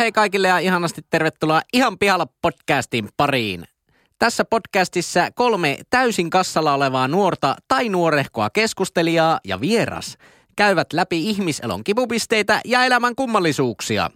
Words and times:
Hei 0.00 0.12
kaikille 0.12 0.48
ja 0.48 0.58
ihanasti 0.58 1.02
tervetuloa 1.10 1.60
Ihan 1.72 1.98
pihalla 1.98 2.26
podcastin 2.42 3.08
pariin. 3.16 3.64
Tässä 4.18 4.44
podcastissa 4.44 5.30
kolme 5.34 5.78
täysin 5.90 6.30
kassalla 6.30 6.74
olevaa 6.74 7.08
nuorta 7.08 7.56
tai 7.68 7.88
nuorehkoa 7.88 8.50
keskustelijaa 8.50 9.40
ja 9.44 9.60
vieras 9.60 10.18
käyvät 10.56 10.92
läpi 10.92 11.30
ihmiselon 11.30 11.84
kipupisteitä 11.84 12.60
ja 12.64 12.84
elämän 12.84 13.14
kummallisuuksia. 13.14 14.10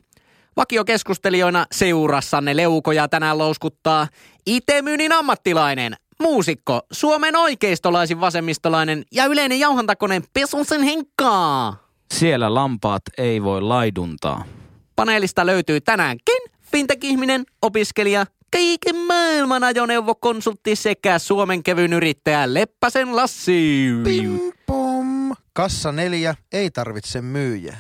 Vakiokeskustelijoina 0.57 1.67
seurassanne 1.73 2.57
leukoja 2.57 3.09
tänään 3.09 3.39
louskuttaa 3.39 4.09
IT-myynnin 4.47 5.13
ammattilainen, 5.13 5.95
muusikko, 6.23 6.81
Suomen 6.93 7.37
oikeistolaisin 7.37 8.21
vasemmistolainen 8.21 9.05
ja 9.13 9.25
yleinen 9.25 9.61
jauhantakoneen 9.61 10.23
Pesusen 10.33 10.83
Henkkaa. 10.83 11.77
Siellä 12.15 12.55
lampaat 12.55 13.03
ei 13.19 13.43
voi 13.43 13.61
laiduntaa. 13.61 14.45
Paneelista 14.97 15.47
löytyy 15.47 15.81
tänäänkin 15.81 16.37
fintech-ihminen, 16.73 17.45
opiskelija, 17.63 18.27
kaiken 18.53 18.97
maailman 18.97 19.65
ajoneuvokonsultti 19.65 20.77
sekä 20.77 21.19
Suomen 21.19 21.63
kevyn 21.63 21.93
yrittäjä 21.93 22.55
Leppäsen 22.55 23.17
Lassi. 23.17 23.91
Pim 24.05 24.53
pom. 24.67 25.33
Kassa 25.53 25.93
neljä, 25.93 26.35
ei 26.53 26.71
tarvitse 26.71 27.23
myyjä. 27.23 27.77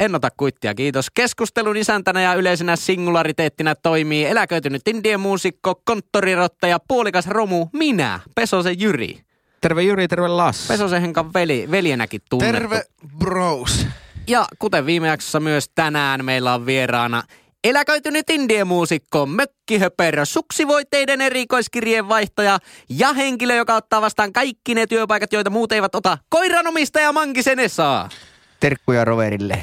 En 0.00 0.14
ota 0.14 0.28
kuittia, 0.36 0.74
kiitos. 0.74 1.10
Keskustelun 1.10 1.76
isäntänä 1.76 2.20
ja 2.20 2.34
yleisenä 2.34 2.76
singulariteettina 2.76 3.74
toimii 3.74 4.26
eläköitynyt 4.26 4.88
indien 4.88 5.20
muusikko, 5.20 5.82
konttorirottaja, 5.84 6.78
puolikas 6.88 7.26
romu, 7.26 7.66
minä, 7.72 8.20
Pesosen 8.34 8.80
Jyri. 8.80 9.20
Terve 9.60 9.82
Jyri, 9.82 10.08
terve 10.08 10.28
Lassi. 10.28 10.68
Pesosen 10.68 11.00
Henkan 11.00 11.34
veli, 11.34 11.68
veljenäkin 11.70 12.20
tunnettu. 12.30 12.52
Terve 12.52 12.82
bros. 13.18 13.86
Ja 14.30 14.46
kuten 14.58 14.86
viime 14.86 15.08
jaksossa 15.08 15.40
myös 15.40 15.70
tänään 15.74 16.24
meillä 16.24 16.54
on 16.54 16.66
vieraana 16.66 17.22
eläköitynyt 17.64 18.30
indiemuusikko, 18.30 19.26
mökkihöperö, 19.26 20.24
suksivoiteiden 20.24 21.20
erikoiskirjeen 21.20 22.08
vaihtaja 22.08 22.58
ja 22.88 23.12
henkilö, 23.12 23.54
joka 23.54 23.74
ottaa 23.74 24.00
vastaan 24.00 24.32
kaikki 24.32 24.74
ne 24.74 24.86
työpaikat, 24.86 25.32
joita 25.32 25.50
muut 25.50 25.72
eivät 25.72 25.94
ota. 25.94 26.18
Koiranomistaja 26.28 27.12
Mankisen 27.12 27.58
Esa. 27.58 28.08
Terkkuja 28.60 29.04
roverille. 29.04 29.58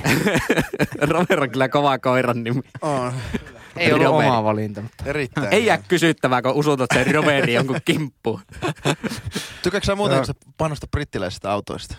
Rover 1.10 1.40
on 1.44 1.50
kyllä 1.50 1.70
kova 1.70 2.00
koiran 2.00 2.44
nimi. 2.44 2.62
On. 2.82 3.14
Ei 3.78 3.94
ollut 3.94 4.08
Roveri. 4.08 4.28
oma 4.28 4.44
valinta, 4.44 4.82
mutta 4.82 5.04
Erittäin. 5.06 5.48
Ei 5.54 5.66
jää 5.66 5.84
kysyttävää, 5.88 6.42
kun 6.42 6.52
usutat 6.52 6.90
sen 6.94 7.16
Roveri 7.16 7.54
jonkun 7.54 7.80
kimppuun. 7.86 8.42
Tykkääkö 9.68 9.86
sä 9.86 9.96
muuten, 9.96 10.26
sä 10.26 10.34
panosta 10.58 10.88
brittiläisistä 10.88 11.52
autoista? 11.52 11.96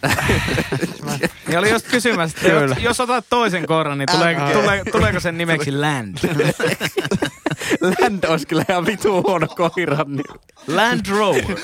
Ja 1.49 1.59
oli 1.61 1.71
just 1.71 1.89
kysymässä, 1.89 2.39
että 2.39 2.49
jos, 2.49 2.79
jos 2.83 3.01
otat 3.01 3.25
toisen 3.31 3.67
koiran, 3.67 3.99
niin 3.99 4.09
tulee, 4.13 4.37
Älä. 4.37 4.53
tulee, 4.53 4.83
tuleeko 4.93 5.21
sen 5.21 5.39
nimeksi 5.39 5.73
Land? 5.73 6.19
Land 8.01 8.25
olisi 8.25 8.47
kyllä 8.47 8.65
ihan 8.69 8.87
vitu 8.87 9.23
huono 9.23 9.47
koiran 9.47 10.07
nimi. 10.09 10.23
Land 10.67 11.01
Rover. 11.09 11.59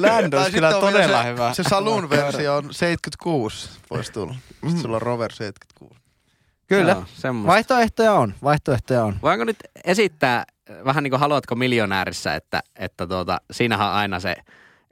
Land 0.00 0.32
olisi 0.32 0.52
kyllä 0.52 0.70
todella 0.72 1.22
se, 1.22 1.28
hyvä. 1.28 1.54
Se 1.54 1.62
Saloon-versio 1.62 2.56
on 2.56 2.74
76, 2.74 3.68
voisi 3.90 4.12
tulla. 4.12 4.34
Sitten 4.52 4.78
sulla 4.78 4.96
on 4.96 5.02
Rover 5.02 5.32
76. 5.32 6.00
Kyllä. 6.66 6.92
Joo, 6.92 7.04
semmoista. 7.14 7.52
Vaihtoehtoja 7.52 8.12
on, 8.12 8.34
vaihtoehtoja 8.42 9.04
on. 9.04 9.16
Voinko 9.22 9.44
nyt 9.44 9.56
esittää, 9.84 10.44
äh, 10.70 10.84
vähän 10.84 11.02
niin 11.04 11.10
kuin 11.10 11.20
haluatko 11.20 11.54
miljonäärissä, 11.54 12.34
että, 12.34 12.62
että 12.76 13.06
tuota, 13.06 13.40
siinähän 13.50 13.88
on 13.88 13.94
aina 13.94 14.20
se, 14.20 14.34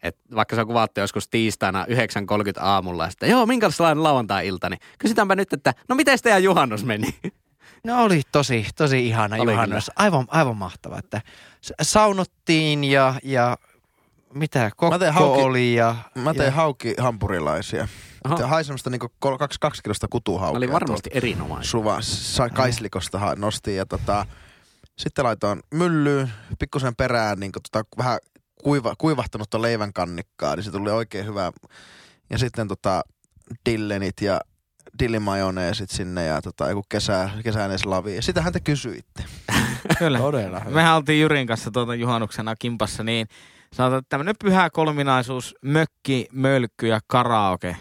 että 0.04 0.34
vaikka 0.34 0.54
se 0.56 0.60
on 0.60 0.66
kuvattu 0.66 1.00
joskus 1.00 1.28
tiistaina 1.28 1.84
9.30 1.84 1.94
aamulla, 2.60 3.04
ja 3.04 3.10
sitten 3.10 3.31
joo, 3.31 3.47
minkälainen 3.47 4.03
lauantai-ilta, 4.03 4.70
niin 4.70 4.81
kysytäänpä 4.98 5.34
nyt, 5.34 5.53
että 5.53 5.75
no 5.88 5.94
miten 5.94 6.19
teidän 6.22 6.44
juhannus 6.44 6.84
meni? 6.84 7.15
No 7.84 8.03
oli 8.03 8.22
tosi, 8.32 8.66
tosi 8.76 9.06
ihana 9.06 9.37
Oli 9.37 9.53
juhannus. 9.53 9.91
Aivan, 9.97 10.25
aivan 10.28 10.56
mahtava, 10.56 10.98
että 10.98 11.20
saunottiin 11.82 12.84
ja, 12.84 13.15
ja 13.22 13.56
mitä, 14.34 14.70
kokko 14.76 14.98
tein 14.98 15.15
hauki- 15.15 15.42
oli 15.42 15.75
ja... 15.75 15.97
Mä 16.15 16.34
tein 16.34 16.47
ja, 16.47 16.53
hauki 16.53 16.94
hampurilaisia. 16.98 17.88
Aha. 18.25 18.36
Se 18.36 18.42
hai 18.42 18.65
semmoista 18.65 18.91
niinku 18.91 19.09
kol- 19.19 19.36
kaksi, 19.36 19.60
kaksi 19.60 19.82
kilosta 19.82 20.06
kutuhaukea. 20.10 20.59
Oli 20.59 20.72
varmasti 20.72 21.10
erinomainen. 21.12 21.65
Suva, 21.65 21.97
sa, 22.00 22.48
kaislikosta 22.48 23.34
nostin 23.36 23.76
ja 23.76 23.86
tota, 23.86 24.26
sitten 24.98 25.25
laitoin 25.25 25.60
myllyyn, 25.71 26.32
pikkusen 26.59 26.97
perään 26.97 27.41
niin 27.41 27.53
tota, 27.53 27.84
vähän 27.98 28.19
kuiva, 28.64 28.94
kuivahtunutta 28.98 29.62
leivän 29.62 29.92
kannikkaa, 29.92 30.56
niin 30.56 30.64
se 30.64 30.70
tuli 30.70 30.91
oikein 30.91 31.26
hyvä. 31.26 31.52
Ja 32.30 32.38
sitten 32.38 32.69
tota, 32.69 33.02
dillenit 33.66 34.20
ja 34.20 34.41
dillimajoneesit 34.98 35.91
sinne 35.91 36.25
ja 36.25 36.42
tota, 36.42 36.69
joku 36.69 36.84
kesä, 36.88 37.30
kesäinen 37.44 37.78
slavi. 37.78 38.16
Ja 38.16 38.22
sitähän 38.22 38.53
te 38.53 38.60
kysyitte. 38.60 39.24
Kyllä. 39.98 40.19
Todella 40.19 40.60
hyvä. 40.60 40.74
Mehän 40.74 40.97
oltiin 40.97 41.20
Jyrin 41.20 41.47
kanssa 41.47 41.70
tuota 41.70 41.94
juhannuksena 41.94 42.54
kimpassa, 42.58 43.04
niin 43.04 43.26
sanotaan, 43.74 43.98
että 43.98 44.08
tämmöinen 44.08 44.34
pyhä 44.44 44.70
kolminaisuus, 44.70 45.54
mökki, 45.62 46.26
mölkky 46.32 46.86
ja 46.86 47.00
karaoke. 47.06 47.76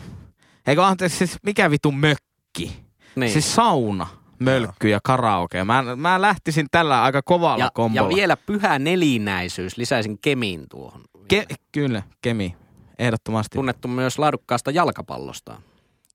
Eikö 0.67 0.85
anteeksi, 0.85 1.17
siis 1.17 1.37
mikä 1.43 1.71
vitu 1.71 1.91
mökki? 1.91 2.83
Niin. 3.15 3.31
Siis 3.31 3.55
sauna, 3.55 4.07
mölkky 4.43 4.89
ja 4.89 4.99
karaoke. 5.03 5.63
Mä, 5.63 5.95
mä 5.95 6.21
lähtisin 6.21 6.67
tällä 6.71 7.03
aika 7.03 7.21
kovalla 7.21 7.63
ja, 7.63 7.71
kombolla. 7.73 8.09
ja 8.09 8.15
vielä 8.15 8.37
pyhä 8.37 8.79
nelinäisyys, 8.79 9.77
lisäisin 9.77 10.17
Kemin 10.21 10.65
tuohon. 10.69 11.01
Ke- 11.33 11.55
kyllä, 11.71 12.03
Kemi. 12.21 12.55
Ehdottomasti. 12.99 13.57
Tunnettu 13.57 13.87
myös 13.87 14.19
laadukkaasta 14.19 14.71
jalkapallosta. 14.71 15.61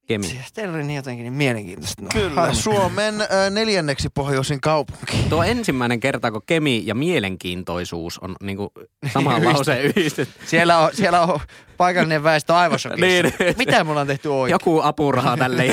Kemi. 0.09 0.27
Siis 0.27 0.53
niin 0.57 0.97
jotenkin 0.97 1.23
niin 1.25 1.33
mielenkiintoista. 1.33 2.03
No, 2.03 2.09
Kyllä. 2.13 2.55
Suomen 2.55 3.21
ö, 3.21 3.51
neljänneksi 3.51 4.09
pohjoisin 4.15 4.61
kaupunki. 4.61 5.17
Tuo 5.29 5.43
ensimmäinen 5.43 6.01
kerta, 6.01 6.31
kun 6.31 6.43
Kemi 6.47 6.83
ja 6.87 6.95
mielenkiintoisuus 6.95 8.19
on 8.19 8.37
niinku 8.43 8.73
samaan 9.15 9.45
lauseen 9.45 9.85
yhdistetty. 9.85 10.47
Siellä 10.47 10.79
on, 10.79 10.91
siellä 10.93 11.23
on 11.23 11.41
paikallinen 11.77 12.23
väestö 12.23 12.55
aivan 12.55 12.79
shokissa. 12.79 13.07
Niin. 13.07 13.33
Mitä 13.59 13.85
mulla 13.85 14.01
on 14.01 14.07
tehty 14.07 14.29
oikein? 14.29 14.53
Joku 14.55 14.81
apuraha 14.83 15.37
tälle 15.37 15.63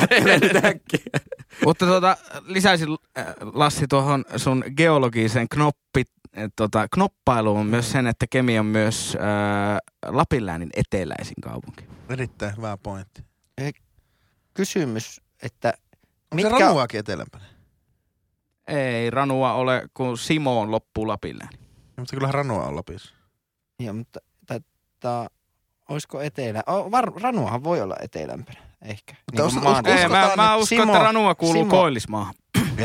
äkkiä. 0.66 1.20
Mutta 1.66 1.86
tuota, 1.86 2.18
lisäisin 2.46 2.90
äh, 3.18 3.26
Lassi 3.54 3.88
tuohon 3.88 4.26
sun 4.38 4.64
geologiseen 4.78 5.50
knoppi, 5.50 6.04
äh, 6.38 6.44
tota, 6.56 6.88
knoppailuun 6.94 7.66
myös 7.66 7.92
sen, 7.92 8.08
että 8.08 8.26
Kemi 8.30 8.60
on 8.60 8.66
myös 8.66 9.16
äh, 9.16 9.78
Lapinläänin 10.16 10.70
eteläisin 10.76 11.42
kaupunki. 11.44 11.86
Erittäin 12.10 12.58
hyvä 12.58 12.78
pointti. 12.78 13.26
Kysymys, 14.54 15.22
että 15.44 15.74
Onko 16.32 16.42
se 16.42 16.50
Ranuakin 16.50 17.00
etelämpänä? 17.00 17.46
Ei 18.68 19.10
Ranua 19.10 19.54
ole, 19.54 19.88
kun 19.94 20.18
Simoon 20.18 20.72
loppuu 20.72 21.08
Lapinlääni. 21.08 21.58
Mutta 21.98 22.16
kyllähän 22.16 22.34
Ranua 22.34 22.64
on 22.64 22.76
Lapissa. 22.76 23.16
Joo, 23.80 23.94
mutta 23.94 24.20
tata, 24.46 25.30
olisiko 25.90 26.22
etelä? 26.22 26.64
Oh, 26.68 26.92
var, 26.92 27.12
Ranuahan 27.22 27.64
voi 27.64 27.82
olla 27.82 27.96
etelämpänä, 28.02 28.60
ehkä. 28.82 29.16
Mutta 29.26 29.42
Niin 29.44 29.52
kuin 29.52 29.58
us- 29.58 29.64
maan- 29.64 29.86
us- 29.88 30.02
Ei, 30.02 30.08
mä, 30.08 30.18
mä 30.18 30.26
että 30.28 30.56
uskon, 30.56 30.78
Simo- 30.80 30.84
että 30.92 31.00
Ranua 31.04 31.36
kuuluu 31.36 31.64
Simo- 31.64 31.70
Koillismaahan. 31.70 32.34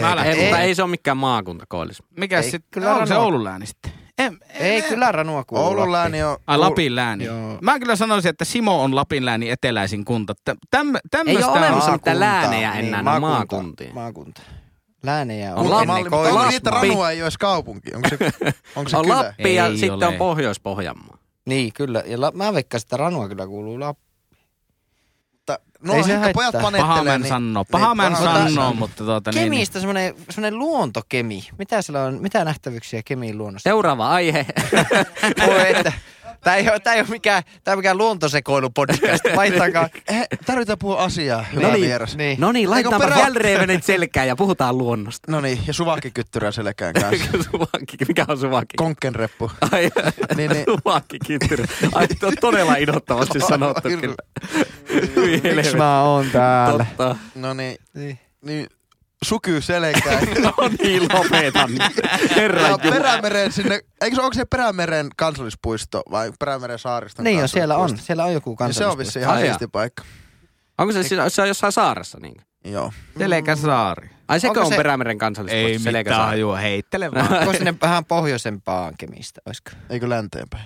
Mä 0.01 0.17
lähden. 0.17 0.33
Ei, 0.35 0.43
mutta 0.45 0.59
Ei. 0.59 0.67
ei 0.69 0.75
se 0.75 0.83
ole 0.83 0.91
mikään 0.91 1.17
maakunta 1.17 1.65
koillis. 1.69 2.03
Mikä 2.17 2.37
Ei, 2.37 2.43
sitten? 2.43 2.63
kyllä 2.71 2.95
Onko 2.95 3.07
se 3.07 3.15
Ranua- 3.15 3.25
Oulun 3.25 3.45
lääni 3.45 3.67
sitten? 3.67 3.93
En, 4.19 4.39
Ei, 4.55 4.83
kyllä 4.83 5.13
Ranua 5.13 5.45
kuuluu 5.45 5.67
Oulun 5.67 5.93
lääni 5.93 6.23
on... 6.23 6.37
Ai 6.47 6.59
Lapin 6.59 6.97
lääni. 6.97 7.25
Joo. 7.25 7.59
Mä 7.63 7.79
kyllä 7.79 7.97
sanoisin, 7.97 8.29
että 8.29 8.45
Simo 8.45 8.83
on 8.83 8.97
Lapin 8.97 9.25
läänin 9.27 9.51
eteläisin 9.53 10.05
kunta. 10.05 10.35
Tä- 10.45 10.57
Täm, 10.71 10.87
Ei 11.27 11.37
ole 11.37 11.47
olemassa 11.47 11.93
mitään 11.93 12.21
läänejä 12.21 12.75
Niin, 12.75 12.85
enää, 12.85 13.03
maakunta, 13.03 13.29
maakuntia. 13.29 13.91
Maakunta. 13.95 14.43
Läänejä 15.03 15.55
on, 15.55 15.59
On 15.59 15.65
on 15.65 15.71
Lappi- 15.89 16.15
onko 16.15 16.45
niin, 16.47 16.57
että 16.57 16.71
Lappi. 16.71 16.89
Ranua 16.89 17.11
ei 17.11 17.17
ole 17.17 17.23
edes 17.25 17.39
kaupunki? 17.39 17.95
Onko 17.95 18.09
se, 18.09 18.17
onko 18.77 18.89
se 18.89 18.97
On 18.97 19.05
kylä? 19.05 19.17
Lappi 19.17 19.55
ja 19.55 19.67
Ei 19.67 19.73
sitten 19.79 19.93
ole. 19.93 20.07
on 20.07 20.15
Pohjois-Pohjanmaa. 20.15 21.17
Niin, 21.47 21.73
kyllä. 21.73 22.03
Ja 22.07 22.21
la, 22.21 22.31
mä 22.35 22.55
veikkasin, 22.55 22.87
että 22.87 22.97
Ranua 22.97 23.29
kyllä 23.29 23.47
kuuluu 23.47 23.81
Lappiin. 23.81 24.10
Mutta, 25.41 25.59
no 25.83 25.95
Ei 25.95 26.03
se 26.05 26.15
ehkä 26.15 26.31
pojat 26.35 26.55
haittaa. 26.55 26.63
panettelee. 26.63 26.89
Paha 26.89 27.05
mä 27.05 27.15
en 27.15 27.21
niin, 27.21 27.29
sanoo. 27.29 27.65
Paha 27.71 27.95
mä 27.95 28.07
en 28.07 28.13
paha 28.13 28.25
mä 28.25 28.31
en 28.31 28.37
sanoo, 28.37 28.55
sano. 28.55 28.75
mutta 28.75 29.05
tuota 29.05 29.31
niin. 29.31 29.45
Kemistä 29.45 29.81
semmoinen, 29.81 30.15
semmoinen 30.31 30.59
luontokemi. 30.59 31.49
Mitä 31.59 31.83
siellä 31.83 32.05
on, 32.05 32.23
mitä 32.23 32.45
nähtävyyksiä 32.45 33.03
Kemiin 33.05 33.39
luonnossa? 33.39 33.71
Seuraava 33.71 34.09
aihe. 34.11 34.47
Voi, 35.47 35.77
että, 35.77 35.93
Tämä 36.45 36.57
ei, 36.57 36.71
ole, 36.71 36.81
tämä 36.81 36.95
ei 36.95 37.01
ole 37.01 37.09
mikään, 37.11 37.43
tämä 37.65 37.77
mikään 37.77 37.99
luontosekoilupodcast. 37.99 39.25
Vaihtakaa. 39.37 39.89
He, 40.13 40.27
tarvitaan 40.47 40.79
puhua 40.79 41.05
asiaa, 41.05 41.43
hyvä 41.43 41.63
No 41.67 41.73
niin. 41.73 41.85
vieras. 41.85 42.17
Niin. 42.17 42.41
No 42.41 42.53
niin, 42.53 42.71
laitetaanpa 42.71 43.07
perä- 43.09 43.17
Fjällrävenet 43.17 43.85
selkään 43.85 44.29
ja 44.29 44.37
puhutaan 44.37 44.79
luonnosta. 44.79 45.33
No 45.33 45.41
niin, 45.41 45.59
ja 45.67 45.73
suvakkikyttyrä 45.73 46.53
selkään 46.53 46.95
kanssa. 46.95 47.25
Suvakki, 47.51 47.97
mikä 48.09 48.25
on 48.29 48.39
suvakki? 48.39 48.77
Konkenreppu. 48.77 49.51
Ai, 49.73 49.91
Niin, 50.37 50.51
niin. 50.51 50.65
suvakki 50.65 51.19
kittyry. 51.27 51.65
Ai, 51.95 52.07
on 52.23 52.33
todella 52.41 52.77
innoittavasti 52.77 53.41
sanottu 53.41 53.89
kyllä. 54.01 54.15
Miksi 55.57 55.77
mä 55.77 56.03
oon 56.03 56.27
täällä? 56.33 56.87
Totta. 56.97 57.17
No 57.35 57.55
niin, 57.55 57.77
Niin. 57.95 58.19
niin 58.45 58.67
suky 59.25 59.61
selkään. 59.61 60.29
No 60.43 60.53
niin, 60.83 61.03
lopetan. 61.03 61.71
Herra 62.37 62.61
ja 62.63 62.69
Jumala. 62.69 62.91
Perämeren 62.91 63.53
sinne, 63.53 63.81
eikö 64.01 64.17
se, 64.17 64.23
onko 64.23 64.35
se 64.35 64.45
Perämeren 64.45 65.09
kansallispuisto 65.17 66.03
vai 66.11 66.33
Perämeren 66.39 66.79
saariston 66.79 67.25
Niin 67.25 67.39
jo, 67.41 67.49
siellä 67.49 67.75
on. 67.75 67.81
kansallispuisto? 67.81 68.07
Siellä 68.07 68.25
on 68.25 68.33
joku 68.33 68.51
Niin 68.51 68.57
se 68.59 68.63
on 68.63 68.67
kansallispuisto. 68.67 68.99
vissiin 69.19 69.23
ihan 69.23 69.41
siisti 69.41 69.67
paikka. 69.67 70.03
Onko 70.79 70.93
se, 70.93 71.03
siinä- 71.03 71.29
se 71.29 71.43
on 71.43 71.49
jossain 71.49 71.73
saaressa 71.73 72.19
niin? 72.23 72.35
Joo. 72.65 72.93
Telekäsaari. 73.19 74.11
Ai 74.29 74.41
sekö 74.41 74.51
Onko 74.51 74.61
on 74.61 74.69
se- 74.69 74.77
Perämeren 74.77 75.19
kansallispuisto? 75.19 75.69
Ei 75.69 75.79
Selkäsaari? 75.79 76.25
mitään, 76.25 76.41
juo, 76.41 76.57
heittele 76.57 77.13
vaan. 77.13 77.33
Onko 77.41 77.53
sinne 77.53 77.75
vähän 77.83 78.05
pohjoisempaan 78.05 78.95
kemistä, 78.99 79.41
olisiko? 79.47 79.71
Eikö 79.91 80.09
länteenpäin? 80.09 80.65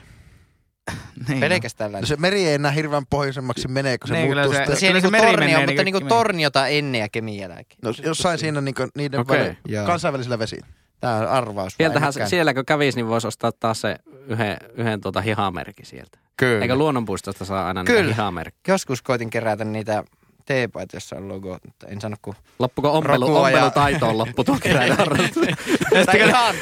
niin, 1.29 1.41
Pelkästään 1.41 1.93
No 1.93 2.07
se 2.07 2.17
meri 2.17 2.47
ei 2.47 2.55
enää 2.55 2.71
hirveän 2.71 3.07
pohjoisemmaksi 3.11 3.69
mene, 3.69 3.99
kun 3.99 4.09
se 4.09 4.15
Niin, 4.15 4.29
kyllä 4.29 4.43
muuttuu 4.43 4.55
se- 4.55 4.59
sitten. 4.59 4.77
Siellä 4.77 4.95
niinku 4.95 5.11
meri 5.11 5.27
tornio, 5.27 5.49
menee 5.49 5.67
mutta 5.67 5.83
niinku- 5.85 5.99
niinku 5.99 6.15
torniota 6.15 6.67
ennen 6.67 6.99
ja 7.01 7.09
kemiä 7.09 7.41
jälkeen. 7.43 7.79
No, 7.83 7.93
jossain 8.03 8.39
siinä 8.39 8.61
niinku 8.61 8.87
niiden 8.97 9.21
Okei. 9.21 9.41
okay. 9.43 9.55
Joo. 9.69 9.87
kansainvälisillä 9.87 10.39
vesillä. 10.39 10.67
Tää 11.01 11.17
on 11.17 11.29
arvaus. 11.29 11.75
Sieltähän, 11.77 12.13
siellä 12.27 12.55
kun 12.55 12.65
kävisi, 12.65 12.99
niin 12.99 13.09
voisi 13.09 13.27
ostaa 13.27 13.53
taas 13.53 13.81
se 13.81 13.97
yhden, 14.27 14.57
yhden 14.75 15.01
tuota 15.01 15.21
hihamerkki 15.21 15.85
sieltä. 15.85 16.19
Kyllä. 16.37 16.63
Eikö 16.63 16.77
luonnonpuistosta 16.77 17.45
saa 17.45 17.67
aina 17.67 17.83
niitä 17.83 17.93
Kyllä. 17.93 18.15
hihamerkki? 18.15 18.71
Joskus 18.71 19.03
koitin 19.03 19.31
kerätä 19.31 19.65
niitä 19.65 20.05
teepaita, 20.45 20.97
jossa 20.97 21.17
on 21.17 21.29
logo, 21.29 21.59
mutta 21.67 21.87
en 21.87 22.01
sano 22.01 22.17
kun... 22.23 22.35
Loppuko 22.59 22.93
ompelu, 22.93 23.27
Rokua 23.27 23.51
ja- 23.51 23.57
ompelutaitoon 23.57 24.19
loppu 24.19 24.45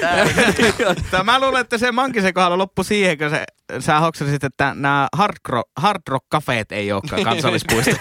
tää. 0.00 0.26
Tää, 1.10 1.22
mä 1.22 1.40
luulen, 1.40 1.60
että 1.60 1.78
se 1.78 1.92
Mankisen 1.92 2.34
kohdalla 2.34 2.58
loppui 2.58 2.84
siihen, 2.84 3.18
kun 3.18 3.30
se, 3.30 3.44
sä 3.80 4.00
hoksasit, 4.00 4.44
että 4.44 4.74
nämä 4.74 5.08
hard, 5.16 5.36
rock, 5.48 5.70
hard 5.76 6.02
rock 6.08 6.26
cafeet 6.32 6.72
ei 6.72 6.92
olekaan 6.92 7.22
kansallispuisto. 7.34 7.96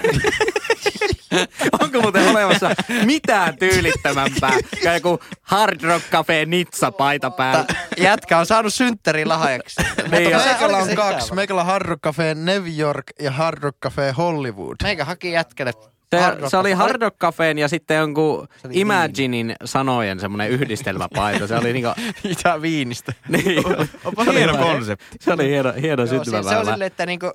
Onko 1.81 2.01
muuten 2.01 2.27
olemassa 2.27 2.69
mitään 3.05 3.57
tyylittömämpää 3.57 4.51
kuin 4.83 4.93
joku 4.93 5.19
Hard 5.41 5.81
Rock 5.81 6.05
Cafe 6.11 6.45
Nitsa 6.45 6.91
paita 6.91 7.31
päällä? 7.31 7.65
Jätkä 7.97 8.37
on 8.37 8.45
saanut 8.45 8.73
synttärin 8.73 9.29
lahjaksi. 9.29 9.75
Niin, 10.11 10.23
Mutta 10.23 10.45
meikällä 10.45 10.77
on 10.77 10.95
kaksi. 10.95 11.33
Meikällä 11.33 11.61
on 11.61 11.67
Hard 11.67 11.85
Rock 11.85 12.01
Cafe 12.03 12.35
New 12.35 12.63
York 12.77 13.03
ja 13.19 13.31
Hard 13.31 13.63
Rock 13.63 13.77
Cafe 13.83 14.11
Hollywood. 14.11 14.75
Meikä 14.83 15.05
haki 15.05 15.31
jätkälle. 15.31 15.71
Se, 16.15 16.49
se 16.49 16.57
oli. 16.57 16.71
Hard 16.71 17.01
Rock 17.01 17.17
Cafeen 17.17 17.57
ja 17.57 17.67
sitten 17.67 17.97
jonkun 17.97 18.47
Imaginein 18.71 19.55
sanojen 19.65 20.19
semmoinen 20.19 20.49
yhdistelmäpaita. 20.49 21.47
Se 21.47 21.55
oli 21.55 21.73
niinku, 21.73 21.89
Itä 22.23 22.61
viinistä. 22.61 23.13
niin, 23.27 23.63
Onpa 24.05 24.23
hieno 24.31 24.57
konsepti. 24.57 25.05
se 25.19 25.33
oli 25.33 25.49
hieno, 25.49 25.73
hieno 25.81 26.03
Joo, 26.03 26.07
se, 26.07 26.09
se 26.09 26.15
on 26.19 26.25
syntymäpäivä. 26.25 26.71
silleen, 26.71 26.87
että 26.87 27.05
niinku, 27.05 27.31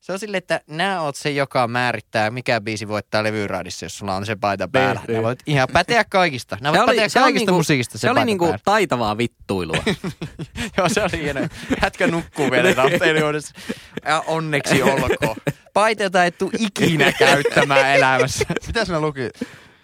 se 0.00 0.12
on 0.12 0.18
silleen, 0.18 0.38
että 0.38 0.60
nää 0.66 1.00
oot 1.02 1.16
se, 1.16 1.30
joka 1.30 1.68
määrittää, 1.68 2.30
mikä 2.30 2.60
biisi 2.60 2.88
voittaa 2.88 3.22
levyraadissa, 3.22 3.84
jos 3.84 3.98
sulla 3.98 4.14
on 4.16 4.26
se 4.26 4.36
paita 4.36 4.68
päällä. 4.68 5.00
niin. 5.08 5.12
Nämä 5.14 5.22
voit 5.26 5.38
ihan 5.46 5.68
päteä 5.72 6.04
kaikista. 6.04 6.58
Nämä 6.60 6.72
Se 6.74 6.78
voit 6.78 6.86
päteä 6.86 7.08
se 7.08 7.18
kaikista 7.20 7.38
niinku, 7.40 7.54
musiikista 7.54 7.98
se, 7.98 8.00
se 8.00 8.10
oli 8.10 8.24
niinku 8.24 8.44
päällä. 8.44 8.58
taitavaa 8.64 9.18
vittuilua. 9.18 9.82
Joo, 10.76 10.88
se 10.88 11.02
oli 11.02 11.22
hieno. 11.22 11.40
Jätkä 11.82 12.06
nukkuu 12.06 12.50
vielä 12.50 12.74
rafteilijuudessa. 12.74 13.54
Ja 14.04 14.24
onneksi 14.26 14.82
olkoon. 14.82 15.36
Paita, 15.72 16.02
jota 16.02 16.24
et 16.24 16.38
tuu 16.38 16.50
ikinä 16.58 17.12
käyttämään 17.12 17.96
elämässä. 17.96 18.44
Mitä 18.66 18.84
sinä 18.84 19.00
luki? 19.00 19.20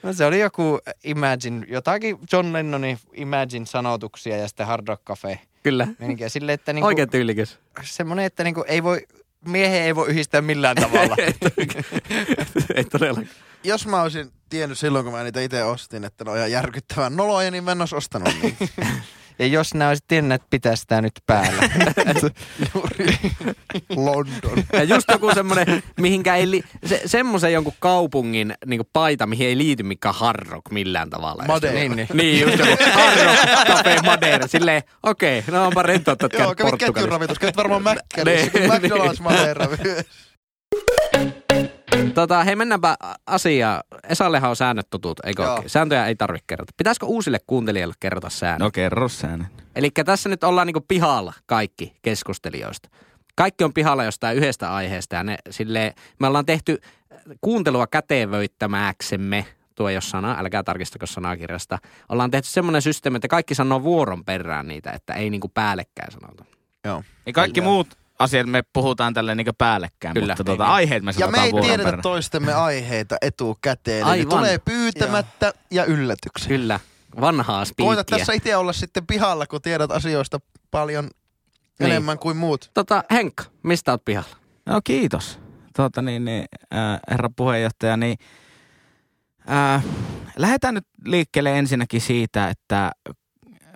No 0.02 0.12
se 0.12 0.24
oli 0.26 0.40
joku 0.40 0.78
Imagine, 1.04 1.66
jotakin 1.68 2.18
John 2.32 2.52
Lennonin 2.52 2.98
Imagine-sanotuksia 3.14 4.36
ja 4.36 4.48
sitten 4.48 4.66
Hard 4.66 4.88
Rock 4.88 5.04
Cafe. 5.04 5.40
Kyllä. 5.62 5.88
Meininkiä 5.98 6.28
silleen, 6.28 6.54
että 6.54 6.72
niinku, 6.72 6.86
Oikein 6.86 7.10
tyylikäs. 7.10 7.58
semmoinen, 7.82 8.24
että 8.24 8.44
niinku 8.44 8.64
ei 8.68 8.82
voi, 8.82 9.06
miehen 9.46 9.82
ei 9.82 9.94
voi 9.94 10.08
yhdistää 10.08 10.40
millään 10.40 10.76
tavalla. 10.76 11.16
Ei 12.74 12.84
todellakaan. 12.84 13.28
Jos 13.64 13.86
mä 13.86 14.02
olisin 14.02 14.32
tiennyt 14.48 14.78
silloin, 14.78 15.04
kun 15.04 15.14
mä 15.14 15.22
niitä 15.22 15.40
itse 15.40 15.64
ostin, 15.64 16.04
että 16.04 16.24
ne 16.24 16.30
on 16.30 16.36
ihan 16.36 16.50
järkyttävän 16.50 17.16
noloja, 17.16 17.50
niin 17.50 17.64
mä 17.64 17.72
en 17.72 17.80
olisi 17.80 17.96
ostanut 17.96 18.28
niin. 18.42 18.56
ja 19.38 19.46
jos 19.46 19.74
nämä 19.74 19.88
olisit 19.88 20.04
tiennyt, 20.08 20.34
että 20.34 20.46
pitää 20.50 20.76
sitä 20.76 21.02
nyt 21.02 21.12
päällä. 21.26 21.62
Juuri 22.74 23.06
London. 23.96 24.64
Ja 24.72 24.82
just 24.82 25.08
joku 25.12 25.34
semmoinen, 25.34 25.82
mihinkä 26.00 26.36
ei 26.36 26.50
li- 26.50 26.64
se, 26.86 27.02
semmoisen 27.06 27.52
jonkun 27.52 27.72
kaupungin 27.78 28.54
niin 28.66 28.80
paita, 28.92 29.26
mihin 29.26 29.46
ei 29.46 29.58
liity 29.58 29.82
mikään 29.82 30.14
harrok 30.14 30.70
millään 30.70 31.10
tavalla. 31.10 31.44
Madeira. 31.46 31.78
Niin, 31.78 31.96
niin. 31.96 32.08
niin 32.14 32.40
just 32.40 32.58
joku 32.58 32.84
harrok, 32.92 33.66
cafe 33.66 33.96
Madeira. 34.04 34.46
Silleen, 34.46 34.82
okei, 35.02 35.38
okay, 35.38 35.54
no 35.54 35.66
onpa 35.66 35.82
rentoa, 35.82 36.12
että 36.12 36.28
Joo, 36.38 36.54
kävit 36.54 36.74
ketjuravitus, 36.78 37.38
käyt 37.38 37.56
varmaan 37.56 37.82
Mäkkärissä, 37.82 38.50
Niin, 38.58 38.70
McDonald's 38.70 39.22
Madeira 39.22 39.66
myös. 39.68 40.06
Tota, 42.14 42.44
hei 42.44 42.56
mennäänpä 42.56 42.96
asiaan. 43.26 43.82
Esallehan 44.08 44.50
on 44.50 44.56
säännöt 44.56 44.86
tutut, 44.90 45.20
eikö 45.24 45.42
Joo. 45.42 45.52
okay. 45.52 45.68
Sääntöjä 45.68 46.06
ei 46.06 46.16
tarvitse 46.16 46.44
kerrota. 46.46 46.72
Pitäisikö 46.76 47.06
uusille 47.06 47.38
kuuntelijoille 47.46 47.94
kerrota 48.00 48.30
säännöt? 48.30 48.58
No 48.66 48.70
kerro 48.70 49.08
säännön. 49.08 49.48
Eli 49.76 49.90
tässä 49.90 50.28
nyt 50.28 50.44
ollaan 50.44 50.66
niinku 50.66 50.84
pihalla 50.88 51.32
kaikki 51.46 51.96
keskustelijoista. 52.02 52.88
Kaikki 53.34 53.64
on 53.64 53.72
pihalla 53.72 54.04
jostain 54.04 54.36
yhdestä 54.36 54.74
aiheesta 54.74 55.16
ja 55.16 55.24
ne, 55.24 55.36
silleen, 55.50 55.92
me 56.18 56.26
ollaan 56.26 56.46
tehty 56.46 56.80
kuuntelua 57.40 57.86
kätevöittämääksemme, 57.86 59.46
tuo 59.74 59.90
jos 59.90 60.10
sana, 60.10 60.36
älkää 60.38 60.62
tarkistako 60.62 61.06
sanakirjasta. 61.06 61.78
Ollaan 62.08 62.30
tehty 62.30 62.48
semmoinen 62.48 62.82
systeemi, 62.82 63.16
että 63.16 63.28
kaikki 63.28 63.54
sanoo 63.54 63.82
vuoron 63.82 64.24
perään 64.24 64.68
niitä, 64.68 64.90
että 64.90 65.14
ei 65.14 65.30
niinku 65.30 65.48
päällekkäin 65.48 66.12
sanota. 66.12 66.44
Ja 67.26 67.32
kaikki 67.32 67.60
Kyllä. 67.60 67.72
muut 67.72 67.98
asiat 68.18 68.46
me 68.46 68.62
puhutaan 68.72 69.14
tälle 69.14 69.34
niin 69.34 69.46
päällekkäin, 69.58 70.14
Kyllä, 70.14 70.32
mutta 70.32 70.44
tuota, 70.44 70.64
niin. 70.64 70.72
aiheet 70.72 71.02
me 71.02 71.12
Ja 71.18 71.26
me 71.26 71.38
ei 71.42 71.52
tiedetä 71.52 71.84
perään. 71.84 72.02
toistemme 72.02 72.52
aiheita 72.54 73.16
etukäteen. 73.22 73.96
Eli 73.98 74.04
ne 74.04 74.10
Aivan. 74.10 74.28
tulee 74.28 74.58
pyytämättä 74.58 75.52
ja 75.70 75.84
yllätyksen. 75.84 76.48
Kyllä, 76.48 76.80
vanhaa 77.20 77.64
Koita 77.76 78.02
spiikkiä. 78.02 78.18
tässä 78.18 78.32
itse 78.32 78.56
olla 78.56 78.72
sitten 78.72 79.06
pihalla, 79.06 79.46
kun 79.46 79.62
tiedät 79.62 79.90
asioista 79.90 80.38
paljon 80.70 81.04
Niin. 81.78 81.90
enemmän 81.90 82.18
kuin 82.18 82.36
muut. 82.36 82.70
Tota, 82.74 83.04
Henkka, 83.10 83.44
mistä 83.62 83.90
oot 83.92 84.04
pihalla? 84.04 84.36
No 84.66 84.80
kiitos. 84.84 85.38
Tuota, 85.76 86.02
niin, 86.02 86.24
niin, 86.24 86.44
äh, 86.74 87.00
herra 87.10 87.30
puheenjohtaja, 87.36 87.96
niin 87.96 88.18
äh, 89.50 89.84
lähdetään 90.36 90.74
nyt 90.74 90.86
liikkeelle 91.04 91.58
ensinnäkin 91.58 92.00
siitä, 92.00 92.48
että 92.48 92.92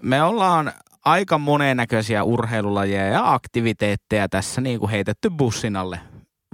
me 0.02 0.22
ollaan 0.22 0.72
aika 1.04 1.38
monennäköisiä 1.38 2.24
urheilulajeja 2.24 3.06
ja 3.06 3.32
aktiviteetteja 3.32 4.28
tässä 4.28 4.60
niin 4.60 4.80
kuin 4.80 4.90
heitetty 4.90 5.30
bussin 5.30 5.76
alle 5.76 6.00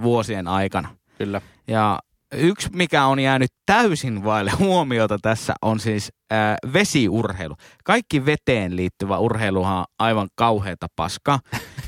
vuosien 0.01 0.47
aikana. 0.47 0.89
Kyllä. 1.17 1.41
Ja 1.67 1.99
yksi, 2.33 2.69
mikä 2.73 3.05
on 3.05 3.19
jäänyt 3.19 3.51
täysin 3.65 4.23
vaille 4.23 4.51
huomiota 4.59 5.17
tässä, 5.21 5.53
on 5.61 5.79
siis 5.79 6.11
äh, 6.33 6.55
vesiurheilu. 6.73 7.55
Kaikki 7.83 8.25
veteen 8.25 8.75
liittyvä 8.75 9.17
urheiluhan 9.17 9.77
on 9.77 9.85
aivan 9.99 10.27
kauheata 10.35 10.87
paskaa. 10.95 11.39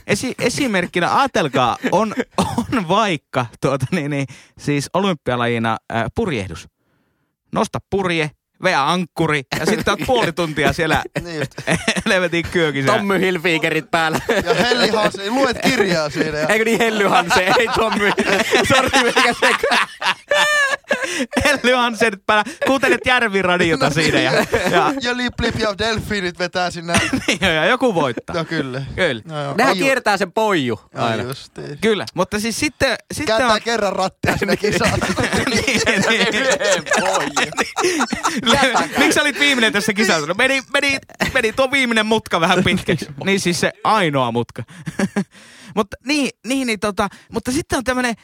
Esi- 0.07 0.35
esimerkkinä, 0.39 1.19
ajatelkaa, 1.19 1.77
on, 1.91 2.13
on 2.37 2.87
vaikka 2.87 3.45
tuota, 3.61 3.85
niin, 3.91 4.11
niin, 4.11 4.27
siis 4.59 4.89
olympialajina 4.93 5.77
äh, 5.93 6.05
purjehdus. 6.15 6.67
Nosta 7.53 7.79
purje, 7.89 8.31
vea 8.63 8.91
ankkuri 8.91 9.41
ja 9.59 9.65
sitten 9.65 9.91
oot 9.91 9.99
puoli 10.05 10.31
tuntia 10.31 10.73
siellä 10.73 11.03
Niin 11.23 11.39
just. 11.39 11.51
helvetin 12.09 12.45
kyökissä. 12.51 12.91
Tommy 12.91 13.19
Hilfigerit 13.19 13.91
päällä. 13.91 14.19
Ja 14.45 14.53
Helli 14.53 14.89
Haase, 14.89 15.29
luet 15.29 15.57
kirjaa 15.63 16.09
siinä. 16.09 16.37
Ja 16.37 16.47
Eikö 16.47 16.65
niin 16.65 16.79
Hellyhan 16.79 17.25
se, 17.33 17.51
ei 17.59 17.67
Tommy. 17.75 18.11
Sori, 18.67 19.03
mikä 19.03 19.33
sekä. 19.33 19.77
Elly 21.45 21.73
Hansen 21.75 22.13
päällä. 22.25 22.43
Kuuntelet 22.67 23.01
järviradiota 23.05 23.89
siinä 23.89 24.19
ja, 24.21 24.31
ja, 24.71 24.93
ja 25.01 25.17
Lip 25.17 25.33
Lip 25.41 25.59
ja 25.59 25.77
Delfiinit 25.77 26.39
vetää 26.39 26.71
sinne. 26.71 26.93
ja, 27.41 27.51
ja 27.53 27.65
joku 27.65 27.95
voittaa. 27.95 28.35
No 28.35 28.45
kyllä. 28.45 28.81
Kyllä. 28.95 29.21
No, 29.25 29.43
joo. 29.43 29.53
Nehän 29.57 29.73
Ai- 29.73 29.77
kiertää 29.79 30.17
sen 30.17 30.31
poiju 30.31 30.79
Ai 30.95 31.11
aina. 31.11 31.23
justiin. 31.23 31.77
Kyllä, 31.81 32.05
mutta 32.13 32.39
siis 32.39 32.59
sitten, 32.59 32.97
sitten 33.13 33.37
Kääntää 33.37 33.53
on... 33.55 33.61
kerran 33.61 33.93
rattia 33.93 34.37
sinne 34.37 34.57
kisaan. 34.57 34.99
niin, 35.49 35.81
niin. 36.31 36.45
Miksi 38.97 39.13
sä 39.13 39.21
olit 39.21 39.39
viimeinen 39.39 39.73
tässä 39.73 39.93
kisassa? 39.93 40.27
No 40.27 40.33
meni, 40.37 40.61
meni, 40.73 40.97
meni 41.33 41.53
tuo 41.53 41.71
viimeinen 41.71 42.05
mutka 42.05 42.41
vähän 42.41 42.63
pitkäksi. 42.63 43.07
niin 43.25 43.39
siis 43.39 43.59
se 43.59 43.71
ainoa 43.83 44.31
mutka. 44.31 44.63
mutta 45.75 45.97
niin, 46.05 46.29
niin, 46.47 46.67
niin 46.67 46.79
tota, 46.79 47.07
mutta 47.31 47.51
sitten 47.51 47.77
on 47.77 47.83
tämmöinen 47.83 48.15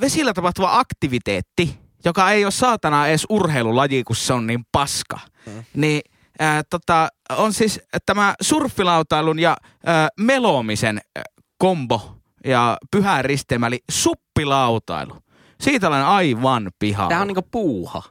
vesillä 0.00 0.32
tapahtuva 0.32 0.78
aktiviteetti, 0.78 1.78
joka 2.04 2.30
ei 2.30 2.44
ole 2.44 2.50
saatana 2.50 3.06
edes 3.06 3.26
urheilulaji, 3.28 4.04
kun 4.04 4.16
se 4.16 4.32
on 4.32 4.46
niin 4.46 4.64
paska. 4.72 5.18
Mm. 5.46 5.64
Niin 5.74 6.00
ää, 6.38 6.62
tota, 6.70 7.08
on 7.36 7.52
siis 7.52 7.80
tämä 8.06 8.34
surffilautailun 8.40 9.38
ja 9.38 9.56
ää, 9.86 10.08
melomisen 10.20 11.00
ää, 11.16 11.22
kombo 11.58 12.16
ja 12.44 12.76
pyhä 12.90 13.22
risteemä, 13.22 13.66
eli 13.66 13.78
suppilautailu. 13.90 15.16
Siitä 15.60 15.88
olen 15.88 16.04
aivan 16.04 16.70
pihalla. 16.78 17.08
Tämä 17.08 17.20
on 17.20 17.26
niinku 17.26 17.48
puuha. 17.50 18.02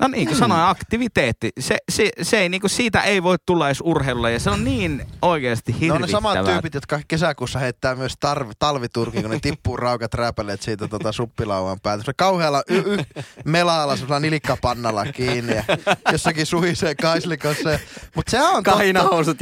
No 0.00 0.08
niin 0.08 0.26
kuin 0.26 0.38
sanoin, 0.38 0.60
aktiviteetti. 0.60 1.50
Se, 1.60 1.76
se, 1.90 2.10
se 2.22 2.38
ei, 2.38 2.48
niinku, 2.48 2.68
siitä 2.68 3.00
ei 3.02 3.22
voi 3.22 3.36
tulla 3.46 3.66
edes 3.68 3.80
urheilulla 3.84 4.30
ja 4.30 4.40
se 4.40 4.50
on 4.50 4.64
niin 4.64 5.06
oikeasti 5.22 5.72
hirvittävää. 5.72 5.94
on 5.96 6.02
ne 6.02 6.08
samat 6.08 6.44
tyypit, 6.44 6.74
jotka 6.74 7.00
kesäkuussa 7.08 7.58
heittää 7.58 7.94
myös 7.94 8.12
tarv- 8.26 8.52
talviturkin, 8.58 9.22
kun 9.22 9.30
ne 9.30 9.38
tippuu 9.42 9.76
raukat 9.76 10.14
rääpäleet 10.14 10.62
siitä 10.62 10.88
tota 10.88 11.12
suppilauan 11.12 11.78
päältä. 11.82 12.04
Se 12.04 12.12
kauhealla 12.16 12.62
y- 12.68 12.82
y- 12.86 13.04
melaalla 13.44 13.96
semmoisella 13.96 14.20
nilikkapannalla 14.20 15.04
kiinni 15.06 15.54
ja 15.56 15.64
jossakin 16.12 16.46
suhisee 16.46 16.94
kaislikossa. 16.94 17.78
Mutta 18.16 18.30
se 18.30 18.42
on 18.42 18.62
Kahinahousut 18.62 19.38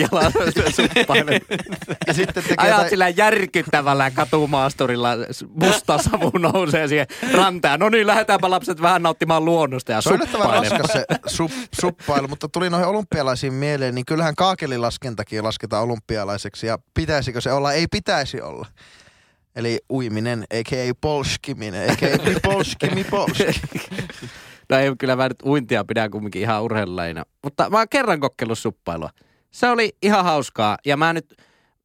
suppailee. 0.99 1.41
Ja 2.07 2.15
sitten 2.15 2.43
tekee 2.45 2.55
Ajat 2.59 2.73
jotain- 2.73 2.91
sillä 2.91 3.09
järkyttävällä 3.09 4.11
katumaasturilla, 4.11 5.11
musta 5.55 5.99
savu 5.99 6.31
nousee 6.39 6.89
siihen 6.89 7.07
rantaan. 7.33 7.81
No 7.81 7.89
niin, 7.89 8.07
lähdetäänpä 8.07 8.51
lapset 8.51 8.83
vähän 8.83 9.03
nauttimaan 9.03 9.45
luonnosta 9.45 9.93
ja 9.93 10.01
Se 10.01 10.09
on 10.49 10.67
sup, 10.67 10.73
yllättävän 10.73 10.89
suppailemaan. 10.89 11.09
raskas 11.11 11.27
se 11.27 11.37
sup, 11.37 11.51
suppailu, 11.81 12.29
mutta 12.29 12.49
tuli 12.49 12.71
noihin 12.71 12.89
olympialaisiin 12.89 13.53
mieleen, 13.53 13.95
niin 13.95 14.05
kyllähän 14.07 14.35
kaakelilaskentakin 14.35 15.45
lasketaan 15.45 15.83
olympialaiseksi 15.83 16.67
ja 16.67 16.79
pitäisikö 16.95 17.41
se 17.41 17.53
olla? 17.53 17.73
Ei 17.73 17.87
pitäisi 17.91 18.41
olla. 18.41 18.67
Eli 19.57 19.81
uiminen, 19.91 20.43
a.k.a. 20.43 20.95
polskiminen, 21.01 21.91
a.k.a. 21.91 22.41
polskimi 22.43 23.05
polski. 23.05 23.45
No 24.69 24.79
ei, 24.79 24.93
kyllä 24.99 25.17
mä 25.17 25.29
nyt 25.29 25.43
uintia 25.45 25.85
pidän 25.85 26.11
kumminkin 26.11 26.43
ihan 26.43 26.63
urheilulajina. 26.63 27.25
Mutta 27.43 27.71
mä 27.71 27.79
oon 27.79 27.89
kerran 27.91 28.21
kokeillut 28.21 28.59
suppailua. 28.59 29.11
Se 29.51 29.69
oli 29.69 29.97
ihan 30.03 30.25
hauskaa. 30.25 30.79
Ja 30.87 30.97
mä 30.97 31.13
nyt, 31.13 31.35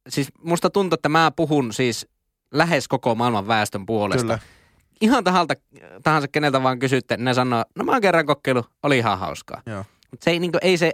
siis 0.08 0.28
musta 0.44 0.70
tuntuu, 0.70 0.94
että 0.94 1.08
mä 1.08 1.30
puhun 1.36 1.72
siis 1.72 2.06
lähes 2.54 2.88
koko 2.88 3.14
maailman 3.14 3.48
väestön 3.48 3.86
puolesta. 3.86 4.22
Kyllä. 4.22 4.38
Ihan 5.00 5.24
tahalta, 5.24 5.54
tahansa 6.02 6.28
keneltä 6.28 6.62
vaan 6.62 6.78
kysytte, 6.78 7.16
ne 7.16 7.34
sanoo, 7.34 7.64
no 7.74 7.84
mä 7.84 7.92
oon 7.92 8.00
kerran 8.00 8.26
kokeillut, 8.26 8.70
oli 8.82 8.98
ihan 8.98 9.18
hauskaa. 9.18 9.62
Joo. 9.66 9.84
Mutta 10.10 10.24
se 10.24 10.30
ei, 10.30 10.38
niinku, 10.38 10.58
ei 10.62 10.76
se, 10.76 10.92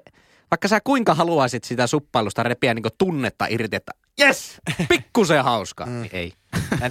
vaikka 0.50 0.68
sä 0.68 0.80
kuinka 0.84 1.14
haluaisit 1.14 1.64
sitä 1.64 1.86
suppailusta 1.86 2.42
repiä 2.42 2.74
niinku 2.74 2.88
tunnetta 2.98 3.46
irti, 3.48 3.76
että 3.76 3.92
yes, 4.20 4.60
pikkusen 4.88 5.44
hauskaa, 5.44 5.86
mm. 5.86 6.02
niin 6.02 6.10
ei. 6.12 6.32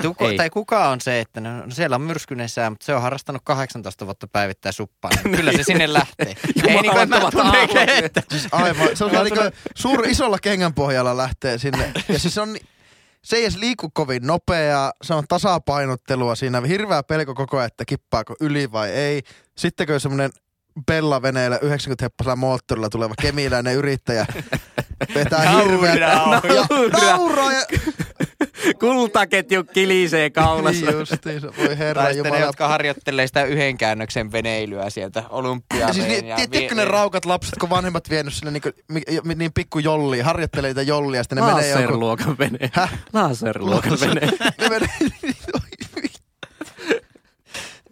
Tuku, 0.01 0.25
Ei. 0.25 0.37
tai 0.37 0.49
kuka 0.49 0.89
on 0.89 1.01
se, 1.01 1.19
että 1.19 1.41
no, 1.41 1.57
no 1.57 1.71
siellä 1.71 1.95
on 1.95 2.01
myrskyinen 2.01 2.49
sää, 2.49 2.69
mutta 2.69 2.85
se 2.85 2.95
on 2.95 3.01
harrastanut 3.01 3.41
18 3.45 4.05
vuotta 4.05 4.27
päivittäin 4.27 4.73
suppaa. 4.73 5.11
Niin 5.23 5.35
kyllä 5.35 5.51
se 5.51 5.63
sinne 5.63 5.93
lähtee. 5.93 6.27
Ei 6.67 6.81
niin 6.81 6.91
kuin, 6.91 7.09
mä 7.09 7.15
Jumalattomat 7.15 7.31
tunne, 7.31 7.59
aallot. 7.59 8.05
että 8.05 8.23
Siis 8.31 8.47
aivan, 8.51 8.87
se 8.93 9.05
on 9.05 9.11
niin 9.11 9.35
kuin 9.35 9.51
suur, 9.75 10.07
isolla 10.07 10.37
kengän 10.41 10.73
pohjalla 10.73 11.17
lähtee 11.17 11.57
sinne. 11.57 11.91
Ja 12.09 12.19
siis 12.19 12.37
on, 12.37 12.57
se 13.25 13.35
ei 13.35 13.43
edes 13.43 13.57
liiku 13.57 13.89
kovin 13.93 14.27
nopeaa, 14.27 14.93
se 15.03 15.13
on 15.13 15.23
tasapainottelua 15.27 16.35
siinä, 16.35 16.61
hirveä 16.61 17.03
pelko 17.03 17.33
koko 17.35 17.57
ajan, 17.57 17.67
että 17.67 17.85
kippaako 17.85 18.35
yli 18.39 18.71
vai 18.71 18.89
ei. 18.89 19.21
Sitten 19.57 19.87
kun 19.87 19.99
semmoinen 19.99 20.31
Bella 20.85 21.21
veneellä 21.21 21.57
90 21.61 22.05
heppasella 22.05 22.35
moottorilla 22.35 22.89
tuleva 22.89 23.13
kemiläinen 23.21 23.75
yrittäjä 23.75 24.25
vetää 25.15 25.49
hirveä 25.51 25.95
Nauraa. 25.95 27.51
ja 27.53 27.67
Kultaketju 28.79 29.63
kilisee 29.63 30.29
kaulassa. 30.29 30.85
niin 30.85 30.99
justiinsa, 30.99 31.47
voi 31.57 31.77
herra 31.77 32.01
Tai 32.03 32.13
sitten 32.13 32.31
ne, 32.31 32.39
jotka 32.39 32.67
harjoittelee 32.67 33.27
sitä 33.27 33.43
yhden 33.43 33.77
käännöksen 33.77 34.31
veneilyä 34.31 34.89
sieltä 34.89 35.19
Ja 35.19 35.25
olympiaan. 35.29 35.93
siis 35.93 36.07
niin, 36.07 36.25
tie- 36.35 36.47
tiedätkö 36.47 36.75
ne 36.75 36.85
raukat 36.85 37.25
lapset, 37.25 37.53
kun 37.59 37.69
vanhemmat 37.69 38.09
vienyt 38.09 38.33
sinne 38.33 38.51
niin, 38.51 38.63
niin 39.35 39.53
pikku 39.53 39.79
jollia, 39.79 40.23
harjoittelee 40.25 40.69
niitä 40.69 40.81
jollia, 40.81 41.23
sitten 41.23 41.35
ne 41.37 41.41
menee 41.45 41.69
jonkun... 41.69 41.81
Laserluokan 41.85 42.37
vene. 42.37 42.69
Häh? 42.73 42.93
Laserluokan 43.13 43.97
vene. 44.01 44.21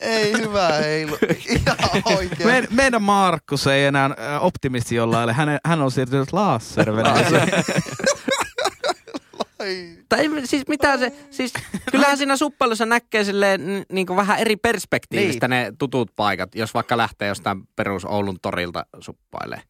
Ei 0.04 0.32
hyvä 0.32 0.68
heilu. 0.68 1.18
Ihan 1.56 1.78
oikein. 2.06 2.48
Me, 2.48 2.68
meidän 2.70 3.02
Markus 3.02 3.68
ei 3.68 3.86
enää 3.86 4.10
optimisti 4.40 4.96
jollain, 4.96 5.30
hän, 5.30 5.60
hän 5.66 5.82
on 5.82 5.92
siirtynyt 5.92 6.34
laserveneeseen. 6.34 7.50
Ai. 9.60 9.98
Tai 10.10 10.30
siis 10.44 10.68
mitä 10.68 10.98
se, 10.98 11.14
siis 11.32 11.54
kyllähän 11.92 12.18
siinä 12.18 12.38
suppailussa 12.38 12.86
näkee 12.86 13.24
silleen 13.24 13.86
niin 13.92 14.08
kuin 14.08 14.18
vähän 14.18 14.40
eri 14.40 14.56
perspektiivistä 14.56 15.48
niin. 15.48 15.64
ne 15.64 15.74
tutut 15.80 16.12
paikat, 16.16 16.56
jos 16.56 16.74
vaikka 16.74 16.98
lähtee 16.98 17.28
jostain 17.28 17.64
perus 17.76 18.06
Oulun 18.06 18.38
torilta 18.42 18.86
suppailee. 19.00 19.62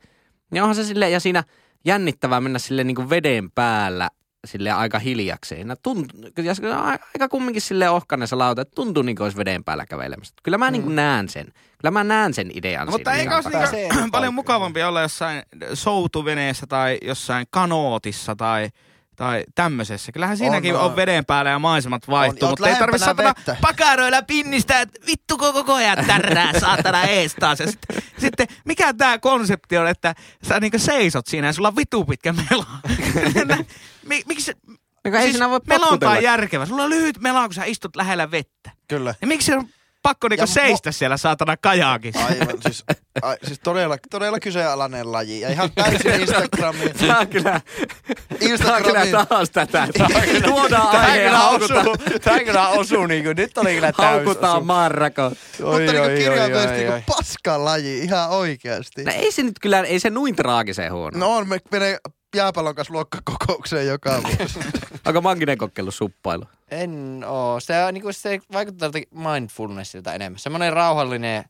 Niin 0.52 0.64
onhan 0.64 0.76
se 0.76 0.84
silleen, 0.84 1.12
ja 1.12 1.20
siinä 1.20 1.44
jännittävää 1.86 2.42
mennä 2.42 2.60
silleen 2.60 2.88
niin 2.88 2.96
kuin 2.96 3.10
veden 3.10 3.52
päällä 3.52 4.10
sille 4.46 4.72
aika 4.72 5.00
hiljakseen. 5.00 5.68
Ja 6.44 6.56
se 6.56 6.68
on 6.68 6.74
a- 6.78 6.88
aika 6.90 7.30
kumminkin 7.30 7.62
sille 7.62 7.90
ohkainen 7.90 8.28
se 8.28 8.36
lauta, 8.36 8.62
että 8.62 8.76
tuntuu 8.76 9.04
niin 9.04 9.16
kuin 9.16 9.24
olisi 9.26 9.38
veden 9.38 9.64
päällä 9.64 9.86
kävelemässä. 9.86 10.34
Kyllä 10.44 10.58
mä 10.58 10.68
mm. 10.68 10.72
niin 10.72 10.84
kuin 10.84 10.96
näen 10.96 11.30
sen. 11.30 11.46
Kyllä 11.82 11.92
mä 11.92 12.04
näen 12.04 12.34
sen 12.34 12.52
idean 12.54 12.86
No, 12.86 12.92
mutta 12.92 13.12
siinä. 13.12 13.22
eikö 13.22 13.36
olisi 13.36 13.50
niinku 13.76 14.00
eri 14.00 14.10
paljon 14.12 14.34
mukavampi 14.34 14.84
olla 14.84 15.02
jossain 15.02 15.44
soutuveneessä 15.74 16.68
tai 16.68 16.98
jossain 17.02 17.48
kanootissa 17.50 18.36
tai 18.36 18.70
tai 19.16 19.44
tämmöisessä. 19.56 20.12
Kyllähän 20.12 20.38
siinäkin 20.38 20.76
On, 20.76 20.82
on, 20.82 20.96
veden 20.96 21.26
päällä 21.26 21.52
ja 21.52 21.60
maisemat 21.60 22.08
vaihtuu, 22.08 22.48
On, 22.48 22.52
mutta 22.52 22.70
ei 22.70 22.76
tarvitse 22.76 23.06
satana 23.06 23.34
vettä. 23.38 23.58
pakaroilla 23.62 24.22
pinnistä, 24.22 24.82
että 24.82 25.00
vittu 25.08 25.38
koko 25.38 25.74
ajan 25.74 26.06
tärrää 26.08 26.60
saatana 26.60 27.04
ees 27.04 27.36
taas. 27.40 27.60
Ja 27.60 27.68
sitten, 27.68 28.04
sitten 28.18 28.48
mikä 28.66 28.94
tämä 28.94 29.20
konsepti 29.20 29.78
on, 29.78 29.88
että 29.88 30.16
sä 30.48 30.60
niinku 30.60 30.80
seisot 30.80 31.28
siinä 31.28 31.48
ja 31.48 31.54
sulla 31.54 31.68
on 31.68 31.76
vitu 31.76 32.06
pitkä. 32.06 32.34
Mik, 34.08 34.26
miksi 34.28 34.52
ei 35.06 35.32
siinä 35.32 35.50
voi 35.50 35.60
melonta 35.68 35.90
potkutella. 35.90 36.18
on 36.18 36.24
järkevä. 36.24 36.66
Sulla 36.66 36.84
on 36.84 36.90
lyhyt 36.90 37.22
mela, 37.22 37.46
kun 37.46 37.54
sä 37.54 37.66
istut 37.66 37.96
lähellä 37.96 38.32
vettä. 38.32 38.72
Kyllä. 38.88 39.16
Ja 39.22 39.28
miksi 39.28 39.54
on 39.54 39.68
pakko 40.04 40.28
niinku 40.28 40.48
seistä 40.48 40.92
siellä 40.92 41.18
saatana 41.18 41.58
kajakissa? 41.58 42.26
Aivan, 42.26 42.58
siis, 42.62 42.84
ai, 43.22 43.38
siis 43.44 43.60
todella, 43.60 43.98
todella 44.12 44.40
kyseenalainen 44.40 45.12
laji. 45.12 45.42
Ja 45.42 45.50
ihan 45.50 45.72
täysin 45.76 46.12
Instagramiin. 46.22 46.94
Tää 46.94 47.20
on 47.20 47.28
kyllä, 47.28 47.52
tää 47.52 47.62
on 48.18 48.38
kyllä 48.38 48.52
Instagramiin. 48.52 49.28
taas 49.30 49.50
tätä. 49.50 49.88
Tuodaan 50.46 50.88
aihe 51.02 51.22
ja 51.22 51.38
haukutaan, 51.38 51.86
tää 52.24 52.44
kyllä 52.44 52.68
osuu 52.68 53.06
niinku, 53.06 53.34
nyt 53.34 53.58
oli 53.58 53.74
kyllä 53.76 53.92
täys 53.92 54.10
haukutaan 54.10 54.58
osu. 54.58 54.66
marrako. 54.66 55.30
Mutta 55.60 55.78
niin 55.80 56.18
kirjaimellisesti 56.18 56.84
niin 56.90 57.04
paska 57.08 57.66
laji, 57.66 58.00
ihan 58.00 58.30
oikeasti. 58.30 59.04
No 59.04 59.12
ei 59.16 59.32
se 59.32 59.44
nyt 59.44 59.60
kyllä, 59.62 59.80
ei 59.80 60.00
se 60.00 60.10
noin 60.10 60.36
traagisen 60.36 60.94
huono. 60.94 61.20
No 61.20 61.36
on, 61.36 61.50
me 61.50 61.60
menee 61.72 61.98
jääpallon 62.36 62.76
kanssa 62.76 62.94
luokkakokoukseen 62.94 63.88
joka 63.88 64.22
vuosi. 64.24 64.60
Onko 65.06 65.22
Mankinen 65.22 65.58
kokeillut 65.58 65.96
suppailu? 65.96 66.44
En 66.72 67.24
oo. 67.28 67.60
Se, 67.60 67.84
on, 67.84 67.94
niinku, 67.94 68.14
se 68.14 68.40
vaikuttaa 68.52 68.88
jotenkin 68.88 69.20
mindfulnessilta 69.20 70.14
enemmän. 70.14 70.40
Semmoinen 70.40 70.74
rauhallinen... 70.74 71.44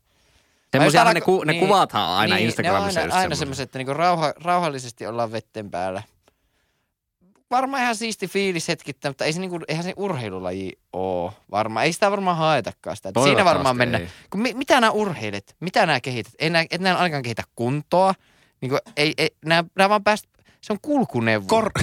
Semmoisiahan 0.72 1.10
Mä 1.10 1.14
ne, 1.14 1.22
ku, 1.22 1.44
ne 1.44 1.52
niin, 1.52 1.66
kuvathan 1.66 2.10
on 2.10 2.16
aina 2.16 2.36
niin, 2.36 2.46
Instagramissa. 2.46 3.00
Ne 3.00 3.06
on 3.06 3.12
aina, 3.12 3.22
aina 3.22 3.36
semmoiset. 3.36 3.64
että 3.64 3.80
niinku 3.80 3.94
rauha, 3.94 4.34
rauhallisesti 4.44 5.08
ollaan 5.08 5.32
vetten 5.32 5.72
päällä. 5.72 6.04
Varmaan 7.52 7.84
ihan 7.84 7.96
siisti 7.96 8.28
fiilis 8.28 8.68
hetkittäin, 8.68 9.10
mutta 9.10 9.26
ei 9.26 9.34
se 9.34 9.40
niinku, 9.40 9.60
eihän 9.68 9.84
se 9.84 9.94
urheilulaji 9.96 10.72
oo 10.94 11.34
varmaan. 11.52 11.86
Ei 11.86 11.94
sitä 11.94 12.12
varmaan 12.12 12.38
haetakaan 12.38 12.96
sitä. 12.96 13.10
Että 13.10 13.24
Siinä 13.24 13.46
varmaan 13.46 13.78
mennään. 13.78 14.04
ei. 14.04 14.10
Kun 14.30 14.42
mi, 14.42 14.54
mitä 14.54 14.82
nämä 14.82 14.92
urheilet? 14.92 15.56
Mitä 15.60 15.86
nämä 15.86 16.00
kehität? 16.00 16.34
Ei 16.40 16.50
nää, 16.50 16.66
et 16.72 16.82
nää 16.82 16.98
ainakaan 16.98 17.24
kehitä 17.24 17.44
kuntoa. 17.56 18.14
Niinku, 18.62 18.78
ei, 18.98 19.14
ei, 19.18 19.30
nää, 19.46 19.64
nää 19.76 19.90
vaan 19.90 20.04
pääst, 20.04 20.26
se 20.64 20.74
on 20.74 20.80
kulkuneuvo. 20.82 21.46
Kor... 21.48 21.72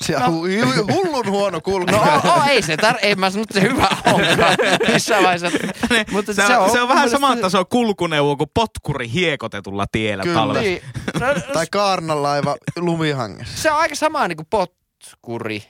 Se 0.00 0.16
on 0.16 0.22
hu- 0.22 0.92
hullun 0.92 1.26
huono 1.30 1.60
kulku. 1.60 1.90
No 1.92 1.98
o, 2.02 2.28
o, 2.28 2.42
ei 2.48 2.62
se, 2.62 2.76
tar- 2.76 2.98
ei 3.02 3.14
mä 3.14 3.30
sanonut, 3.30 3.50
että 3.50 3.60
se 3.60 3.72
hyvä 3.74 3.88
on 4.06 4.20
missään 4.92 5.24
vaiheessa. 5.24 5.58
Mutta 6.10 6.34
Se, 6.34 6.56
on, 6.56 6.70
se 6.70 6.80
on 6.80 6.88
vähän 6.88 7.10
saman 7.10 7.38
tason 7.38 7.64
kulkuneuvo 7.70 8.36
kuin 8.36 8.50
potkuri 8.54 9.12
hiekotetulla 9.12 9.84
tiellä 9.92 10.22
Kyllä. 10.24 10.38
talvella. 10.38 10.60
Niin. 10.60 10.82
No, 11.20 11.26
no, 11.26 11.40
Tai 11.52 11.66
kaarnalaiva 11.70 12.56
lumihangessa. 12.76 13.62
se 13.62 13.70
on 13.70 13.78
aika 13.78 13.94
sama 13.94 14.28
niin 14.28 14.36
kuin 14.36 14.46
potkuri. 14.50 15.62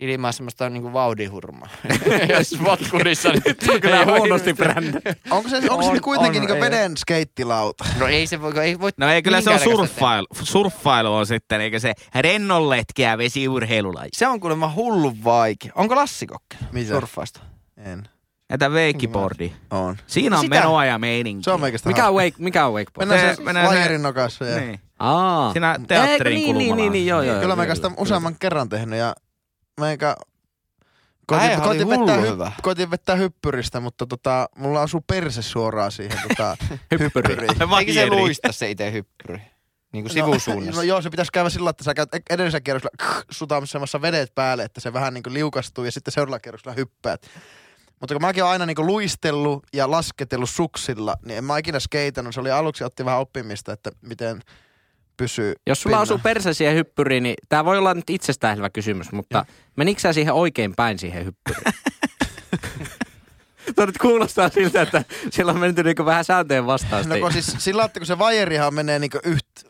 Ilman 0.00 0.32
semmoista 0.32 0.70
niin 0.70 0.82
kuin 0.82 0.92
vauhdihurmaa. 0.92 1.68
Jos 2.28 2.54
potkurissa 2.64 3.28
niin... 3.28 3.42
on 3.74 3.80
kyllä 3.80 4.04
huonosti 4.04 4.54
brändä. 4.54 5.00
Onko 5.30 5.48
se, 5.48 5.56
onko 5.56 5.74
On, 5.86 5.94
se 5.94 6.00
kuitenkin 6.00 6.42
on, 6.42 6.46
niin 6.48 6.56
ei. 6.56 6.60
veden 6.70 6.96
skeittilauta? 6.96 7.84
No 7.98 8.06
ei 8.06 8.26
se 8.26 8.42
voi, 8.42 8.52
ei 8.62 8.80
voi 8.80 8.90
No 8.96 9.08
ei, 9.08 9.22
kyllä 9.22 9.40
se 9.40 9.50
on 9.50 9.60
surffailu. 9.60 10.26
Surffailu 10.42 11.14
on 11.14 11.26
sitten, 11.26 11.60
eikö 11.60 11.80
se 11.80 11.92
rennonletkeä 12.14 13.18
vesiurheilulaji. 13.18 14.08
Se 14.12 14.26
on 14.26 14.40
kuulemma 14.40 14.72
hullu 14.74 15.14
vaikea. 15.24 15.72
Onko 15.74 15.96
Lassi 15.96 16.26
kokeillut 16.26 16.72
Mitä? 16.72 16.94
surffaista? 16.94 17.40
En. 17.76 18.08
Entä 18.50 18.68
wakeboardi? 18.68 19.52
On. 19.70 19.96
Siinä 20.06 20.36
on 20.36 20.42
Sitä- 20.42 20.56
menoa 20.56 20.84
ja 20.84 20.98
meininki. 20.98 21.44
Se 21.44 21.50
on 21.50 21.60
meikästä 21.60 21.88
Mikä 21.88 22.08
on, 22.08 22.14
wake, 22.14 22.32
mikä 22.38 22.66
on 22.66 22.72
wakeboard? 22.72 23.08
Mennään 23.08 23.36
Se- 23.36 23.42
mennään 23.42 23.68
se- 23.68 23.74
lajerin 23.74 24.02
nokassa. 24.02 24.44
Ja... 24.44 24.60
Niin. 24.60 24.80
Aa. 24.98 25.52
Siinä 25.52 25.78
teatterin 25.88 26.34
niin, 26.34 26.58
niin, 26.58 26.76
niin, 26.76 26.92
niin, 26.92 27.06
joo, 27.06 27.22
joo. 27.22 27.34
Kyllä 27.34 27.54
joo, 27.54 27.56
mä 27.56 27.74
sitä 27.74 27.88
kyllä. 27.88 28.02
useamman 28.02 28.36
kerran 28.40 28.68
tehnyt 28.68 28.98
ja 28.98 29.14
meikä 29.80 30.16
koitin, 31.26 31.60
koitin, 31.60 31.88
vetää, 31.88 32.16
hyvä. 32.16 32.52
koitin 32.62 32.90
vetää 32.90 33.16
hyppyristä, 33.16 33.80
mutta 33.80 34.06
tota, 34.06 34.48
mulla 34.56 34.82
osuu 34.82 35.00
perse 35.06 35.42
suoraan 35.42 35.92
siihen 35.92 36.18
tota, 36.28 36.56
hyppyriin. 37.00 37.40
Eikö 37.78 37.92
se 37.92 38.06
luista 38.06 38.52
se 38.52 38.70
itse 38.70 38.92
hyppyri? 38.92 39.40
Niin 39.92 40.04
kuin 40.04 40.12
sivusuunnassa. 40.12 40.72
No, 40.72 40.76
no 40.76 40.82
joo, 40.82 41.02
se 41.02 41.10
pitäisi 41.10 41.32
käydä 41.32 41.50
sillä 41.50 41.70
että 41.70 41.84
sä 41.84 41.94
käyt 41.94 42.08
edellisellä 42.30 42.60
kierroksella 42.60 43.22
sutaamassa 43.30 44.02
vedet 44.02 44.34
päälle, 44.34 44.62
että 44.62 44.80
se 44.80 44.92
vähän 44.92 45.14
niin 45.14 45.22
kuin 45.22 45.34
liukastuu 45.34 45.84
ja 45.84 45.92
sitten 45.92 46.12
seuraavalla 46.12 46.40
kierroksella 46.40 46.74
hyppäät. 46.74 47.26
Mutta 48.00 48.14
kun 48.14 48.22
mäkin 48.22 48.42
oon 48.42 48.52
aina 48.52 48.66
niin 48.66 48.86
luistellut 48.86 49.66
ja 49.72 49.90
lasketellut 49.90 50.50
suksilla, 50.50 51.16
niin 51.24 51.38
en 51.38 51.44
mä 51.44 51.58
ikinä 51.58 51.80
skeitannut. 51.80 52.34
Se 52.34 52.40
oli 52.40 52.50
aluksi 52.50 52.84
otti 52.84 53.04
vähän 53.04 53.20
oppimista, 53.20 53.72
että 53.72 53.90
miten 54.00 54.42
pysyy 55.20 55.54
Jos 55.66 55.82
sulla 55.82 55.94
pinnalla. 55.94 56.02
osuu 56.02 56.18
perse 56.22 56.54
siihen 56.54 56.74
hyppyriin, 56.76 57.22
niin 57.22 57.34
tämä 57.48 57.64
voi 57.64 57.78
olla 57.78 57.94
nyt 57.94 58.10
itsestäänselvä 58.10 58.70
kysymys, 58.70 59.12
mutta 59.12 59.44
menikö 59.76 60.00
sä 60.00 60.12
siihen 60.12 60.34
oikein 60.34 60.74
päin 60.76 60.98
siihen 60.98 61.24
hyppyriin? 61.24 61.64
Tuo 63.76 63.86
nyt 63.86 63.98
kuulostaa 63.98 64.48
siltä, 64.48 64.82
että 64.82 65.04
siellä 65.30 65.52
on 65.52 65.60
menty 65.60 65.82
niinku 65.82 66.04
vähän 66.04 66.24
sääntöjen 66.24 66.66
vastaasti. 66.66 67.08
No 67.08 67.18
kun 67.20 67.32
siis 67.32 67.54
sillä 67.58 67.84
että 67.84 68.00
kun 68.00 68.06
se 68.06 68.18
vajerihan 68.18 68.74
menee 68.74 68.98
niinku 68.98 69.18
yhtä, 69.24 69.60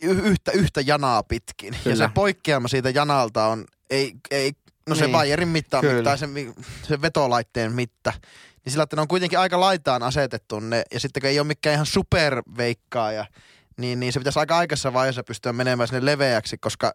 yhtä, 0.00 0.52
yhtä 0.52 0.80
janaa 0.80 1.22
pitkin. 1.22 1.74
Kyllä. 1.84 1.92
Ja 1.92 1.96
se 1.96 2.10
poikkeama 2.14 2.68
siitä 2.68 2.90
janalta 2.90 3.46
on, 3.46 3.64
ei, 3.90 4.12
ei 4.30 4.52
no 4.88 4.94
se 4.94 5.04
Niin. 5.04 5.12
vajerin 5.12 5.48
mitta 5.48 5.80
tai 6.04 6.18
se, 6.18 6.26
mi- 6.26 6.52
se 6.82 7.02
vetolaitteen 7.02 7.72
mitta. 7.72 8.12
niin 8.64 8.70
sillä, 8.72 8.82
että 8.82 8.96
ne 8.96 9.02
on 9.02 9.08
kuitenkin 9.08 9.38
aika 9.38 9.60
laitaan 9.60 10.02
asetettu 10.02 10.60
ne, 10.60 10.82
ja 10.92 11.00
sitten 11.00 11.20
kun 11.20 11.30
ei 11.30 11.38
ole 11.40 11.46
mikään 11.46 11.74
ihan 11.74 11.86
superveikkaaja, 11.86 13.26
niin, 13.76 14.00
niin 14.00 14.12
se 14.12 14.20
pitäisi 14.20 14.38
aika 14.38 14.58
aikaisessa 14.58 14.92
vaiheessa 14.92 15.24
pystyä 15.24 15.52
menemään 15.52 15.88
sinne 15.88 16.04
leveäksi, 16.04 16.58
koska, 16.58 16.92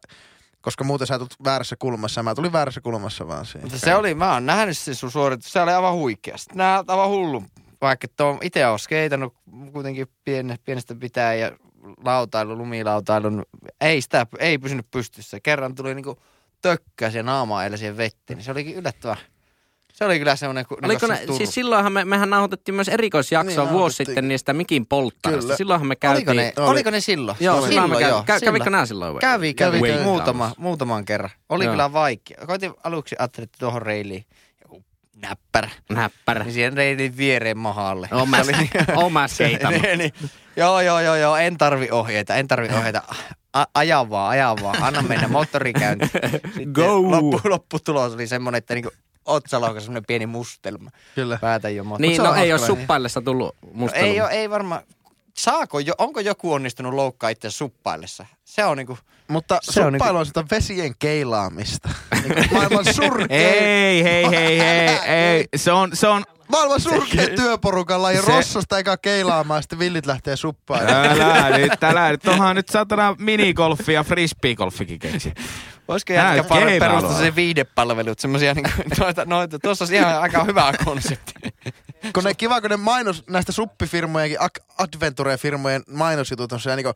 koska 0.61 0.83
muuten 0.83 1.07
sä 1.07 1.17
tulet 1.17 1.35
väärässä 1.43 1.75
kulmassa, 1.79 2.23
mä 2.23 2.35
tulin 2.35 2.53
väärässä 2.53 2.81
kulmassa 2.81 3.27
vaan 3.27 3.45
siinä. 3.45 3.61
Mutta 3.61 3.79
se 3.79 3.95
oli, 3.95 4.13
mä 4.13 4.33
oon 4.33 4.45
nähnyt 4.45 4.77
se 4.77 4.93
sun 4.93 5.11
suoritus, 5.11 5.51
se 5.51 5.61
oli 5.61 5.71
aivan 5.71 5.93
huikea. 5.93 6.37
Sitten 6.37 6.57
nää 6.57 6.83
aivan 6.87 7.09
hullu, 7.09 7.43
vaikka 7.81 8.07
tuo 8.17 8.37
itse 8.41 8.67
on 8.67 8.79
skeitannut 8.79 9.33
kuitenkin 9.73 10.07
piene, 10.23 10.55
pienestä 10.65 10.95
pitää 10.95 11.33
ja 11.33 11.51
lautailu, 12.05 12.57
lumilautailun, 12.57 13.45
ei 13.81 14.01
sitä, 14.01 14.25
ei 14.39 14.57
pysynyt 14.57 14.91
pystyssä. 14.91 15.39
Kerran 15.39 15.75
tuli 15.75 15.95
niinku 15.95 16.17
tökkäsi 16.61 17.17
ja 17.17 17.23
naamaa 17.23 17.63
eilen 17.63 17.79
siihen 17.79 17.97
vettiin, 17.97 18.37
niin 18.37 18.45
se 18.45 18.51
olikin 18.51 18.75
yllättävän. 18.75 19.17
Se 19.97 20.05
oli 20.05 20.17
kyllä 20.19 20.35
semmoinen, 20.35 20.65
kun 20.65 20.77
Oliko 20.85 21.07
ne, 21.07 21.19
siis 21.37 21.53
silloinhan 21.53 21.91
me, 21.93 22.05
mehän 22.05 22.29
nauhoitettiin 22.29 22.75
myös 22.75 22.87
erikoisjaksoa 22.87 23.63
Niin, 23.63 23.73
vuosi 23.73 23.95
sitten 24.05 24.27
niistä 24.27 24.53
mikin 24.53 24.85
polttarista. 24.85 25.55
Silloinhan 25.57 25.87
me 25.87 25.91
oliko 25.91 25.99
käytiin... 26.25 26.37
ne, 26.37 26.53
oli. 26.57 26.69
oliko 26.69 26.89
ne 26.89 26.99
silloin? 26.99 27.37
Joo, 27.39 27.57
Oli. 27.57 27.67
silloin 27.67 27.89
me 27.89 27.97
käy, 27.99 28.09
joo, 28.09 28.23
kä, 28.23 28.39
silloin. 28.39 28.53
kävikö 28.59 28.69
nää 28.69 28.85
silloin? 28.85 29.17
Kävi, 29.19 29.53
kävi, 29.53 29.77
Kävi, 29.77 29.87
kävi 29.87 29.93
kävi. 29.93 30.03
muutama, 30.03 30.51
muutaman 30.57 31.05
kerran. 31.05 31.29
Oli 31.49 31.63
Joo. 31.63 31.73
kyllä 31.73 31.93
vaikea. 31.93 32.37
Koitin 32.47 32.73
aluksi 32.83 33.15
ajattelin, 33.19 33.43
että 33.45 33.57
tuohon 33.59 33.81
reiliin 33.81 34.25
joku 34.61 34.83
näppärä. 35.21 35.69
Näppärä. 35.89 36.43
Niin 36.43 36.53
siihen 36.53 36.73
reilin 36.73 37.17
viereen 37.17 37.57
mahalle. 37.57 38.09
Oon 38.95 39.13
mä 39.13 39.27
skeitannut. 39.27 39.81
niin, 39.81 39.97
niin. 39.97 40.13
Joo, 40.55 40.81
joo, 40.81 40.99
joo, 40.99 41.15
joo, 41.15 41.35
en 41.35 41.57
tarvi 41.57 41.87
ohjeita, 41.91 42.35
en 42.35 42.47
tarvi 42.47 42.67
ohjeita. 42.77 43.01
A- 43.53 43.65
aja 43.73 44.09
vaan, 44.09 44.29
aja 44.29 44.55
vaan, 44.63 44.83
anna 44.83 45.01
mennä 45.01 45.27
moottorikäynti. 45.27 46.05
Sitten 46.43 46.71
Go! 46.71 47.11
Loppu, 47.11 47.41
lopputulos 47.49 48.13
oli 48.13 48.27
semmoinen, 48.27 48.57
että 48.57 48.73
niinku 48.73 48.89
otsalohka 49.27 49.79
semmoinen 49.79 50.05
pieni 50.07 50.25
mustelma. 50.25 50.89
Kyllä. 51.15 51.37
Päätä 51.41 51.69
jo 51.69 51.83
moottori. 51.83 52.07
Niin, 52.09 52.23
no 52.23 52.33
ei 52.35 52.53
ole 52.53 52.59
suppaillessa 52.61 53.21
tullut 53.21 53.55
No, 53.61 53.69
musta. 53.73 53.97
ei, 53.97 54.21
ole, 54.21 54.29
ei 54.29 54.49
varmaan. 54.49 54.81
Saako 55.37 55.79
jo, 55.79 55.93
onko 55.97 56.19
joku 56.19 56.53
onnistunut 56.53 56.93
loukkaa 56.93 57.29
itse 57.29 57.49
suppaillessa? 57.51 58.25
Se 58.45 58.65
on 58.65 58.77
niinku, 58.77 58.97
Mutta 59.27 59.59
Se 59.61 59.83
on 59.85 59.93
suppailu 59.93 60.17
on 60.17 60.25
sitä 60.25 60.43
vesien 60.51 60.93
keilaamista. 60.99 61.89
Niin 62.13 62.33
kuin 62.33 62.47
maailman 62.53 62.93
surkein, 62.95 63.31
Ei, 63.31 64.03
hei, 64.03 64.25
hei, 64.29 64.59
hei, 64.59 64.89
ei. 65.07 65.45
Se 65.55 65.71
on, 65.71 65.89
se 65.93 66.07
on, 66.07 66.23
maailman 66.49 66.81
surkein 66.81 67.35
työporukalla 67.35 68.11
ja 68.11 68.21
Se- 68.21 68.27
Rossosta 68.31 68.77
eikä 68.77 68.97
keilaamaan, 68.97 69.63
sitten 69.63 69.79
villit 69.79 70.05
lähtee 70.05 70.35
suppailemaan. 70.35 71.07
älä 71.37 71.57
nyt, 71.57 71.83
älä 71.83 72.11
nyt. 72.11 72.27
Onhan 72.27 72.55
nyt 72.55 72.69
satana 72.69 73.15
minigolfi 73.19 73.93
ja 73.93 74.03
frisbeegolfikin 74.03 74.99
keksi. 74.99 75.33
Voisiko 75.87 76.13
jätkä 76.13 76.43
keilailu 76.43 76.79
perustaa 76.79 77.11
on. 77.11 77.17
se 77.17 77.35
viidepalvelut, 77.35 78.19
semmosia 78.19 78.53
niinku, 78.53 78.71
noita, 78.99 79.25
noita, 79.25 79.59
tuossa 79.59 79.83
olisi 79.83 79.95
ihan 79.95 80.21
aika 80.21 80.43
hyvä 80.43 80.73
konsepti. 80.85 81.33
kun 82.13 82.23
ne 82.23 82.33
kiva, 82.33 82.61
kun 82.61 82.69
ne 82.69 82.77
mainos 82.77 83.23
näistä 83.29 83.51
suppifirmojenkin, 83.51 84.39
adventure-firmojen 84.77 85.83
mainosjutut 85.89 86.51
on 86.51 86.59
siellä 86.59 86.75
niinku 86.75 86.93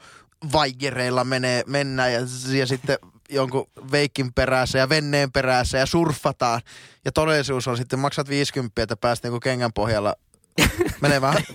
vaijereilla 0.54 1.24
menee, 1.24 1.64
mennään 1.68 2.14
ja, 2.14 2.20
ja 2.58 2.68
sitten 2.68 2.98
jonkun 3.30 3.70
veikin 3.92 4.34
perässä 4.34 4.80
ja 4.80 4.90
venneen 4.90 5.32
perässä 5.32 5.78
ja 5.78 5.86
surffataan. 5.86 6.62
Ja 7.06 7.12
todellisuus 7.12 7.68
on 7.68 7.78
sitten 7.78 8.00
maksat 8.00 8.30
50, 8.30 8.84
että 8.84 8.98
pääst 8.98 9.24
niinku 9.24 9.40
kengän 9.40 9.74
pohjalla 9.74 10.16
menemään. 11.02 11.44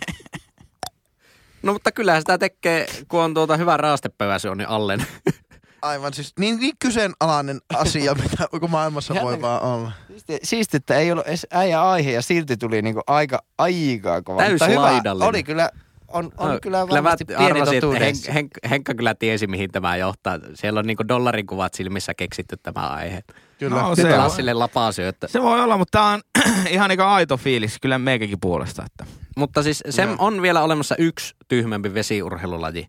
No 1.63 1.73
mutta 1.73 1.93
kyllähän 1.93 2.23
sitä 2.23 2.39
tekee, 2.39 2.87
kun 3.09 3.21
on 3.21 3.35
tuota 3.35 3.57
hyvä 3.57 3.77
raastepöväsy 3.77 4.49
on 4.49 4.59
niin 4.59 4.69
allen. 4.69 5.07
Aivan 5.83 6.15
siis 6.15 6.33
niin, 6.39 6.59
niin 6.59 6.75
kyseenalainen 6.79 7.61
asia, 7.75 8.15
mitä 8.23 8.49
koko 8.51 8.69
maailmassa 8.69 9.15
voi 9.15 9.33
Jännä. 9.33 9.43
vaan 9.43 9.63
olla. 9.63 9.93
Siisti, 10.09 10.39
siisti, 10.43 10.77
että 10.77 10.95
ei 10.95 11.13
ollut 11.13 11.27
edes 11.27 11.47
äijä 11.51 11.83
aihe 11.83 12.11
ja 12.11 12.23
silti 12.23 12.57
tuli 12.57 12.83
niinku 12.83 13.01
aika 13.07 13.43
aikaa 13.59 14.23
kova. 14.23 14.49
Mutta 14.51 14.67
hyvä, 14.67 15.03
oli 15.27 15.43
kyllä, 15.43 15.71
on, 16.09 16.33
on 16.39 16.61
kyllä 16.63 16.79
mä 16.79 16.89
varmasti 16.89 17.25
pieni 17.25 17.45
arvasin, 17.45 17.75
että 17.75 17.87
totuudessa. 17.87 18.33
Henk, 18.33 18.51
Henk, 18.55 18.71
Henkka 18.71 18.95
kyllä 18.95 19.15
tiesi, 19.15 19.47
mihin 19.47 19.71
tämä 19.71 19.97
johtaa. 19.97 20.39
Siellä 20.55 20.81
on 20.81 20.87
niinku 20.87 21.09
dollarin 21.09 21.47
kuvat 21.47 21.75
silmissä 21.75 22.15
keksitty 22.15 22.57
tämä 22.63 22.89
aihe. 22.89 23.23
Kyllä. 23.59 23.83
No, 23.83 23.95
se. 23.95 24.17
Lassille 24.17 24.55
lapasyöttö. 24.55 25.29
Se 25.29 25.43
voi 25.43 25.61
olla, 25.61 25.77
mutta 25.79 25.99
tää 25.99 26.07
on 26.07 26.21
ihan 26.71 26.89
niinku 26.89 27.05
aito 27.05 27.37
fiilis 27.37 27.77
kyllä 27.83 27.99
meikäkin 27.99 28.41
puolesta. 28.41 28.83
Että. 28.87 29.05
Mutta 29.37 29.63
siis 29.63 29.83
se 29.91 30.03
Joo. 30.03 30.17
on 30.19 30.43
vielä 30.43 30.63
olemassa 30.63 30.95
yksi 30.99 31.35
tyhmempi 31.49 31.95
vesiurheilulaji. 31.95 32.89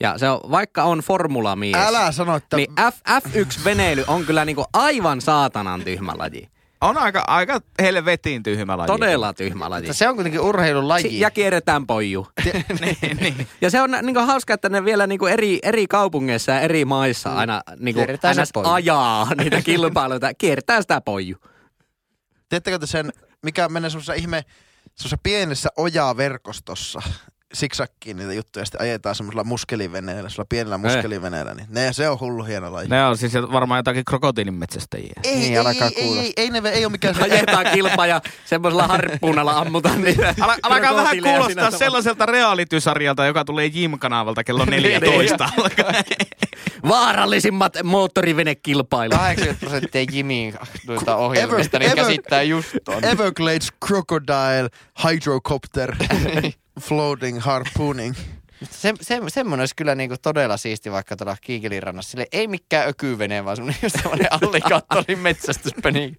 Ja 0.00 0.18
se 0.18 0.28
on, 0.30 0.40
vaikka 0.50 0.82
on 0.82 0.98
formulamies, 0.98 1.74
Älä 1.76 2.12
sano, 2.12 2.36
että 2.36 2.56
niin 2.56 2.72
F, 2.72 3.00
F1-veneily 3.08 4.04
on 4.06 4.24
kyllä 4.24 4.44
niinku 4.44 4.64
aivan 4.72 5.20
saatanan 5.20 5.84
tyhmä 5.84 6.12
laji. 6.16 6.48
On 6.80 6.98
aika, 6.98 7.24
aika 7.26 7.60
helvetin 7.80 8.42
tyhmä 8.42 8.76
laji. 8.76 8.86
Todella 8.86 9.32
tyhmä 9.32 9.70
laji. 9.70 9.82
Mutta 9.82 9.94
se 9.98 10.08
on 10.08 10.14
kuitenkin 10.14 10.40
urheilun 10.40 10.88
laji. 10.88 11.02
Si- 11.02 11.20
ja 11.20 11.30
kierretään 11.30 11.86
poiju. 11.86 12.26
niin, 12.80 13.16
niin. 13.20 13.48
Ja 13.60 13.70
se 13.70 13.80
on 13.80 13.90
niinku 14.02 14.20
hauska, 14.20 14.54
että 14.54 14.68
ne 14.68 14.84
vielä 14.84 15.06
niinku 15.06 15.26
eri, 15.26 15.58
eri 15.62 15.86
kaupungeissa 15.86 16.52
ja 16.52 16.60
eri 16.60 16.84
maissa 16.84 17.34
aina, 17.34 17.62
niinku, 17.78 18.00
aina 18.22 18.72
ajaa 18.74 19.34
niitä 19.34 19.62
kilpailuita. 19.62 20.34
Kierretään 20.38 20.82
sitä 20.82 21.00
poiju. 21.00 21.36
Tiedättekö 22.48 22.78
te 22.78 22.86
sen, 22.86 23.12
mikä 23.42 23.68
menee 23.68 23.90
semmoisessa 23.90 24.14
ihme, 24.14 24.44
semmoisessa 24.84 25.18
pienessä 25.22 25.68
ojaverkostossa, 25.76 27.02
siksakkiin 27.56 28.16
niitä 28.16 28.32
juttuja, 28.32 28.60
ja 28.60 28.64
sitten 28.66 28.80
ajetaan 28.80 29.14
semmoisella 29.14 29.44
muskeliveneellä, 29.44 30.20
semmoisella 30.20 30.46
pienellä 30.48 30.78
muskeliveneellä, 30.78 31.54
niin 31.54 31.66
ne, 31.70 31.92
se 31.92 32.08
on 32.08 32.20
hullu 32.20 32.44
hieno 32.44 32.72
laji. 32.72 32.88
Ne 32.88 33.04
on 33.06 33.16
siis 33.18 33.32
varmaan 33.34 33.78
jotakin 33.78 34.04
krokotiilinmetsästäjiä. 34.04 35.12
Ei, 35.24 35.34
Niin, 35.36 35.52
ei, 35.52 35.58
alkaa 35.58 35.88
ei, 35.96 36.02
kuulla. 36.04 36.22
ei, 36.22 36.32
ei, 36.36 36.50
ne, 36.50 36.62
ei 36.68 36.84
ole 36.84 36.92
mikään 36.92 37.14
se, 37.14 37.22
Ajetaan 37.22 37.66
kilpaa 37.72 38.06
ja 38.06 38.20
semmoisella 38.44 38.86
harppuunalla 38.86 39.52
ammutaan 39.52 40.02
niitä. 40.02 40.34
Ala, 40.40 40.56
alkaa 40.62 40.94
vähän 40.94 41.16
kuulostaa 41.22 41.70
sellaiselta 41.70 42.26
reality-sarjalta, 42.26 43.26
joka 43.26 43.44
tulee 43.44 43.66
Jim-kanavalta 43.66 44.44
kello 44.44 44.64
14. 44.64 45.48
Vaarallisimmat 46.88 47.72
moottorivenekilpailut. 47.84 49.18
80 49.18 49.60
prosenttia 49.60 50.04
Jimin 50.12 50.54
noita 50.86 51.16
ohjelmista, 51.16 51.76
Ever- 51.78 51.80
niin 51.80 51.92
ever- 51.92 51.96
käsittää 51.96 52.42
just 52.42 52.68
ton. 52.84 53.04
Everglades 53.04 53.68
Crocodile 53.86 54.68
Hydrocopter 55.04 55.96
Floating 56.80 57.40
Harpooning. 57.40 58.14
Se, 58.70 58.94
se, 59.00 59.20
semmoinen 59.28 59.62
olisi 59.62 59.76
kyllä 59.76 59.94
niinku 59.94 60.16
todella 60.22 60.56
siisti 60.56 60.92
vaikka 60.92 61.16
tuolla 61.16 61.36
Kiikelin 61.40 61.82
rannassa. 61.82 62.10
Sille 62.10 62.26
ei 62.32 62.48
mikään 62.48 62.88
ökyvene, 62.88 63.44
vaan 63.44 63.56
semmoinen, 63.56 63.80
just 63.82 63.96
semmoinen 64.02 64.32
alligaattorin 64.32 65.18
metsästyspeni. 65.28 66.16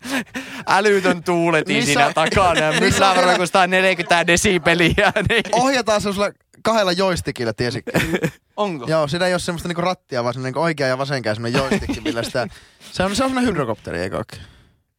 Älytön 0.68 1.24
tuuletin 1.24 1.74
Niissä 1.74 1.86
siinä 1.94 2.14
takana 2.14 2.60
ja 2.60 2.72
vielä- 2.72 3.38
kun 3.38 3.48
140 3.48 4.28
desibeliä. 4.28 5.14
Niin. 5.30 5.44
Ohjataan 5.52 6.02
semmoisella 6.02 6.32
kahdella 6.62 6.92
joystickilla, 6.92 7.54
tiesitkö? 7.54 7.92
Onko? 8.58 8.86
Joo, 8.88 9.08
siinä 9.08 9.26
ei 9.26 9.34
ole 9.34 9.40
semmoista 9.40 9.68
niinku 9.68 9.82
rattia, 9.82 10.24
vaan 10.24 10.34
semmoinen 10.34 10.50
niinku 10.50 10.62
oikea 10.62 10.88
ja 10.88 10.98
vasen 10.98 11.22
käy 11.22 11.36
semmoinen 11.36 11.60
joystick, 11.62 12.04
millä 12.04 12.24
sitä... 12.24 12.48
Se 12.92 13.04
on, 13.04 13.16
se 13.16 13.24
on 13.24 13.30
semmoinen 13.30 13.50
hydrokopteri, 13.50 14.00
eikö 14.02 14.18
ookin? 14.18 14.40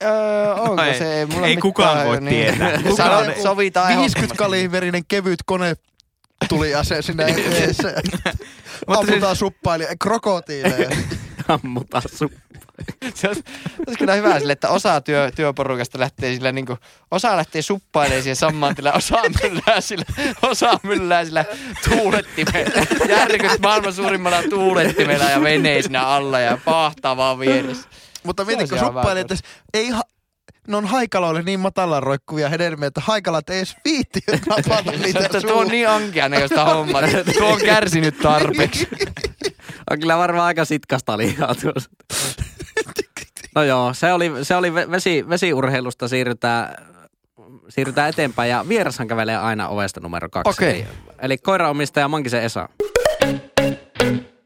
Öö, 0.04 0.54
onko 0.54 0.82
Ei- 0.82 0.98
se? 0.98 1.18
Ei, 1.18 1.26
mulla 1.26 1.46
ei 1.46 1.50
mitään, 1.56 1.62
kukaan 1.62 2.06
voi 2.06 2.20
tietää. 2.20 2.70
Sano, 2.70 2.90
Kukaan- 2.90 3.42
sovitaan 3.42 3.88
50 3.88 4.08
ehdottomasti. 4.08 4.36
kaliiverinen 4.36 5.02
kevyt 5.08 5.38
kone 5.46 5.74
tuli 6.48 6.74
ase 6.74 7.02
sinne 7.02 7.24
eteessä. 7.46 7.92
Ammutaan 8.86 9.36
suppailia, 9.36 9.88
krokotiileja. 10.02 10.90
Ammutaan 11.62 12.02
sun. 12.14 12.30
Se 13.14 13.28
olisi, 13.28 13.42
olisi 13.86 13.98
kyllä 13.98 14.14
hyvä 14.14 14.38
sille, 14.38 14.52
että 14.52 14.68
osa 14.68 15.00
työ, 15.00 15.30
työporukasta 15.36 15.98
lähtee 16.00 16.34
sillä 16.34 16.52
niin 16.52 16.66
kuin, 16.66 16.78
osa 17.10 17.36
lähtee 17.36 17.62
suppailemaan 17.62 18.22
siihen 18.22 18.36
samaan 18.36 18.74
tilaan, 18.74 18.96
osa 18.96 19.16
myllää 19.42 19.80
sillä, 19.80 20.04
osa 20.42 20.80
myllää 20.82 21.24
sillä 21.24 21.44
tuulettimella. 21.88 22.86
Järkyt 23.08 23.58
maailman 23.62 23.92
suurimmalla 23.92 24.42
tuulettimella 24.50 25.24
ja 25.24 25.42
venee 25.42 25.82
siinä 25.82 26.06
alla 26.06 26.40
ja 26.40 26.58
pahtaa 26.64 27.16
vaan 27.16 27.38
vieressä. 27.38 27.88
Mutta 28.24 28.44
mieti, 28.44 28.66
Se 28.66 28.68
kun 28.76 28.78
suppailee, 28.86 29.10
hyvä 29.12 29.20
että 29.20 29.34
ei 29.74 29.88
ha- 29.90 30.02
ne 30.68 30.76
on 30.76 30.86
haikaloille 30.86 31.42
niin 31.42 31.60
matalan 31.60 32.02
roikkuvia 32.02 32.48
hedelmiä, 32.48 32.86
että 32.86 33.00
haikalat 33.04 33.50
ei 33.50 33.56
edes 33.58 33.76
viitti 33.84 34.20
napata 34.46 34.92
niitä 35.02 35.18
Että 35.18 35.40
tuo 35.40 35.60
on 35.60 35.68
niin 35.68 35.88
ankeanäköistä 35.88 36.64
hommaa. 36.64 37.02
Tuo 37.38 37.48
on 37.48 37.60
kärsinyt 37.60 38.18
tarpeeksi. 38.18 38.88
On 39.90 40.00
kyllä 40.00 40.18
varmaan 40.18 40.46
aika 40.46 40.64
sitkasta 40.64 41.18
lihaa 41.18 41.54
tuossa. 41.54 41.90
No 43.54 43.62
joo, 43.62 43.94
se 43.94 44.12
oli, 44.12 44.32
se 44.42 44.56
oli 44.56 44.70
ve- 44.70 44.90
vesi, 44.90 45.28
vesiurheilusta 45.28 46.08
siirrytään, 46.08 46.74
siirrytään 47.68 48.08
eteenpäin 48.08 48.50
ja 48.50 48.64
vierashan 48.68 49.08
kävelee 49.08 49.36
aina 49.36 49.68
ovesta 49.68 50.00
numero 50.00 50.28
kaksi. 50.28 50.50
Okei. 50.50 50.70
Eli, 50.80 50.86
eli 51.22 51.38
koiraomistaja 51.38 52.08
Mankisen 52.08 52.42
Esa. 52.42 52.68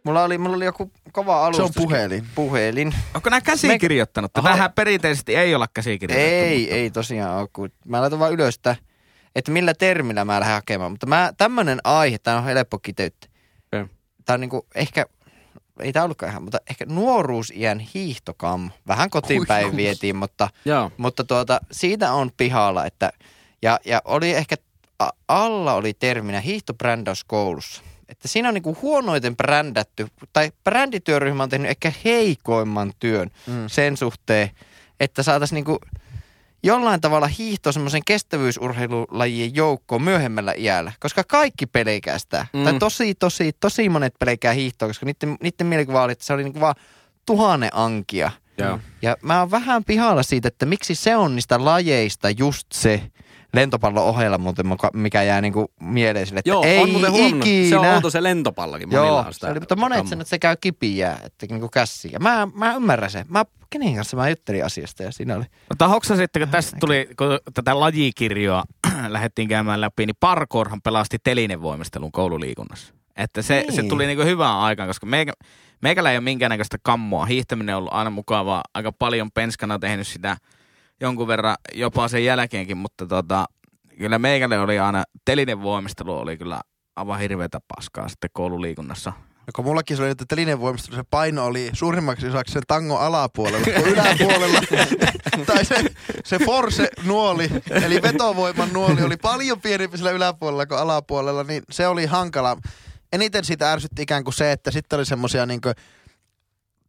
Mulla 0.04 0.22
oli, 0.24 0.38
mulla 0.38 0.56
oli 0.56 0.64
joku 0.64 0.92
kova 1.12 1.46
alustus. 1.46 1.74
Se 1.74 1.80
on 1.80 1.84
puhelin. 1.86 2.26
Puhelin. 2.34 2.94
Onko 3.14 3.30
nämä 3.30 3.40
käsikirjoittanut? 3.40 4.36
Aha. 4.38 4.48
Tähän 4.48 4.72
perinteisesti 4.72 5.36
ei 5.36 5.54
olla 5.54 5.66
käsikirjoitettu. 5.74 6.34
Ei, 6.44 6.60
mutta- 6.60 6.74
ei 6.74 6.90
tosiaan 6.90 7.40
ole. 7.40 7.48
Kun 7.52 7.70
mä 7.86 8.00
laitan 8.00 8.18
vaan 8.18 8.32
ylös, 8.32 8.54
että, 8.54 8.76
että 9.34 9.50
millä 9.52 9.74
termillä 9.74 10.24
mä 10.24 10.40
lähden 10.40 10.54
hakemaan. 10.54 10.90
Mutta 10.90 11.06
mä, 11.06 11.32
tämmönen 11.38 11.78
aihe, 11.84 12.18
tää 12.18 12.38
on 12.38 12.44
helppo 12.44 12.78
kiteyttää. 12.78 13.30
Okei. 13.72 13.84
Tää 14.24 14.34
on 14.34 14.40
niinku 14.40 14.66
ehkä, 14.74 15.06
ei 15.80 15.92
tää 15.92 16.04
ollutkaan 16.04 16.30
ihan, 16.30 16.42
mutta 16.42 16.58
ehkä 16.70 16.86
nuoruusiän 16.88 17.78
hiihtokam. 17.78 18.70
Vähän 18.88 19.10
kotiin 19.10 19.46
päin 19.46 19.76
vietiin, 19.76 20.16
mutta, 20.16 20.48
mutta 20.96 21.24
tuota, 21.24 21.60
siitä 21.72 22.12
on 22.12 22.30
pihalla, 22.36 22.86
että 22.86 23.12
Ja, 23.62 23.80
ja 23.84 24.02
oli 24.04 24.30
ehkä, 24.32 24.56
alla 25.28 25.74
oli 25.74 25.94
terminä 25.94 26.40
hiihtobrändäys 26.40 27.24
koulussa. 27.24 27.82
Että 28.12 28.28
siinä 28.28 28.48
on 28.48 28.54
niinku 28.54 28.76
huonoiten 28.82 29.36
brändätty, 29.36 30.06
tai 30.32 30.52
brändityöryhmä 30.64 31.42
on 31.42 31.48
tehnyt 31.48 31.70
ehkä 31.70 31.92
heikoimman 32.04 32.92
työn 32.98 33.30
Mm. 33.46 33.64
sen 33.66 33.96
suhteen, 33.96 34.50
että 35.00 35.22
saataisiin 35.22 35.56
niinku 35.56 35.78
jollain 36.62 37.00
tavalla 37.00 37.26
hiihto 37.26 37.72
semmoisen 37.72 38.02
kestävyysurheilulajien 38.06 39.54
joukkoon 39.54 40.02
myöhemmällä 40.02 40.54
iällä. 40.56 40.92
Koska 41.00 41.24
kaikki 41.24 41.66
pelkää 41.66 42.18
sitä. 42.18 42.46
Mm. 42.52 42.64
Tai 42.64 42.78
tosi, 42.78 43.14
tosi, 43.14 43.52
tosi 43.60 43.88
monet 43.88 44.14
pelkää 44.18 44.52
hiihtoa, 44.52 44.88
koska 44.88 45.06
niiden, 45.06 45.36
niiden 45.42 45.66
mielikuva 45.66 46.02
oli, 46.02 46.12
että 46.12 46.24
se 46.24 46.32
oli 46.32 46.44
niinku 46.44 46.60
vaan 46.60 46.74
tuhannen 47.26 47.70
ankia. 47.72 48.30
Joo. 48.58 48.78
Ja 49.02 49.16
mä 49.22 49.40
oon 49.40 49.50
vähän 49.50 49.84
pihalla 49.84 50.22
siitä, 50.22 50.48
että 50.48 50.66
miksi 50.66 50.94
se 50.94 51.16
on 51.16 51.34
niistä 51.36 51.64
lajeista 51.64 52.30
just 52.30 52.66
se 52.72 53.02
lentopallon 53.54 54.04
ohella 54.04 54.38
muuten, 54.38 54.66
muka- 54.66 54.90
mikä 54.94 55.22
jää 55.22 55.40
niinku 55.40 55.72
mieleen 55.80 56.26
sille, 56.26 56.38
että 56.38 56.50
Joo, 56.50 56.62
ei 56.64 56.78
on 56.78 56.90
muuten 56.90 57.12
huomannut. 57.12 57.46
ikinä. 57.46 57.68
Se 57.68 57.78
on 57.78 57.86
outo 57.94 58.10
se 58.10 58.22
lentopallokin. 58.22 58.88
Monilla 58.88 59.06
Joo, 59.06 59.18
on 59.18 59.34
sitä 59.34 59.46
se 59.46 59.50
oli, 59.50 59.60
mutta 59.60 59.76
monet 59.76 60.06
sanoo, 60.08 60.20
että 60.22 60.30
se 60.30 60.38
käy 60.38 60.56
kipiä, 60.60 61.16
että 61.24 61.46
niinku 61.50 61.68
käsiä. 61.68 62.18
Mä, 62.18 62.48
mä 62.54 62.74
ymmärrän 62.74 63.10
sen. 63.10 63.26
Mä, 63.28 63.44
kenen 63.70 63.94
kanssa 63.94 64.16
mä 64.16 64.28
juttelin 64.28 64.64
asiasta 64.64 65.02
ja 65.02 65.12
siinä 65.12 65.36
oli. 65.36 65.44
Mutta 65.68 65.88
hoksa 65.88 66.16
sitten, 66.16 66.42
kun 66.42 66.48
tästä 66.48 66.76
tuli, 66.80 67.08
kun 67.18 67.38
tätä 67.54 67.80
lajikirjoa 67.80 68.64
lähdettiin 69.08 69.48
käymään 69.48 69.80
läpi, 69.80 70.06
niin 70.06 70.16
parkourhan 70.20 70.82
pelasti 70.82 71.18
telinevoimistelun 71.24 72.12
koululiikunnassa. 72.12 72.94
Että 73.16 73.42
se, 73.42 73.60
Niin. 73.60 73.72
se 73.72 73.82
tuli 73.82 74.06
niinku 74.06 74.24
hyvään 74.24 74.56
aikaan, 74.58 74.88
koska 74.88 75.06
meikä, 75.06 75.32
meikällä 75.82 76.10
ei 76.10 76.16
ole 76.16 76.24
minkäännäköistä 76.24 76.76
kammoa. 76.82 77.26
Hiihtäminen 77.26 77.74
on 77.74 77.78
ollut 77.78 77.92
aina 77.94 78.10
mukavaa. 78.10 78.62
Aika 78.74 78.92
paljon 78.92 79.30
penskana 79.34 79.78
tehnyt 79.78 80.06
sitä 80.06 80.36
jonkun 81.00 81.28
verran 81.28 81.56
jopa 81.74 82.08
sen 82.08 82.24
jälkeenkin, 82.24 82.76
mutta 82.76 83.06
tota, 83.06 83.44
kyllä 83.98 84.18
meikälle 84.18 84.58
oli 84.58 84.78
aina, 84.78 85.04
telinevoimistelu 85.24 86.18
oli 86.18 86.36
kyllä 86.36 86.60
aivan 86.96 87.18
hirveätä 87.18 87.58
paskaa 87.76 88.08
sitten 88.08 88.30
koululiikunnassa. 88.32 89.12
Ja 89.46 89.52
kun 89.56 89.64
mullakin 89.64 89.96
se 89.96 90.02
oli, 90.02 90.10
että 90.10 90.24
telinen 90.28 90.60
voimistelu, 90.60 90.96
se 90.96 91.02
paino 91.10 91.46
oli 91.46 91.70
suurimmaksi 91.72 92.26
osaksi 92.26 92.52
sen 92.52 92.62
tangon 92.66 93.00
alapuolella 93.00 93.64
kuin 93.64 93.86
yläpuolella. 93.86 94.60
tai 95.46 95.64
se, 95.64 95.84
se 96.24 96.38
force-nuoli, 96.38 97.50
eli 97.70 98.02
vetovoiman 98.02 98.72
nuoli, 98.72 99.02
oli 99.02 99.16
paljon 99.16 99.60
pienempi 99.60 99.96
sillä 99.96 100.10
yläpuolella 100.10 100.66
kuin 100.66 100.78
alapuolella, 100.78 101.44
niin 101.44 101.62
se 101.70 101.86
oli 101.86 102.06
hankala. 102.06 102.56
Eniten 103.12 103.44
siitä 103.44 103.72
ärsytti 103.72 104.02
ikään 104.02 104.24
kuin 104.24 104.34
se, 104.34 104.52
että 104.52 104.70
sitten 104.70 104.96
oli 104.96 105.06
semmosia 105.06 105.46
niinku 105.46 105.68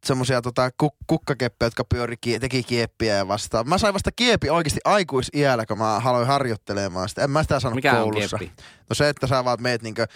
semmosia 0.03 0.41
tota, 0.41 0.69
kuk- 0.83 0.97
kukkakeppejä, 1.07 1.67
jotka 1.67 1.83
pyöri, 1.83 2.15
kie- 2.25 2.39
teki 2.39 2.63
kieppiä 2.63 3.15
ja 3.15 3.27
vastaan. 3.27 3.69
Mä 3.69 3.77
sain 3.77 3.93
vasta 3.93 4.11
kiepi 4.15 4.49
oikeasti 4.49 4.79
aikuisiällä, 4.85 5.65
kun 5.65 5.77
mä 5.77 5.95
aloin 6.05 6.27
harjoittelemaan 6.27 7.09
sitä. 7.09 7.23
En 7.23 7.29
mä 7.31 7.41
sitä 7.43 7.59
saanut 7.59 7.75
Mikä 7.75 7.93
on 7.93 8.01
koulussa. 8.11 8.37
kieppi? 8.37 8.63
No 8.89 8.93
se, 8.93 9.09
että 9.09 9.27
sä 9.27 9.45
vaan 9.45 9.61
meet 9.61 9.81
niinkö 9.81 10.07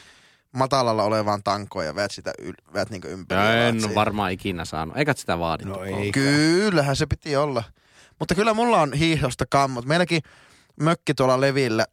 matalalla 0.51 1.03
olevaan 1.03 1.43
tankoon 1.43 1.85
ja 1.85 1.95
veät 1.95 2.11
sitä 2.11 2.31
yl, 2.39 2.53
veät 2.73 2.89
niinkö 2.89 3.07
ympäri. 3.09 3.41
veät 3.41 3.69
en 3.75 3.79
siihen. 3.81 3.95
varmaan 3.95 4.31
ikinä 4.31 4.65
saanut. 4.65 4.97
Eikä 4.97 5.13
sitä 5.13 5.39
vaadittu. 5.39 5.73
No 5.73 5.79
koulussa. 5.79 5.99
ei. 6.03 6.11
Kyllähän 6.11 6.95
se 6.95 7.05
piti 7.05 7.35
olla. 7.35 7.63
Mutta 8.19 8.35
kyllä 8.35 8.53
mulla 8.53 8.81
on 8.81 8.93
hiihdosta 8.93 9.45
kammot. 9.49 9.85
Meilläkin 9.85 10.21
mökki 10.81 11.13
tuolla 11.13 11.41
Levillä, 11.41 11.85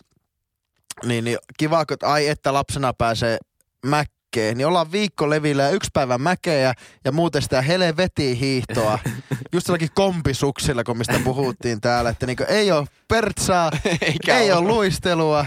niin, 1.04 1.24
niin 1.24 1.38
kiva, 1.58 1.86
kun 1.86 1.96
ai 2.02 2.28
että 2.28 2.52
lapsena 2.52 2.92
pääsee 2.92 3.38
mäkkeen. 4.34 4.56
Niin 4.56 4.66
ollaan 4.66 4.92
viikko 4.92 5.30
Levillä 5.30 5.62
ja 5.62 5.70
yksi 5.70 5.90
päivä 5.92 6.18
mäkeä 6.18 6.74
ja 7.04 7.12
muuten 7.12 7.42
sitä 7.42 7.62
helvetin 7.62 8.36
hiihtoa. 8.36 8.98
Just 9.52 9.66
sellakin 9.66 9.88
kompisuksilla, 9.94 10.84
kun 10.84 10.98
mistä 10.98 11.20
puhuttiin 11.24 11.80
täällä. 11.80 12.10
Että 12.10 12.26
niin 12.26 12.36
ei 12.48 12.72
ole 12.72 12.86
pertsaa, 13.08 13.70
Eikä 14.00 14.38
ei 14.38 14.52
ole. 14.52 14.58
ole 14.60 14.68
luistelua. 14.68 15.46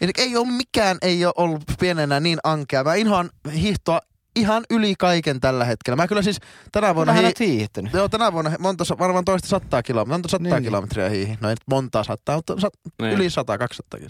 Ja 0.00 0.08
ei 0.18 0.36
ole 0.36 0.46
mikään, 0.46 0.98
ei 1.02 1.24
ole 1.24 1.32
ollut 1.36 1.62
pienenä 1.80 2.20
niin 2.20 2.38
ankea. 2.44 2.84
Mä 2.84 2.94
inhoan 2.94 3.30
hiihtoa 3.54 4.00
ihan 4.36 4.64
yli 4.70 4.94
kaiken 4.98 5.40
tällä 5.40 5.64
hetkellä. 5.64 5.96
Mä 5.96 6.06
kyllä 6.08 6.22
siis 6.22 6.38
tänä 6.72 6.94
vuonna... 6.94 7.10
Vähän 7.10 7.22
hi- 7.24 7.26
olet 7.26 7.40
hiihtänyt. 7.40 7.92
Joo, 7.92 8.08
tänä 8.08 8.32
vuonna 8.32 8.50
monta, 8.58 8.84
varmaan 8.98 9.24
toista 9.24 9.48
sattaa 9.48 9.82
kilometriä, 9.82 10.14
monta 10.14 10.28
sattaa 10.28 10.52
Niin. 10.58 10.64
kilometriä 10.64 11.08
hiihin. 11.08 11.38
No 11.40 11.48
ei 11.48 11.52
nyt 11.52 11.62
montaa 11.66 12.04
sattaa, 12.04 12.36
mutta 12.36 12.60
sat, 12.60 12.72
Niin. 13.02 13.12
yli 13.12 13.30
sata, 13.30 13.58
200 13.58 14.00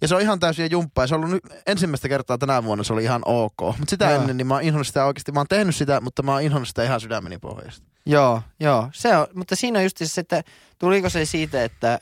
Ja 0.00 0.08
se 0.08 0.14
on 0.14 0.20
ihan 0.20 0.40
täysin 0.40 0.70
jumppaa. 0.70 1.04
Ja 1.04 1.08
se 1.08 1.14
on 1.14 1.20
ollut 1.20 1.32
nyt 1.32 1.62
ensimmäistä 1.66 2.08
kertaa 2.08 2.38
tänä 2.38 2.64
vuonna, 2.64 2.84
se 2.84 2.92
oli 2.92 3.02
ihan 3.02 3.22
ok. 3.24 3.60
Mutta 3.60 3.90
sitä 3.90 4.04
Joo. 4.04 4.14
ennen, 4.14 4.36
niin 4.36 4.46
mä 4.46 4.54
oon 4.54 4.62
inhonnut 4.62 4.86
sitä 4.86 5.04
oikeasti. 5.04 5.32
Mä 5.32 5.40
oon 5.40 5.46
tehnyt 5.48 5.76
sitä, 5.76 6.00
mutta 6.00 6.22
mä 6.22 6.32
oon 6.32 6.42
inhonnut 6.42 6.68
sitä 6.68 6.84
ihan 6.84 7.00
sydämeni 7.00 7.38
pohjasta. 7.38 7.86
Joo, 8.06 8.42
joo. 8.60 8.88
Se 8.92 9.16
on, 9.16 9.26
mutta 9.34 9.56
siinä 9.56 9.78
on 9.78 9.82
just 9.82 9.96
se, 10.02 10.20
että 10.20 10.42
tuliko 10.78 11.08
se 11.08 11.24
siitä, 11.24 11.64
että, 11.64 11.98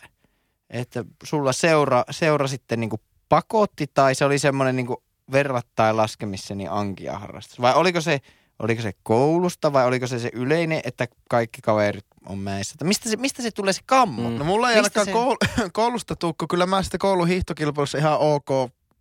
että 0.70 1.04
sulla 1.24 1.52
seura, 1.52 2.04
seura 2.10 2.46
sitten 2.46 2.80
niinku 2.80 3.00
pakotti 3.28 3.86
tai 3.94 4.14
se 4.14 4.24
oli 4.24 4.38
semmoinen 4.38 4.76
niinku 4.76 5.02
verrattain 5.32 5.96
laskemisseni 5.96 6.66
ankia 6.70 7.18
harrastus? 7.18 7.60
Vai 7.60 7.74
oliko 7.74 8.00
se, 8.00 8.20
oliko 8.58 8.82
se 8.82 8.92
koulusta 9.02 9.72
vai 9.72 9.86
oliko 9.86 10.06
se 10.06 10.18
se 10.18 10.30
yleinen, 10.32 10.80
että 10.84 11.06
kaikki 11.30 11.60
kaverit 11.62 12.06
on 12.28 12.38
mäissä? 12.38 12.74
Tai 12.78 12.88
Mistä 12.88 13.10
se, 13.10 13.16
mistä 13.16 13.42
se 13.42 13.50
tulee 13.50 13.72
se 13.72 13.80
kammo? 13.86 14.30
Mm. 14.30 14.36
No 14.36 14.44
mulla 14.44 14.70
ei 14.72 14.82
Mistä 14.82 15.00
ainakaan 15.00 15.26
koul- 15.26 15.70
koulusta 15.72 16.16
tukko. 16.16 16.46
Kyllä 16.50 16.66
mä 16.66 16.82
sitten 16.82 16.98
koulun 16.98 17.28
hiihtokilpailussa 17.28 17.98
ihan 17.98 18.18
ok 18.18 18.48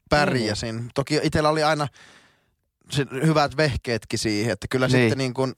pärjäsin. 0.10 0.76
Mm. 0.76 0.90
Toki 0.96 1.20
itsellä 1.24 1.50
oli 1.50 1.64
aina 1.64 1.88
se 2.90 3.06
hyvät 3.26 3.58
vehkeetkin 3.58 4.20
siihen. 4.20 4.52
Että 4.52 4.68
kyllä 4.70 4.88
Niin. 4.88 4.92
sitten 5.02 5.18
niin 5.18 5.34
kuin, 5.34 5.54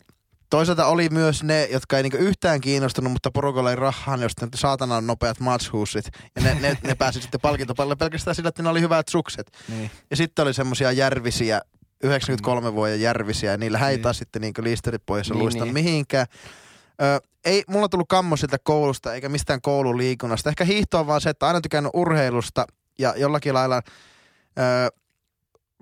toisaalta 0.50 0.86
oli 0.86 1.10
myös 1.10 1.44
ne, 1.44 1.68
jotka 1.72 1.98
ei 1.98 2.04
niin 2.04 2.14
yhtään 2.14 2.62
kiinnostunut, 2.62 3.12
mutta 3.12 3.32
porukalla 3.32 3.70
ei 3.70 3.76
rahaa, 3.76 4.18
niin 4.18 4.30
sitten 4.30 4.50
saatanan 4.56 5.08
nopeat 5.08 5.40
matchhuussit. 5.40 6.06
Ja 6.36 6.42
ne, 6.42 6.58
ne, 6.62 6.78
ne 6.84 6.96
pääsi 6.96 7.22
sitten 7.22 7.42
palkintopalle 7.42 7.96
pelkästään 7.96 8.36
sillä, 8.36 8.50
että 8.50 8.64
ne 8.64 8.70
oli 8.70 8.82
hyvät 8.82 9.08
sukset. 9.08 9.52
Niin. 9.68 9.92
Ja 10.10 10.16
sitten 10.16 10.44
oli 10.44 10.54
semmosia 10.54 10.92
järvisiä, 10.92 11.62
93 12.04 12.74
vuoden 12.74 13.02
järvisiä, 13.02 13.52
ja 13.52 13.58
niillä 13.58 13.78
häitä 13.78 14.08
Niin. 14.10 14.16
sitten 14.16 14.42
niin 14.42 14.54
liisterit 14.62 15.02
pois 15.06 15.30
ja 15.30 15.34
Niin, 15.36 15.44
luista 15.44 15.64
niin. 15.64 15.74
mihinkään. 15.74 16.28
Ö, 17.02 17.22
ei 17.46 17.64
mulla 17.68 17.90
tullut 17.90 18.08
kammo 18.10 18.38
sitä 18.38 18.58
koulusta 18.64 19.14
eikä 19.14 19.30
mistään 19.30 19.62
koululiikunnasta. 19.62 20.50
Ehkä 20.50 20.64
hiihto 20.64 21.00
on 21.00 21.08
vaan 21.08 21.22
se, 21.22 21.30
että 21.30 21.48
aina 21.48 21.62
tykännyt 21.62 21.92
urheilusta 21.94 22.66
ja 23.00 23.14
jollakin 23.18 23.54
lailla, 23.54 23.82
ö, 24.60 24.92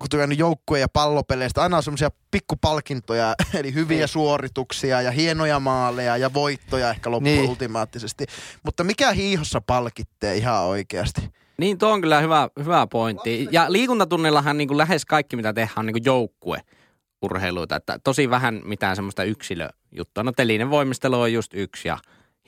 kun 0.00 0.08
tykännyt 0.10 0.38
joukkueen 0.38 0.80
ja 0.80 0.88
pallopeleistä, 0.88 1.62
aina 1.62 1.76
on 1.76 1.82
semmoisia 1.82 2.10
pikkupalkintoja, 2.30 3.34
eli 3.58 3.74
hyviä 3.74 3.98
Niin. 3.98 4.08
suorituksia 4.08 5.02
ja 5.02 5.10
hienoja 5.10 5.60
maaleja 5.60 6.16
ja 6.16 6.34
voittoja 6.34 6.90
ehkä 6.90 7.10
loppuun 7.10 7.34
Niin. 7.36 7.50
ultimaattisesti. 7.50 8.26
Mutta 8.62 8.84
mikä 8.84 9.12
hiihossa 9.12 9.60
palkittee 9.60 10.36
ihan 10.36 10.62
oikeasti? 10.62 11.30
Niin, 11.58 11.78
tuo 11.78 11.92
on 11.92 12.00
kyllä 12.00 12.20
hyvä, 12.20 12.48
hyvä 12.58 12.86
pointti. 12.86 13.48
Ja 13.50 13.72
liikuntatunnillahan 13.72 14.58
niin 14.58 14.68
kuin 14.68 14.78
lähes 14.78 15.04
kaikki, 15.06 15.36
mitä 15.36 15.52
tehdään, 15.52 15.78
on 15.78 15.86
niin 15.86 15.94
kuin 15.94 16.04
joukkue 16.04 16.60
urheiluita. 17.22 17.76
Että 17.76 17.98
tosi 18.04 18.30
vähän 18.30 18.62
mitään 18.64 18.96
semmoista 18.96 19.24
yksilöjuttua. 19.24 20.22
No 20.22 20.32
telinen 20.32 20.70
voimistelu 20.70 21.20
on 21.20 21.32
just 21.32 21.54
yksi 21.54 21.88
ja 21.88 21.98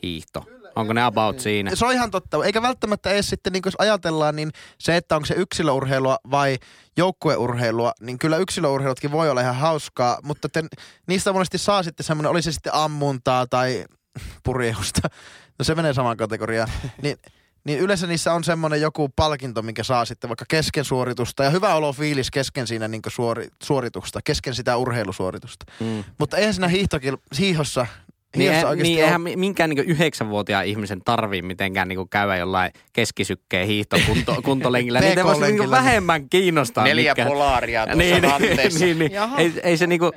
hiihto. 0.02 0.44
Onko 0.76 0.92
ne 0.92 1.02
about 1.02 1.40
siinä? 1.40 1.74
Se 1.74 1.87
on 1.87 1.92
ihan 1.92 2.11
totta. 2.11 2.44
Eikä 2.44 2.62
välttämättä 2.62 3.11
edes 3.11 3.31
sitten, 3.31 3.52
niin 3.52 3.62
jos 3.64 3.74
ajatellaan, 3.78 4.37
niin 4.37 4.50
se, 4.78 4.96
että 4.96 5.16
onko 5.16 5.26
se 5.26 5.35
yksilöurheilua 5.35 6.18
vai 6.31 6.59
joukkueurheilua, 6.96 7.92
niin 8.00 8.18
kyllä 8.18 8.37
yksilöurheilutkin 8.37 9.12
voi 9.12 9.31
olla 9.31 9.40
ihan 9.40 9.57
hauskaa, 9.57 10.18
mutta 10.22 10.48
te, 10.48 10.64
niistä 11.07 11.33
monesti 11.33 11.59
saa 11.59 11.83
sitten 11.83 12.04
semmoinen, 12.04 12.31
oli 12.31 12.42
se 12.42 12.52
sitten 12.52 12.74
ammuntaa 12.74 13.46
tai 13.46 13.85
purjeusta, 14.44 15.09
no 15.59 15.64
se 15.64 15.74
menee 15.74 15.94
samaan 15.94 16.16
kategoriaan, 16.16 16.68
niin, 17.02 17.16
niin 17.68 17.78
yleensä 17.81 18.07
niissä 18.07 18.33
on 18.33 18.44
semmoinen 18.44 18.81
joku 18.81 19.09
palkinto, 19.16 19.62
minkä 19.62 19.83
saa 19.83 20.04
sitten 20.04 20.28
vaikka 20.31 20.44
kesken 20.48 20.85
suoritusta 20.85 21.44
ja 21.44 21.50
hyvä 21.50 21.74
olo 21.74 21.92
fiilis 21.92 22.31
kesken 22.31 22.66
siinä 22.66 22.88
niin 22.88 23.02
suori, 23.09 23.48
suoritusta, 23.62 24.20
kesken 24.24 24.54
sitä 24.54 24.76
urheilusuoritusta. 24.76 25.66
Mm. 25.81 26.04
Mutta 26.18 26.37
eihän 26.37 26.54
siinä 26.54 26.68
hiihtokil, 26.68 27.16
hiihossa, 27.38 27.87
Niin, 28.37 28.40
hiihossa 28.42 28.68
eihän, 28.70 28.78
niin 28.83 29.04
eihän 29.04 29.20
mi- 29.20 29.37
minkään 29.37 29.70
niin 29.70 29.85
yhdeksänvuotiaan 29.87 30.66
ihmisen 30.66 31.00
tarvii 31.04 31.42
mitenkään 31.42 31.88
niin 31.88 32.09
käydä 32.09 32.37
jollain 32.37 32.72
keskisykkeen 32.92 33.66
hiihtokunto, 33.66 34.37
kuntolenkillä. 34.44 35.00
Niitä 35.00 35.24
voisi 35.24 35.52
niin 35.52 35.70
vähemmän 35.70 36.28
kiinnostaa. 36.28 36.85
Neljä 36.85 37.12
mitkä- 37.12 37.26
polaaria 37.26 37.87
tuossa 37.87 37.98
niin, 37.98 38.22
ranteessa. 38.24 38.85
niin, 38.85 38.98
niin. 38.98 39.12
Jaha. 39.12 39.38
Ei, 39.38 39.52
ei 39.62 39.76
se 39.76 39.87
niinku, 39.87 40.11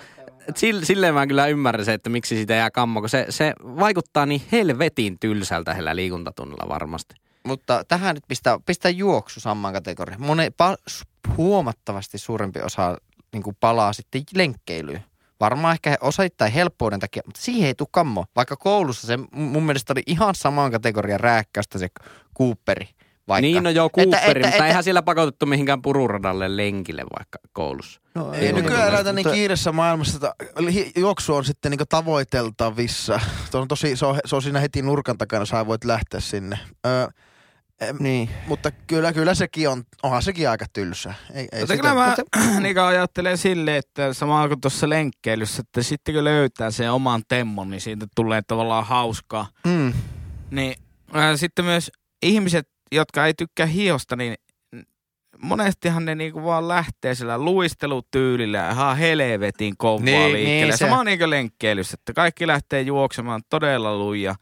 et 0.50 0.58
sill- 0.58 0.86
silleen 0.86 1.14
mä 1.14 1.28
kyllä 1.28 1.48
ymmärrän 1.48 1.86
se, 1.86 1.94
että 1.94 2.10
miksi 2.10 2.36
siitä 2.36 2.54
jää 2.54 2.72
kammo, 2.72 3.00
kun 3.00 3.10
se, 3.10 3.26
se 3.30 3.54
vaikuttaa 3.64 4.26
niin 4.26 4.42
helvetin 4.52 5.20
tylsältä 5.20 5.74
heillä 5.74 5.96
liikuntatunnilla 5.96 6.70
varmasti. 6.70 7.16
Mutta 7.48 7.84
tähän 7.88 8.16
nyt 8.16 8.24
pistää, 8.28 8.58
pistää 8.66 8.92
juoksu 8.92 9.40
samaan 9.40 9.74
kategoriaan. 9.74 10.22
Moni, 10.22 10.50
pa, 10.58 10.76
huomattavasti 11.38 12.18
suurempi 12.18 12.60
osa 12.62 12.98
niin 13.34 13.44
kuin 13.44 13.58
palaa 13.60 13.94
sitten 13.94 14.24
lenkkeilyyn. 14.36 15.04
Varmaan 15.40 15.74
ehkä 15.74 15.98
osittain 16.02 16.52
helppouden 16.52 17.00
takia, 17.00 17.22
mutta 17.26 17.42
siihen 17.42 17.68
ei 17.68 17.76
tule 17.76 17.88
kammo. 17.92 18.26
Vaikka 18.36 18.56
koulussa 18.56 19.08
se 19.08 19.20
mun 19.32 19.64
mielestä 19.64 19.94
oli 19.94 20.02
ihan 20.06 20.36
samaan 20.36 20.72
kategorian 20.72 21.20
rääkkäystä 21.20 21.80
se 21.80 21.88
Cooperi. 22.38 22.90
Vaikka. 23.28 23.42
Niin, 23.42 23.64
no 23.64 23.70
joo, 23.70 23.90
Cooperi, 23.90 24.04
Että- 24.16 24.18
että- 24.28 24.40
mutta 24.40 24.50
että- 24.50 24.66
eihän 24.68 24.84
siellä 24.84 25.02
pakotettu 25.02 25.46
mihinkään 25.46 25.82
pururadalle 25.82 26.58
lenkille 26.58 27.04
vaikka 27.18 27.40
koulussa. 27.54 28.02
No, 28.16 28.34
Ei 28.34 28.50
Joo, 28.50 28.58
nykyään 28.62 28.88
elätä 28.90 29.14
niin 29.14 29.26
Mutta- 29.26 29.34
kiireessä 29.36 29.72
maailmassa, 29.72 30.16
että 30.16 30.34
juoksu 30.96 31.36
on 31.36 31.46
sitten 31.46 31.72
niin 31.72 31.80
tavoiteltavissa. 31.90 33.20
Tuo 33.52 33.62
on 33.62 33.68
tosi, 33.68 33.96
se 33.96 34.06
on, 34.06 34.20
se 34.26 34.36
on 34.36 34.42
siinä 34.42 34.60
heti 34.60 34.82
nurkan 34.82 35.18
takana, 35.18 35.46
sä 35.46 35.66
voit 35.68 35.84
lähteä 35.84 36.20
sinne. 36.20 36.60
Niin. 38.00 38.30
Mutta 38.48 38.72
kyllä, 38.72 39.14
kyllä 39.14 39.34
sekin 39.36 39.70
on, 39.70 39.84
onhan 40.04 40.24
sekin 40.24 40.50
aika 40.50 40.66
tylsä. 40.74 41.14
Ei, 41.34 41.48
ei 41.52 41.60
Mutta 41.62 41.74
sitä- 41.74 41.78
kyllä 41.78 41.94
mä 41.94 42.16
niin 42.62 42.80
ajattelen 42.80 43.38
silleen, 43.38 43.78
että 43.78 44.14
sama 44.14 44.48
kuin 44.48 44.62
tuossa 44.62 44.90
lenkkeilyssä, 44.90 45.62
että 45.68 45.84
sitten 45.84 46.16
kun 46.16 46.24
löytää 46.24 46.72
sen 46.72 46.92
oman 46.92 47.22
temmon, 47.28 47.70
niin 47.70 47.82
siitä 47.82 48.08
tulee 48.16 48.42
tavallaan 48.48 48.86
hauskaa. 48.86 49.48
Mm. 49.68 49.94
Niin 50.52 50.76
äh, 51.16 51.32
sitten 51.36 51.66
myös 51.66 51.92
ihmiset, 52.24 52.68
jotka 52.92 53.26
ei 53.26 53.34
tykkää 53.34 53.66
hiosta, 53.66 54.16
niin 54.16 54.36
monestihan 55.44 56.06
ne 56.06 56.16
niinku 56.16 56.44
vaan 56.44 56.68
lähtee 56.68 57.16
sillä 57.16 57.38
luistelutyylillä 57.38 58.58
ja 58.58 58.72
ihan 58.72 58.98
helvetin 58.98 59.74
kovaa 59.78 60.06
Niin, 60.06 60.34
liikkeelle. 60.34 60.50
niin, 60.64 60.74
se... 60.74 60.78
se- 60.78 60.86
Sama 60.86 61.00
on 61.00 61.06
niinku 61.06 61.30
lenkkeilyssä, 61.30 61.96
että 62.00 62.14
kaikki 62.14 62.48
lähtee 62.48 62.82
juoksemaan 62.82 63.42
todella 63.50 63.98
luja. 63.98 64.36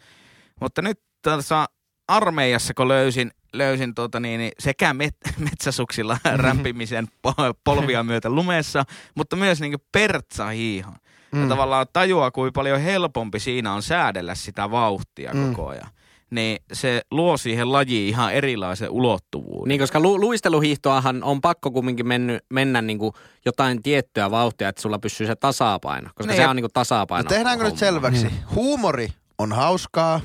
Mutta 0.61 0.81
nyt 0.81 0.99
tuossa 1.23 1.65
armeijassa, 2.09 2.73
kun 2.73 2.87
löysin, 2.87 3.31
löysin 3.53 3.95
tuota 3.95 4.19
niin, 4.19 4.37
niin 4.39 4.51
sekä 4.59 4.93
met, 4.93 5.15
metsäsuksilla 5.49 6.17
rämpimisen 6.35 7.07
po- 7.27 7.53
polvia 7.63 8.03
myötä 8.03 8.29
lumessa, 8.29 8.83
mutta 9.15 9.35
myös 9.35 9.61
niinku 9.61 9.77
pertsahiihon. 9.91 10.93
Mm. 11.31 11.39
Ja 11.39 11.45
Mm. 11.45 11.49
tavallaan 11.49 11.85
tajua, 11.93 12.31
kuinka 12.31 12.57
paljon 12.59 12.81
helpompi 12.81 13.39
siinä 13.39 13.73
on 13.73 13.81
säädellä 13.83 14.35
sitä 14.35 14.71
vauhtia 14.71 15.31
Mm. 15.33 15.49
koko 15.55 15.67
ajan. 15.69 15.87
Niin 16.31 16.57
se 16.73 17.01
luo 17.11 17.37
siihen 17.37 17.71
lajiin 17.71 18.09
ihan 18.09 18.33
erilaisen 18.33 18.89
ulottuvuuden. 18.89 19.67
Niin, 19.69 19.79
koska 19.79 19.99
lu- 19.99 20.19
luisteluhiihtoahan 20.19 21.23
on 21.23 21.41
pakko 21.41 21.71
kumminkin 21.71 22.07
menny, 22.07 22.39
mennä 22.49 22.81
niinku 22.81 23.13
jotain 23.45 23.83
tiettyä 23.83 24.31
vauhtia, 24.31 24.69
että 24.69 24.81
sulla 24.81 24.99
pysyy 24.99 25.27
se 25.27 25.35
tasapaino. 25.35 26.09
Koska 26.15 26.31
Niin, 26.33 26.41
se 26.41 26.47
on 26.47 26.55
niinku 26.55 26.69
tasapaino. 26.73 27.23
No 27.23 27.29
tehdäänkö 27.29 27.63
nyt 27.63 27.71
homma. 27.71 27.79
selväksi? 27.79 28.23
Niin. 28.27 28.33
Huumori 28.55 29.07
on 29.37 29.51
hauskaa, 29.51 30.21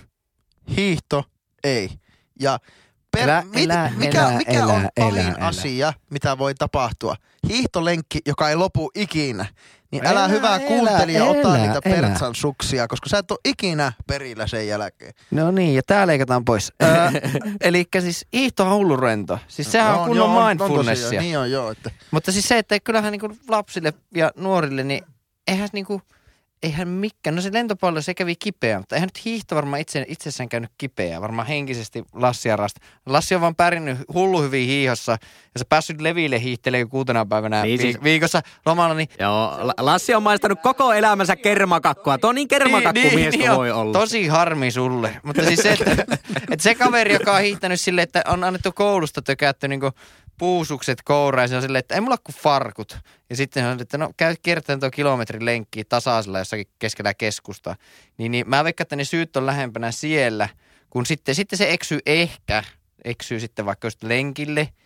hiihto 0.77 1.25
ei. 1.65 1.91
Ja 2.41 2.59
per, 3.11 3.23
Elä, 3.23 3.43
mit, 3.55 3.65
elä, 3.65 3.91
mikä, 3.97 4.23
elä, 4.29 4.39
mikä 4.39 4.51
elä, 4.53 4.65
on 4.73 4.89
pahin 5.01 5.19
elä, 5.19 5.29
elä. 5.29 5.47
asia, 5.47 5.93
mitä 6.11 6.39
voi 6.39 6.55
tapahtua? 6.55 7.17
Hiihtolenkki, 7.49 8.19
joka 8.27 8.49
ei 8.51 8.57
lopu 8.57 8.91
ikinä. 8.95 9.47
Niin 9.91 10.07
älä, 10.07 10.21
Elä, 10.21 10.29
hyvä 10.29 10.57
elä, 10.57 10.67
kuuntelija 10.67 11.25
ota 11.25 11.39
elä, 11.41 11.59
niitä 11.59 11.81
elä. 11.85 11.97
pertsan 12.03 12.35
suksia, 12.35 12.89
koska 12.89 13.09
sä 13.09 13.19
et 13.19 13.31
ole 13.31 13.39
ikinä 13.45 13.93
perillä 14.07 14.47
sen 14.47 14.69
jälkeen. 14.69 15.13
No 15.31 15.51
niin, 15.51 15.75
ja 15.75 15.83
tää 15.87 16.07
leikataan 16.07 16.45
pois. 16.45 16.73
Eli 17.61 17.85
siis 18.01 18.27
hiihto 18.33 18.65
on 18.67 18.73
hullu 18.73 18.97
rento. 18.97 19.39
Siis 19.49 19.73
sehän 19.73 19.95
on 20.01 20.09
kunnon 20.09 20.31
joo, 20.31 20.47
mindfulnessia. 20.49 21.05
tosiaan, 21.07 21.25
niin 21.25 21.39
on 21.39 21.51
joo, 21.51 21.71
että 21.71 21.91
Mutta 22.11 22.33
siis 22.33 22.49
se, 22.49 22.59
että 22.59 22.81
kyllähän 22.81 23.13
niinku 23.13 23.37
lapsille 23.49 23.93
ja 24.15 24.31
nuorille, 24.37 24.85
niin 24.85 25.05
eihän 25.49 25.69
niinku, 25.73 26.03
eihän 26.65 26.89
mikään. 26.89 27.37
No 27.37 27.43
se 27.43 27.51
lentopallo, 27.53 28.01
se 28.01 28.15
kävi 28.15 28.37
kipeä, 28.37 28.79
mutta 28.79 28.97
eihän 28.97 29.07
nyt 29.15 29.25
hiihto 29.25 29.57
varmaan 29.57 29.81
itse, 29.81 30.05
itsessään 30.09 30.49
käynyt 30.49 30.71
kipeää. 30.79 31.21
Varmaan 31.21 31.49
henkisesti 31.49 32.05
Lassi 32.13 32.49
ja 32.49 32.57
Rasta. 32.57 32.81
Lassi 33.07 33.35
on 33.35 33.41
vaan 33.41 33.55
pärjännyt 33.55 33.99
hullu 34.15 34.43
hyvin 34.43 34.67
hiihossa 34.67 35.13
ja 35.13 35.59
se 35.59 35.65
päässyt 35.69 36.01
leville 36.01 36.41
hiihtelee 36.43 36.85
kuutena 36.87 37.27
päivänä 37.27 37.63
Niin 37.63 37.79
niin, 37.81 37.93
siis- 37.93 38.03
viikossa 38.05 38.41
lomalla, 38.67 38.95
niin 38.95 39.09
Joo, 39.21 39.59
La- 39.61 39.75
Lassi 39.81 40.15
on 40.15 40.23
maistanut 40.23 40.59
koko 40.63 40.93
elämänsä 40.93 41.37
kermakakkua. 41.37 42.19
Tuo 42.19 42.33
niin 42.33 42.49
kermakakkumies 42.49 43.35
kuin 43.37 43.51
on. 43.51 43.57
voi 43.57 43.71
olla. 43.71 43.93
Tosi 43.93 44.27
harmi 44.27 44.71
sulle. 44.71 45.21
Mutta 45.23 45.45
siis 45.45 45.61
se, 45.61 45.73
että, 45.73 45.91
että 46.51 46.63
se 46.63 46.75
kaveri, 46.75 47.13
joka 47.13 47.33
on 47.37 47.43
hiihtänyt 47.43 47.81
silleen, 47.81 48.03
että 48.03 48.23
on 48.29 48.45
annettu 48.45 48.73
koulusta 48.73 49.23
tökätty 49.23 49.69
niin 49.69 49.81
puusukset 50.39 51.03
kouraan, 51.05 51.49
se 51.49 51.57
on 51.57 51.63
silleen, 51.63 51.81
että 51.81 51.95
ei 51.95 52.01
mulla 52.01 52.19
kuin 52.19 52.37
farkut. 52.37 52.99
Ja 53.31 53.37
sitten 53.37 53.67
on, 53.67 53.81
että 53.81 53.99
no 53.99 54.11
käy 54.17 54.35
kiertäen 54.43 54.81
tuo 54.81 54.91
kilometrin 54.91 55.45
lenkki 55.45 55.85
tasaisella 55.85 56.39
jossakin 56.39 56.67
keskellä 56.79 57.15
keskusta. 57.15 57.77
Niin, 58.19 58.33
niin 58.33 58.49
mä 58.49 58.65
veikkaan, 58.65 58.85
että 58.85 58.97
ne 58.97 59.05
syyt 59.05 59.37
on 59.37 59.47
lähempänä 59.47 59.91
siellä, 59.91 60.49
kun 60.91 61.07
sitten, 61.07 61.35
sitten 61.35 61.59
se 61.59 61.73
eksyy 61.73 61.99
ehkä, 62.07 62.63
eksyy 63.05 63.41
sitten 63.41 63.67
vaikka 63.67 63.87
just 63.87 64.03
lenkille– 64.03 64.69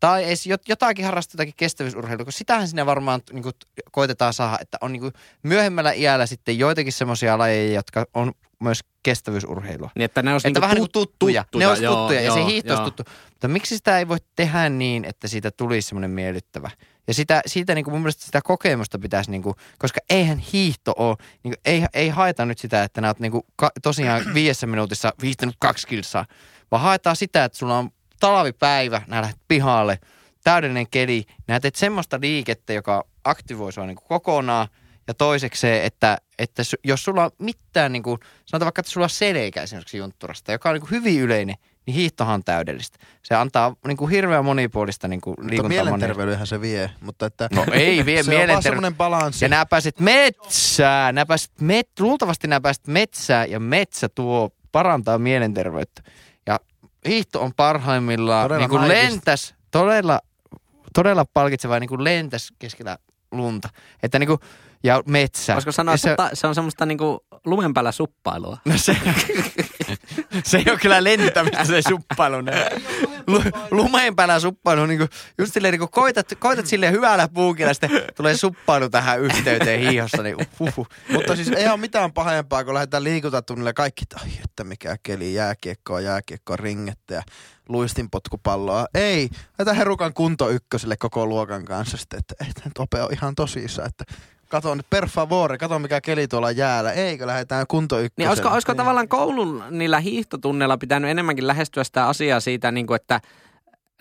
tai 0.00 0.24
edes 0.24 0.46
jot- 0.46 0.68
jotakin 0.68 1.04
harrastaa 1.04 1.32
jotakin 1.34 1.54
kestävyysurheilua, 1.56 2.24
kun 2.24 2.32
sitähän 2.32 2.68
sinne 2.68 2.86
varmaan 2.86 3.20
niin 3.32 3.42
kuin, 3.42 3.54
koitetaan 3.90 4.34
saada, 4.34 4.58
että 4.60 4.78
on 4.80 4.92
niin 4.92 5.00
kuin, 5.00 5.12
myöhemmällä 5.42 5.92
iällä 5.92 6.26
sitten 6.26 6.58
joitakin 6.58 6.92
semmoisia 6.92 7.38
lajeja, 7.38 7.74
jotka 7.74 8.06
on 8.14 8.32
myös 8.60 8.80
kestävyysurheilua. 9.02 9.90
Niin, 9.94 10.04
että 10.04 10.22
ne 10.22 10.32
olisi 10.32 10.48
Että 10.48 10.60
niinku 10.60 10.60
vähän 10.60 10.74
niin 10.74 10.88
kuin 10.92 11.06
tut- 11.06 11.10
tuttuja. 11.10 11.44
Ne 11.56 11.66
olisi 11.66 11.84
joo, 11.84 11.96
tuttuja 11.96 12.20
ja 12.20 12.32
se 12.32 12.38
joo, 12.38 12.48
hiihto 12.48 12.72
olisi 12.72 12.82
joo. 12.82 12.90
tuttu. 12.90 13.12
Mutta 13.30 13.48
miksi 13.48 13.76
sitä 13.76 13.98
ei 13.98 14.08
voi 14.08 14.18
tehdä 14.36 14.68
niin, 14.68 15.04
että 15.04 15.28
siitä 15.28 15.50
tulisi 15.50 15.88
semmoinen 15.88 16.10
miellyttävä? 16.10 16.70
Ja 17.08 17.14
sitä, 17.14 17.40
siitä 17.46 17.74
niin 17.74 17.84
kuin 17.84 17.92
mun 17.94 18.00
mielestä 18.00 18.24
sitä 18.24 18.40
kokemusta 18.44 18.98
pitäisi, 18.98 19.30
niin 19.30 19.42
kuin, 19.42 19.54
koska 19.78 20.00
eihän 20.10 20.38
hiihto 20.38 20.94
ole, 20.96 21.16
niin 21.42 21.54
kuin, 21.54 21.60
ei, 21.64 21.84
ei 21.94 22.08
haeta 22.08 22.46
nyt 22.46 22.58
sitä, 22.58 22.82
että 22.82 23.00
nää 23.00 23.10
oot 23.10 23.20
niin 23.20 23.32
kuin, 23.32 23.42
ka, 23.56 23.70
tosiaan 23.82 24.34
viidessä 24.34 24.66
minuutissa 24.66 25.12
hiihtänyt 25.22 25.56
kaksi 25.58 25.86
kilsaa, 25.86 26.26
vaan 26.70 26.82
haetaan 26.82 27.16
sitä, 27.16 27.44
että 27.44 27.58
sulla 27.58 27.78
on 27.78 27.90
talvipäivä, 28.20 29.02
nää 29.06 29.20
lähdet 29.22 29.40
pihalle, 29.48 29.98
täydellinen 30.44 30.86
keli, 30.90 31.24
nää 31.48 31.60
teet 31.60 31.74
semmoista 31.76 32.18
liikettä, 32.20 32.72
joka 32.72 33.04
aktivoi 33.24 33.72
sua 33.72 33.86
niin 33.86 33.96
kuin 33.96 34.08
kokonaan, 34.08 34.68
ja 35.08 35.14
toiseksi 35.14 35.60
se, 35.60 35.84
että, 35.84 36.18
että 36.38 36.62
jos 36.84 37.04
sulla 37.04 37.24
on 37.24 37.30
mitään, 37.38 37.92
niin 37.92 38.02
kuin, 38.02 38.18
sanotaan 38.46 38.66
vaikka, 38.66 38.80
että 38.80 38.92
sulla 38.92 39.04
on 39.04 39.10
selkä 39.10 39.62
esimerkiksi 39.62 39.98
juntturasta, 39.98 40.52
joka 40.52 40.68
on 40.68 40.74
niin 40.74 40.80
kuin 40.80 40.90
hyvin 40.90 41.20
yleinen, 41.20 41.56
niin 41.86 41.94
hiihtohan 41.94 42.34
on 42.34 42.44
täydellistä. 42.44 42.98
Se 43.22 43.34
antaa 43.34 43.76
niin 43.86 43.96
kuin 43.96 44.10
hirveän 44.10 44.44
monipuolista 44.44 45.08
niin 45.08 45.20
kuin 45.20 45.34
mutta 45.38 45.50
liikuntaa. 45.50 45.84
mielenterveydenhän 45.84 46.46
se 46.46 46.60
vie. 46.60 46.90
Mutta 47.00 47.26
että 47.26 47.48
No 47.54 47.64
ei 47.72 48.06
vie 48.06 48.22
se 48.22 48.30
on 48.30 48.34
vaan 48.34 48.36
mielenterveyden. 48.36 48.62
semmoinen 48.62 48.94
balanssi. 48.94 49.44
Ja 49.44 49.48
nämä 49.48 49.66
pääset 49.66 50.00
metsään, 50.00 51.14
nämä 51.14 51.26
pääset 51.26 51.50
met, 51.60 51.88
luultavasti 52.00 52.48
nämä 52.48 52.60
pääset 52.60 52.86
metsään 52.86 53.50
ja 53.50 53.60
metsä 53.60 54.08
tuo, 54.08 54.50
parantaa 54.72 55.18
mielenterveyttä. 55.18 56.02
Hiihto 57.06 57.42
on 57.42 57.54
parhaimmillaan 57.54 58.44
Todella 58.44 58.58
niin 58.60 58.70
kuin 58.70 58.88
lentäs, 58.88 59.54
todella, 59.70 60.20
todella 60.94 61.24
palkitsevaa 61.24 61.80
niin 61.80 61.88
kuin 61.88 62.04
lentäs 62.04 62.52
keskellä 62.58 62.98
lunta. 63.30 63.68
Että 64.02 64.18
niin 64.18 64.26
kuin, 64.26 64.40
ja 64.82 65.02
metsä. 65.06 65.52
Voisiko 65.52 65.72
sanoa, 65.72 65.94
Ja 66.04 66.10
että 66.10 66.28
se, 66.28 66.40
se 66.40 66.46
on 66.46 66.54
semmoista 66.54 66.86
niinku 66.86 67.24
lumen 67.44 67.74
päällä 67.74 67.92
suppailua. 67.92 68.58
No 68.64 68.78
se, 68.78 68.96
se 70.44 70.58
ei 70.58 70.64
ole 70.70 70.78
kyllä 70.78 71.04
lentämistä 71.04 71.64
se 71.64 71.82
suppailu. 71.82 72.40
Ne. 72.40 72.70
Lu, 73.26 73.42
lumeen 73.70 74.16
päällä 74.16 74.40
suppailu 74.40 74.80
on 74.80 74.88
niinku, 74.88 75.06
just 75.38 75.52
silleen 75.52 75.72
niinku 75.72 75.88
koitat, 75.88 76.26
koitat 76.38 76.66
silleen 76.66 76.92
hyvällä 76.92 77.28
puukilla, 77.28 77.74
sitten 77.74 77.90
tulee 78.16 78.36
suppailu 78.36 78.88
tähän 78.88 79.20
yhteyteen 79.20 79.80
hiihossa. 79.80 80.22
Niin 80.22 80.36
uhuhu. 80.60 80.86
Mutta 81.12 81.36
siis 81.36 81.48
ei 81.48 81.68
ole 81.68 81.76
mitään 81.76 82.12
pahempaa, 82.12 82.64
kun 82.64 82.74
lähdetään 82.74 83.04
liikuntatunnille 83.04 83.72
kaikki, 83.72 84.02
että 84.02 84.16
ai 84.22 84.30
että 84.44 84.64
mikä 84.64 84.96
keli, 85.02 85.34
jääkiekkoa, 85.34 86.00
jääkiekkoa, 86.00 86.56
ringettä 86.56 87.14
ja 87.14 87.22
luistinpotkupalloa. 87.68 88.86
Ei, 88.94 89.28
lähdetään 89.32 89.76
herukan 89.76 90.14
kunto 90.14 90.50
ykköselle 90.50 90.96
koko 90.96 91.26
luokan 91.26 91.64
kanssa 91.64 91.96
sitten, 91.96 92.18
että 92.18 92.34
ei 92.44 92.52
tämä 92.52 92.64
nyt 92.66 92.78
Ope 92.78 93.02
on 93.02 93.12
ihan 93.12 93.34
tosissaan, 93.34 93.88
että 93.88 94.04
kato 94.48 94.74
nyt 94.74 94.90
per 94.90 95.08
favore, 95.08 95.58
kato 95.58 95.78
mikä 95.78 96.00
keli 96.00 96.28
tuolla 96.28 96.50
jäällä. 96.50 96.92
Eikö 96.92 97.26
lähdetään 97.26 97.66
kunto 97.68 97.98
ykköselle. 97.98 98.12
Niin 98.16 98.28
olisiko, 98.28 98.48
olisiko 98.48 98.74
tavallaan 98.74 99.08
koulun 99.08 99.64
niillä 99.70 100.00
hiihtotunneilla 100.00 100.78
pitänyt 100.78 101.10
enemmänkin 101.10 101.46
lähestyä 101.46 101.84
sitä 101.84 102.06
asiaa 102.06 102.40
siitä, 102.40 102.72
niin 102.72 102.86
kuin, 102.86 102.96
että 102.96 103.20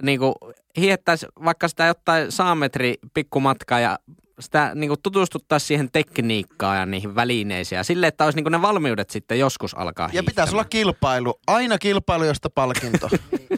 niin 0.02 0.20
kuin, 0.20 0.34
hiihdettäisiin 0.78 1.32
vaikka 1.46 1.68
sitä 1.68 1.86
jotain 1.86 2.32
saametri 2.32 2.96
pikkumatkaa 3.14 3.80
ja 3.80 4.00
sitä 4.40 4.72
niin 4.76 4.88
kuin 4.88 5.02
tutustuttaisiin 5.04 5.68
siihen 5.68 5.90
tekniikkaan 5.92 6.78
ja 6.78 6.86
niihin 6.86 7.16
välineisiin 7.16 7.78
ja 7.78 7.84
sille, 7.84 8.08
että 8.08 8.26
olisi 8.26 8.36
niin 8.36 8.44
kuin 8.44 8.52
ne 8.52 8.62
valmiudet 8.62 9.10
sitten 9.10 9.40
joskus 9.40 9.74
alkaa 9.74 10.10
Ja 10.14 10.24
pitäisi 10.24 10.54
olla 10.54 10.66
kilpailu. 10.66 11.40
Aina 11.48 11.78
kilpailu, 11.78 12.24
josta 12.24 12.50
palkinto. 12.50 13.10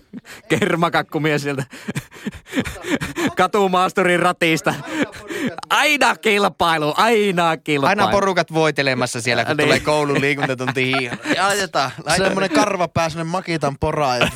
kermakakkumies 0.50 1.42
sieltä 1.42 1.64
katumaasturin 3.38 4.20
ratista. 4.20 4.74
Aina 5.70 6.16
kilpailu, 6.16 6.94
aina 6.98 7.58
kilpailu. 7.58 7.90
Aina 7.90 8.12
porukat 8.12 8.54
voitelemassa 8.54 9.22
siellä, 9.22 9.46
kun 9.46 9.58
Niin. 9.58 9.66
tulee 9.68 9.80
koulun 9.80 10.22
liikuntatunti. 10.22 10.92
Ja 11.36 11.44
laitetaan, 11.48 11.92
laitetaan. 12.06 12.18
Semmoinen 12.30 12.50
karvapää, 12.50 13.10
semmoinen 13.10 13.32
makitan 13.32 13.78
pora. 13.80 14.18
Ja, 14.18 14.28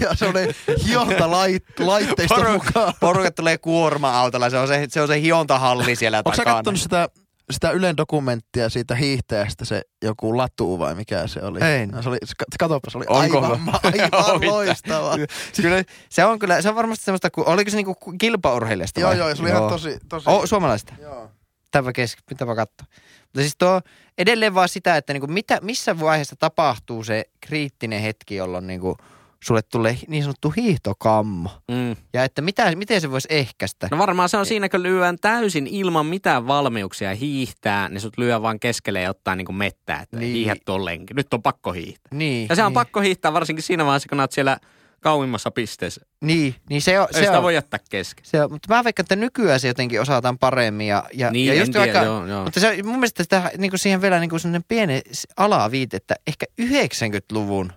ja 0.00 0.14
semmoinen 0.14 0.54
hionta 0.86 1.30
lait, 1.30 1.64
laitteista 1.78 2.34
Poru- 2.34 2.48
mukaan. 2.52 2.94
Porukat 3.00 3.34
tulee 3.34 3.58
kuorma-autolla, 3.58 4.50
se 4.50 4.58
on 4.58 4.68
se, 4.68 4.86
se, 4.88 5.00
on 5.02 5.08
se 5.08 5.20
hiontahalli 5.20 5.96
siellä 5.96 6.18
Onko 6.18 6.30
sä 6.32 6.36
takana. 6.36 6.56
kattonut 6.56 6.80
sitä, 6.80 7.08
sitä 7.52 7.70
Ylen 7.70 7.96
dokumenttia 7.96 8.68
siitä 8.68 8.94
hiihtäjästä, 8.94 9.64
se 9.64 9.82
joku 10.02 10.36
latu 10.36 10.78
vai 10.78 10.94
mikä 10.94 11.26
se 11.26 11.42
oli? 11.42 11.58
En. 11.62 11.88
No, 11.88 12.02
se 12.02 12.08
oli, 12.08 12.18
katopa, 12.58 12.90
se 12.90 12.98
oli 12.98 13.06
Onko? 13.08 13.40
aivan, 13.40 13.60
ma- 13.60 13.80
aivan 14.12 14.46
loistava. 14.46 15.16
Kyllä, 15.62 15.84
se 16.08 16.24
on 16.24 16.38
kyllä, 16.38 16.62
se 16.62 16.68
on 16.68 16.74
varmasti 16.74 17.04
semmoista, 17.04 17.28
oliko 17.36 17.70
se 17.70 17.76
niinku 17.76 17.94
kilpaurheilijasta 18.20 19.00
joo, 19.00 19.10
vai? 19.10 19.18
joo, 19.18 19.34
se 19.34 19.42
oli 19.42 19.50
ihan 19.50 19.68
tosi, 19.68 19.98
tosi. 20.08 20.30
Oh, 20.30 20.44
suomalaista. 20.44 20.94
joo. 21.00 21.30
Pitääpä, 21.64 21.92
kes, 21.92 22.16
pitääpä 22.28 22.54
katsoa. 22.54 22.86
Mutta 23.22 23.40
siis 23.40 23.56
tuo 23.58 23.80
edelleen 24.18 24.54
vaan 24.54 24.68
sitä, 24.68 24.96
että 24.96 25.12
niinku 25.12 25.26
mitä, 25.26 25.58
missä 25.62 26.00
vaiheessa 26.00 26.36
tapahtuu 26.38 27.04
se 27.04 27.24
kriittinen 27.40 28.00
hetki, 28.00 28.36
jolloin 28.36 28.66
niinku 28.66 28.96
sulle 29.44 29.62
tulee 29.62 29.98
niin 30.08 30.22
sanottu 30.22 30.50
hiihtokammo. 30.56 31.50
Mm. 31.70 31.96
Ja 32.14 32.24
että 32.24 32.42
mitä, 32.42 32.76
miten 32.76 33.00
se 33.00 33.10
voisi 33.10 33.28
ehkäistä. 33.30 33.88
No 33.90 33.98
varmaan 33.98 34.28
se 34.28 34.36
on 34.36 34.46
siinä, 34.46 34.68
kun 34.68 34.82
lyödään 34.82 35.16
täysin 35.20 35.66
ilman 35.66 36.06
mitään 36.06 36.46
valmiuksia 36.46 37.14
hiihtää, 37.14 37.88
niin 37.88 38.00
sut 38.00 38.18
lyö 38.18 38.42
vaan 38.42 38.60
keskelle 38.60 39.00
ja 39.00 39.10
ottaa 39.10 39.36
niinku 39.36 39.52
mettää, 39.52 40.00
että 40.00 40.16
Niin. 40.16 40.20
niin. 40.26 40.34
hiihät 40.34 40.58
tollenkin. 40.64 41.16
Nyt 41.16 41.34
on 41.34 41.42
pakko 41.42 41.72
hiihtää. 41.72 42.10
niin, 42.18 42.46
Ja 42.48 42.56
se 42.56 42.62
on 42.62 42.68
niin, 42.68 42.74
pakko 42.74 43.00
hiihtää 43.00 43.32
varsinkin 43.32 43.62
siinä 43.62 43.84
vaiheessa, 43.84 44.08
kun 44.08 44.20
olet 44.20 44.32
siellä 44.32 44.58
kauimmassa 45.00 45.50
pisteessä. 45.50 46.00
Niin, 46.20 46.54
niin 46.70 46.82
se 46.82 47.00
on, 47.00 47.06
Ei 47.08 47.14
se 47.14 47.20
sitä 47.26 47.36
on, 47.36 47.42
voi 47.42 47.54
jättää 47.54 47.80
kesken. 47.90 48.24
se 48.24 48.44
on, 48.44 48.52
mutta 48.52 48.74
mä 48.74 48.84
veikkaan, 48.84 49.04
että 49.04 49.16
nykyään 49.16 49.60
se 49.60 49.68
jotenkin 49.68 50.00
osataan 50.00 50.38
paremmin. 50.38 50.86
Ja, 50.86 51.04
ja, 51.14 51.30
Niin, 51.30 51.46
ja 51.46 51.54
just 51.54 51.72
tiedä, 51.72 51.86
vaikka, 51.86 52.02
joo, 52.04 52.26
joo. 52.26 52.44
Mutta 52.44 52.60
se, 52.60 52.82
mun 52.82 52.94
mielestä 52.94 53.22
sitä, 53.22 53.50
niin 53.58 53.70
kuin 53.70 53.78
siihen 53.78 54.02
vielä 54.02 54.20
niin 54.20 54.30
kuin 54.30 54.40
sellainen 54.40 54.64
pieni 54.68 55.02
alaviite, 55.36 55.96
että 55.96 56.14
ehkä 56.26 56.46
90-luvun, 56.62 57.72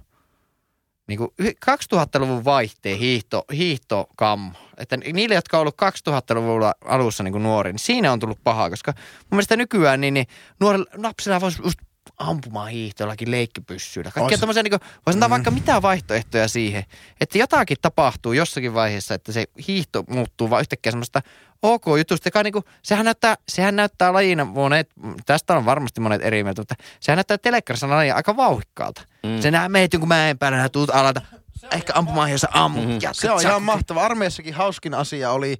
niin 1.07 1.17
kuin 1.17 1.29
2000-luvun 1.41 2.45
vaihteen 2.45 2.97
hiihto, 2.97 3.45
hiihtokammo. 3.53 4.51
Että 4.77 4.97
niille, 4.97 5.35
jotka 5.35 5.57
on 5.57 5.61
ollut 5.61 5.75
2000-luvulla 5.81 6.73
alussa 6.85 7.23
niin 7.23 7.31
kuin 7.31 7.43
nuori, 7.43 7.71
niin 7.71 7.79
siinä 7.79 8.11
on 8.11 8.19
tullut 8.19 8.39
pahaa, 8.43 8.69
koska 8.69 8.93
mun 9.19 9.27
mielestä 9.31 9.55
nykyään 9.55 10.01
niin, 10.01 10.13
niin 10.13 10.27
nuorilla 10.59 10.85
lapsilla 10.97 11.41
voisi 11.41 11.61
just 11.63 11.79
ampumaan 12.17 12.69
hiihtoillakin 12.69 13.31
leikkipyssyillä. 13.31 14.11
Kaikkea 14.11 14.35
Ois- 14.35 14.39
tommosia, 14.39 14.63
niin 14.63 14.71
kuin, 14.71 14.89
voisi 15.05 15.17
antaa 15.17 15.29
vaikka 15.29 15.51
mitä 15.51 15.81
vaihtoehtoja 15.81 16.47
siihen, 16.47 16.83
että 17.21 17.37
jotakin 17.37 17.77
tapahtuu 17.81 18.33
jossakin 18.33 18.73
vaiheessa, 18.73 19.13
että 19.13 19.31
se 19.31 19.45
hiihto 19.67 20.03
muuttuu 20.09 20.49
vaan 20.49 20.61
yhtäkkiä 20.61 20.91
semmoista 20.91 21.21
ok 21.63 21.85
jutusta, 21.97 22.27
joka 22.27 22.43
niinku, 22.43 22.63
sehän 22.81 23.05
näyttää, 23.05 23.35
sehän 23.49 23.75
näyttää 23.75 24.13
lajina 24.13 24.45
monet, 24.45 24.89
tästä 25.25 25.55
on 25.55 25.65
varmasti 25.65 26.01
monet 26.01 26.21
eri 26.21 26.43
mieltä, 26.43 26.61
mutta 26.61 26.75
sehän 26.99 27.17
näyttää 27.17 27.37
telekkarissa 27.37 27.89
lajina 27.89 28.15
aika 28.15 28.37
vauhikkaalta. 28.37 29.01
Mm. 29.23 29.41
Se 29.41 29.51
nää 29.51 29.69
meet 29.69 29.93
jonkun 29.93 30.07
mäen 30.07 30.37
päällä, 30.37 30.57
nää 30.57 30.69
tuut 30.69 30.89
alalta, 30.89 31.21
ehkä 31.71 31.93
ampumaan, 31.95 32.31
jos 32.31 32.45
ammut. 32.51 32.83
Mhm. 32.83 32.93
jatkat 32.93 33.15
Se 33.15 33.31
on 33.31 33.41
ihan 33.41 33.63
mahtava. 33.63 34.05
Armeijassakin 34.05 34.53
hauskin 34.53 34.93
asia 34.93 35.31
oli 35.31 35.57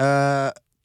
öö, 0.00 0.06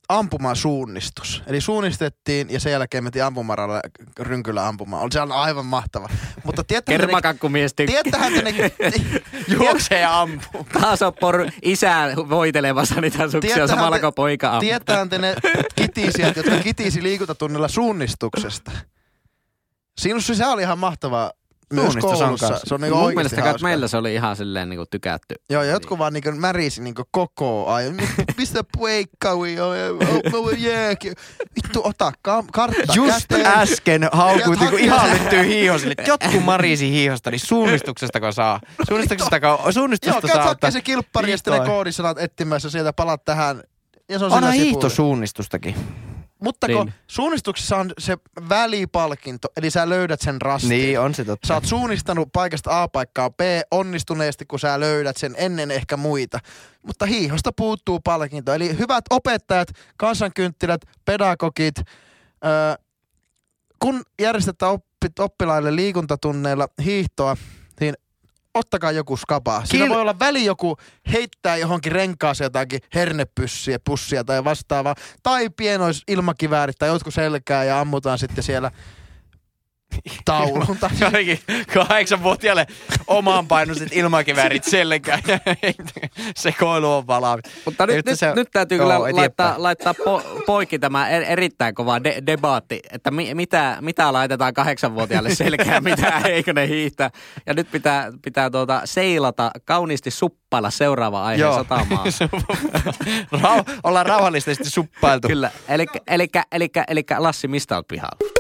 ampumasuunnistus. 0.10 1.44
Eli 1.48 1.62
suunnistettiin 1.62 2.50
ja 2.50 2.60
sen 2.60 2.72
jälkeen 2.72 3.04
mentiin 3.04 3.24
ampumaralla 3.26 3.82
rynkylä 4.20 4.68
ampumaan. 4.68 5.04
On 5.04 5.12
se 5.12 5.22
on 5.22 5.32
aivan 5.32 5.66
mahtava. 5.66 6.10
Mutta 6.44 6.64
Kermakakkumies 6.86 7.74
tykkää. 7.74 8.04
tiedättehän 8.04 8.34
te 8.34 8.42
ne, 8.42 8.72
Juoksee 9.54 10.00
ja 10.00 10.22
ampuu. 10.22 10.68
Taas 10.82 11.02
on 11.02 11.14
por 11.14 11.48
isää 11.62 12.16
voitelemassa 12.16 13.02
niitä 13.02 13.30
suksia 13.30 13.68
samalla 13.68 14.00
kun 14.00 14.14
poika 14.14 14.48
ampuu. 14.48 14.60
tiedättehän 14.60 15.10
te 15.10 15.18
ne 15.18 15.36
kitisijät, 15.76 16.36
jotka 16.36 16.58
kitisi 16.58 17.04
liikuntatunnilla 17.04 17.68
suunnistuksesta. 17.68 18.72
Sinussa 20.00 20.36
se 20.36 20.46
oli 20.46 20.62
ihan 20.62 20.80
mahtavaa. 20.80 21.32
Myös 21.74 21.96
koulussa. 21.98 22.60
Se 22.64 22.74
on 22.76 22.82
niinku 22.82 22.98
Mun 22.98 23.14
mielestä 23.14 23.36
kai 23.42 23.50
hauskaa. 23.50 23.70
meillä 23.70 23.88
se 23.88 23.98
oli 23.98 24.14
ihan 24.14 24.36
silleen 24.36 24.70
niinku 24.70 24.86
tykätty. 24.92 25.36
Joo, 25.50 25.64
ja 25.64 25.72
jotkut 25.72 26.00
vaan 26.00 26.14
niinku 26.14 26.32
märisi 26.32 26.82
niinku 26.82 27.04
koko 27.12 27.68
ajan. 27.74 27.96
Mistä 28.38 28.64
puikkaui? 28.78 29.56
Jääkin. 30.58 31.14
Vittu, 31.56 31.82
ota 31.84 32.12
kam- 32.28 32.48
kartta 32.54 32.94
Just 32.96 33.28
käteen. 33.28 33.46
äsken 33.48 34.10
haukuit 34.12 34.60
niinku 34.60 34.76
ihan 34.78 35.10
lyttyy 35.14 35.44
hiihosille. 35.46 35.96
Jotkut 36.08 36.44
marisi 36.44 36.92
hiihosta, 36.92 37.32
niin 37.32 37.40
suunnistuksesta 37.40 38.32
saa. 38.32 38.60
Suunnistuksesta, 38.88 39.38
Joo, 39.38 39.72
suunnistusta 39.72 40.22
käyt 40.22 40.34
saa 40.34 40.38
hakkee 40.44 40.52
ottaa. 40.52 40.72
se 40.72 40.82
kilppari 40.82 41.32
ja 41.32 41.38
sitten 41.38 41.60
ne 41.60 41.66
koodisanat 41.66 42.18
etsimässä 42.20 42.70
sieltä 42.70 42.94
palat 42.94 43.26
tähän. 43.26 43.64
Ja 44.10 44.20
se 44.20 44.26
on 44.26 44.32
Onhan 44.32 44.54
sillä 44.54 44.90
Mutta 46.40 46.68
kun 46.68 46.86
Niin. 46.86 46.94
suunnistuksessa 47.08 47.78
on 47.78 47.92
se 48.00 48.18
välipalkinto, 48.50 49.48
eli 49.58 49.70
sä 49.70 49.90
löydät 49.90 50.22
sen 50.22 50.42
rastin. 50.42 50.70
Niin, 50.70 51.00
on 51.00 51.14
se 51.14 51.26
totta. 51.26 51.48
Sä 51.48 51.54
oot 51.54 51.66
suunnistanut 51.66 52.30
paikasta 52.34 52.84
A 52.84 52.88
paikkaan 52.88 53.34
B 53.34 53.40
onnistuneesti, 53.72 54.46
kun 54.46 54.60
sä 54.60 54.80
löydät 54.80 55.18
sen 55.18 55.36
ennen 55.38 55.72
ehkä 55.72 55.98
muita. 55.98 56.40
Mutta 56.88 57.06
hiihosta 57.06 57.52
puuttuu 57.52 58.00
palkinto. 58.00 58.54
Eli 58.54 58.78
hyvät 58.78 59.06
opettajat, 59.10 59.68
kansankynttilät, 59.98 60.82
pedagogit, 61.06 61.76
öö, 62.46 62.76
kun 63.80 64.02
järjestetään 64.22 64.72
oppi, 64.72 65.08
oppilaille 65.20 65.76
liikuntatunneilla 65.76 66.68
hiihtoa, 66.86 67.38
ottakaa 68.58 68.92
joku 68.92 69.18
skapa. 69.18 69.62
Siinä 69.66 69.86
Kil- 69.86 69.90
voi 69.90 70.02
olla 70.02 70.20
väli 70.20 70.46
joku 70.46 70.78
heittää 71.14 71.58
johonkin 71.58 71.92
renkaaseen 71.92 72.46
jotakin 72.46 72.80
hernepyssyä, 72.96 73.80
pussia 73.86 74.24
tai 74.24 74.44
vastaavaa. 74.44 74.96
Tai 75.24 75.50
pienois 75.50 76.04
ilmakiväärit 76.08 76.78
tai 76.80 76.90
jotkut 76.90 77.14
selkää 77.14 77.64
ja 77.64 77.80
ammutaan 77.80 78.20
sitten 78.20 78.44
siellä 78.44 78.72
taulun. 80.26 80.78
Tai 80.80 80.90
Jotenkin 81.00 81.40
kahdeksanvuotiaalle 81.74 82.68
omaan 83.08 83.48
painoiset 83.48 83.90
ilmakiväärit 83.92 84.64
selkään 84.64 85.22
ja 85.28 85.40
sekoilu 86.36 86.94
on 86.94 87.08
valaa. 87.08 87.38
Mutta 87.66 87.88
nyt, 87.88 88.06
nyt, 88.06 88.20
se- 88.20 88.34
nyt 88.36 88.48
täytyy 88.54 88.78
joo, 88.78 88.86
kyllä 88.86 88.96
eteenpäin. 88.96 89.16
laittaa, 89.16 89.56
laittaa 89.58 89.94
po, 89.94 90.24
poikki 90.46 90.80
tämä 90.80 91.10
er, 91.10 91.24
erittäin 91.24 91.76
kova 91.76 92.04
de, 92.04 92.24
debaatti, 92.26 92.80
että 92.92 93.12
mi, 93.12 93.34
mitä, 93.34 93.78
mitä 93.82 94.14
laitetaan 94.14 94.54
kahdeksanvuotiaalle 94.54 95.36
selkään, 95.36 95.84
mitä 95.84 96.22
eikö 96.26 96.54
ne 96.54 96.68
hiihtää. 96.68 97.10
Ja 97.46 97.54
nyt 97.54 97.72
pitää, 97.72 98.12
pitää 98.22 98.50
tuota 98.50 98.82
seilata, 98.86 99.52
kauniisti 99.66 100.12
suppailla 100.12 100.70
seuraava 100.70 101.24
aihe 101.26 101.42
Joo. 101.42 101.54
satamaan. 101.56 102.08
Rau- 103.42 103.80
ollaan 103.84 104.06
rauhallisesti 104.06 104.70
suppailtu. 104.70 105.28
Kyllä, 105.28 105.52
elikkä, 105.68 106.00
elikkä, 106.08 106.44
elikkä, 106.52 106.84
elikkä 106.88 107.24
Lassi, 107.24 107.48
mistä 107.48 107.76
olet 107.76 107.88
pihalla? 107.88 108.37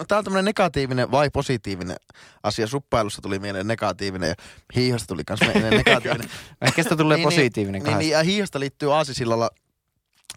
No, 0.00 0.04
tää 0.08 0.18
on 0.18 0.24
tämmönen 0.24 0.44
negatiivinen 0.44 1.10
vai 1.10 1.30
positiivinen 1.30 1.96
asia. 2.42 2.66
Suppailussa 2.66 3.22
tuli 3.22 3.38
mieleen 3.38 3.66
negatiivinen 3.66 4.28
ja 4.28 4.34
hiihosta 4.74 5.06
tuli 5.06 5.22
myös 5.28 5.40
mieleen 5.40 5.76
negatiivinen. 5.86 6.30
Ehkä 6.60 6.82
sitä 6.82 6.96
tulee 6.96 7.16
Niin, 7.16 7.24
positiivinen 7.26 7.82
niin, 7.82 7.98
niin, 7.98 8.10
ja 8.10 8.22
hiihosta 8.22 8.60
liittyy 8.60 8.94
aasisillalla 8.94 9.50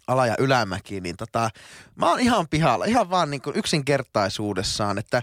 ala- 0.06 0.26
ja 0.26 0.34
ylämäkiin, 0.38 1.02
niin 1.02 1.16
tota, 1.16 1.50
mä 1.96 2.10
oon 2.10 2.20
ihan 2.20 2.46
pihalla, 2.48 2.84
ihan 2.84 3.10
vaan 3.10 3.30
niin 3.30 3.42
kuin 3.42 3.56
yksinkertaisuudessaan, 3.56 4.98
että 4.98 5.22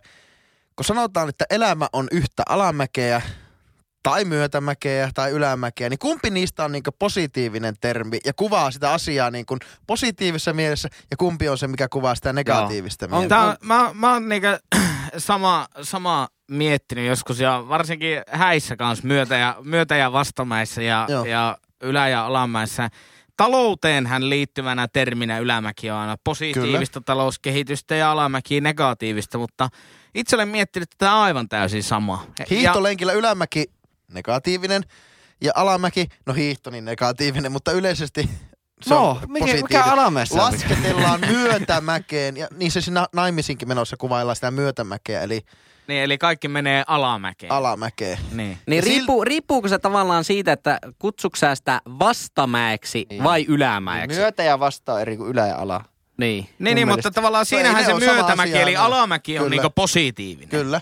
kun 0.76 0.86
sanotaan, 0.86 1.30
että 1.30 1.46
elämä 1.50 1.88
on 1.94 2.08
yhtä 2.12 2.44
alamäkeä 2.50 3.22
tai 4.04 4.26
myötämäkeä 4.26 5.10
tai 5.14 5.32
ylämäkeä, 5.32 5.90
niin 5.90 6.00
kumpi 6.00 6.30
niistä 6.30 6.64
on 6.64 6.72
niin 6.72 6.84
positiivinen 7.00 7.76
termi 7.82 8.20
ja 8.26 8.34
kuvaa 8.34 8.72
sitä 8.72 8.92
asiaa 8.92 9.32
niin 9.32 9.46
positiivisessa 9.88 10.54
mielessä 10.54 10.90
ja 11.12 11.18
kumpi 11.18 11.50
on 11.50 11.58
se, 11.58 11.68
mikä 11.68 11.88
kuvaa 11.90 12.16
sitä 12.16 12.34
negatiivista 12.34 13.06
On- 13.06 13.10
mielessä? 13.12 13.30
Tää, 13.30 13.46
on- 13.46 13.56
mä, 13.62 13.92
mä 13.94 14.14
oon 14.14 14.30
niinku 14.30 14.48
sama, 15.18 15.68
sama 15.82 16.28
miettinyt 16.52 17.08
joskus 17.08 17.40
ja 17.40 17.64
varsinkin 17.70 18.22
häissä 18.32 18.76
kanssa 18.76 19.08
myötä- 19.08 19.38
ja, 19.38 19.56
myötä- 19.64 19.96
ja 19.96 20.12
vastamäissä 20.12 20.82
ja, 20.82 21.06
Joo. 21.10 21.26
ja 21.26 21.58
ylä- 21.84 22.08
ja 22.10 22.26
alamäissä. 22.26 22.90
Talouteenhän 23.38 24.30
liittyvänä 24.30 24.88
terminä 24.88 25.40
ylämäki 25.40 25.92
on 25.92 25.98
aina 25.98 26.16
positiivista 26.24 26.94
Kyllä. 27.00 27.06
talouskehitystä 27.06 27.96
ja 27.96 28.12
alamäki 28.12 28.62
negatiivista, 28.62 29.38
mutta 29.38 29.70
itse 30.16 30.36
olen 30.36 30.48
miettinyt, 30.48 30.84
että 30.84 30.96
tämä 30.98 31.16
on 31.16 31.24
aivan 31.24 31.50
täysin 31.50 31.84
sama. 31.84 32.26
Hiihtolenkillä 32.50 33.14
ylämäki 33.14 33.66
negatiivinen 34.14 34.84
ja 35.42 35.52
alamäki, 35.56 36.08
no 36.26 36.34
hiihto 36.34 36.70
niin 36.70 36.86
negatiivinen, 36.86 37.52
mutta 37.52 37.72
yleisesti 37.72 38.30
se 38.82 38.90
No, 38.94 39.10
on 39.10 39.18
mikä, 39.28 39.54
mikä 39.54 39.84
alamäessä 39.84 40.44
on? 40.44 40.54
Lasketellaan 40.54 41.20
myötämäkeen 41.20 42.38
ja 42.38 42.48
niin 42.58 42.72
se 42.72 42.82
siinä 42.82 43.08
naimisinkin 43.14 43.68
menossa 43.68 43.98
kuvaillaan 43.98 44.36
sitä 44.36 44.52
myötämäkeä 44.52 45.22
eli 45.22 45.42
Niin, 45.88 46.04
eli 46.04 46.18
kaikki 46.18 46.48
menee 46.48 46.84
alamäkeen. 46.88 47.52
alamäkeä. 47.52 48.18
niin. 48.32 48.58
Niin 48.68 48.84
riippuu, 48.84 49.24
riippuuko 49.24 49.68
se 49.68 49.80
tavallaan 49.80 50.24
siitä, 50.24 50.52
että 50.52 50.80
kutsuksä 51.00 51.56
sitä 51.56 51.82
vastamäeksi 52.00 53.06
Niin. 53.10 53.24
vai 53.24 53.46
ylämäeksi? 53.48 54.20
Myötä 54.20 54.44
ja 54.44 54.60
vasta 54.60 54.94
on 54.94 55.02
eri 55.02 55.18
kuin 55.18 55.30
ylä 55.30 55.48
ja 55.48 55.58
ala. 55.58 55.84
Niin. 56.18 56.50
Niin, 56.60 56.76
niin 56.76 56.88
mutta 56.88 57.12
tavallaan 57.12 57.46
siinähän 57.46 57.84
se 57.86 57.90
sama 57.92 58.00
myötämäki, 58.00 58.50
asia, 58.52 58.62
eli 58.62 58.74
no. 58.74 58.82
alamäki 58.84 59.38
on 59.40 59.44
Kyllä. 59.44 59.50
niinku 59.56 59.70
positiivinen. 59.76 60.50
Kyllä. 60.50 60.82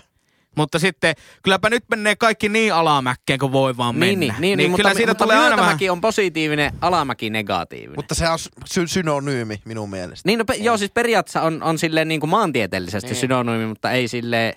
Mutta 0.56 0.78
sitten 0.78 1.14
kylläpä 1.42 1.70
nyt 1.70 1.84
menee 1.90 2.16
kaikki 2.16 2.48
niin 2.48 2.74
alamäkkeen 2.74 3.38
kuin 3.38 3.52
voi 3.52 3.76
vaan 3.76 3.94
mennä. 3.96 4.06
Niin, 4.06 4.20
niin, 4.20 4.34
niin, 4.40 4.56
niin, 4.58 4.70
kyllä 4.76 4.88
mutta, 4.88 4.96
siitä 4.96 5.10
mutta 5.10 5.24
tulee 5.24 5.38
aina 5.38 5.56
vähän... 5.56 5.78
on 5.90 6.00
positiivinen, 6.00 6.72
alamäki 6.80 7.30
negatiivinen. 7.30 7.96
Mutta 7.96 8.14
se 8.14 8.28
on 8.28 8.38
sy- 8.64 8.86
synonyymi 8.86 9.60
minun 9.64 9.90
mielestä. 9.90 10.28
Niin, 10.28 10.38
no, 10.38 10.44
pe- 10.44 10.54
joo, 10.54 10.76
siis 10.76 10.90
periaatteessa 10.90 11.42
on, 11.42 11.62
on 11.62 11.78
silleen 11.78 12.08
niin 12.08 12.20
kuin 12.20 12.30
maantieteellisesti 12.30 13.06
Niin. 13.06 13.12
niin. 13.12 13.20
synonyymi, 13.20 13.66
mutta 13.66 13.90
ei 13.90 14.08
sille 14.08 14.54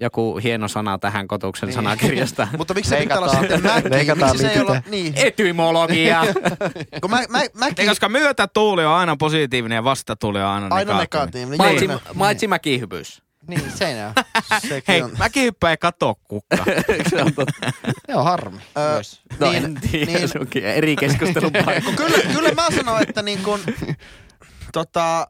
joku 0.00 0.36
hieno 0.38 0.68
sana 0.68 0.98
tähän 0.98 1.28
kotuksen 1.28 1.66
Niin. 1.66 1.76
niin. 1.76 1.84
sanakirjasta. 1.84 2.48
Mutta 2.58 2.74
miksi 2.74 2.88
se 2.90 2.96
pitää 2.96 3.18
olla 3.18 3.28
sitten 3.40 3.62
mäki? 3.62 3.90
leikataan 3.90 4.30
Miksi 4.32 4.46
se 4.46 4.52
ei 4.52 4.60
ole, 4.60 4.82
niin. 4.90 5.12
Etymologia. 5.16 6.24
Kun 7.02 7.10
mä, 7.10 7.22
mä, 7.28 7.40
mäki, 7.54 7.86
koska 7.86 8.08
myötätuuli 8.08 8.84
on 8.84 8.92
aina 8.92 9.16
positiivinen 9.16 9.76
ja 9.76 9.84
vastatuuli 9.84 10.38
on 10.38 10.46
aina, 10.46 10.66
aina 10.70 10.98
negatiivinen. 10.98 11.58
negatiivinen. 11.58 11.88
Paitsi, 11.98 12.08
Niin. 12.12 12.18
paitsi 12.18 12.46
mäkihypyys. 12.46 13.22
Niin, 13.50 13.72
se 13.74 13.94
näy. 13.94 14.12
Sekin 14.68 14.84
Hei, 14.88 15.02
on. 15.02 15.10
mäkihyppä 15.18 15.70
ei 15.70 15.76
kato 15.76 16.14
kukka. 16.28 16.56
Se 17.10 17.22
on 17.22 17.34
totta. 17.34 17.72
On 18.14 18.24
harmi 18.24 18.60
Ö, 18.78 18.94
myös. 18.94 19.20
No 19.40 19.50
Niin, 19.50 19.64
en 19.64 19.80
tiedä, 19.90 20.12
niin. 20.12 20.28
se 20.28 20.38
onkin 20.38 20.64
eri 20.64 20.96
keskustelun 20.96 21.52
paikka. 21.64 21.92
Kyllä, 21.96 22.18
kyllä 22.34 22.50
mä 22.52 22.66
sanon, 22.76 23.02
että 23.02 23.22
niin 23.22 23.42
kun, 23.42 23.60
tota, 24.72 25.26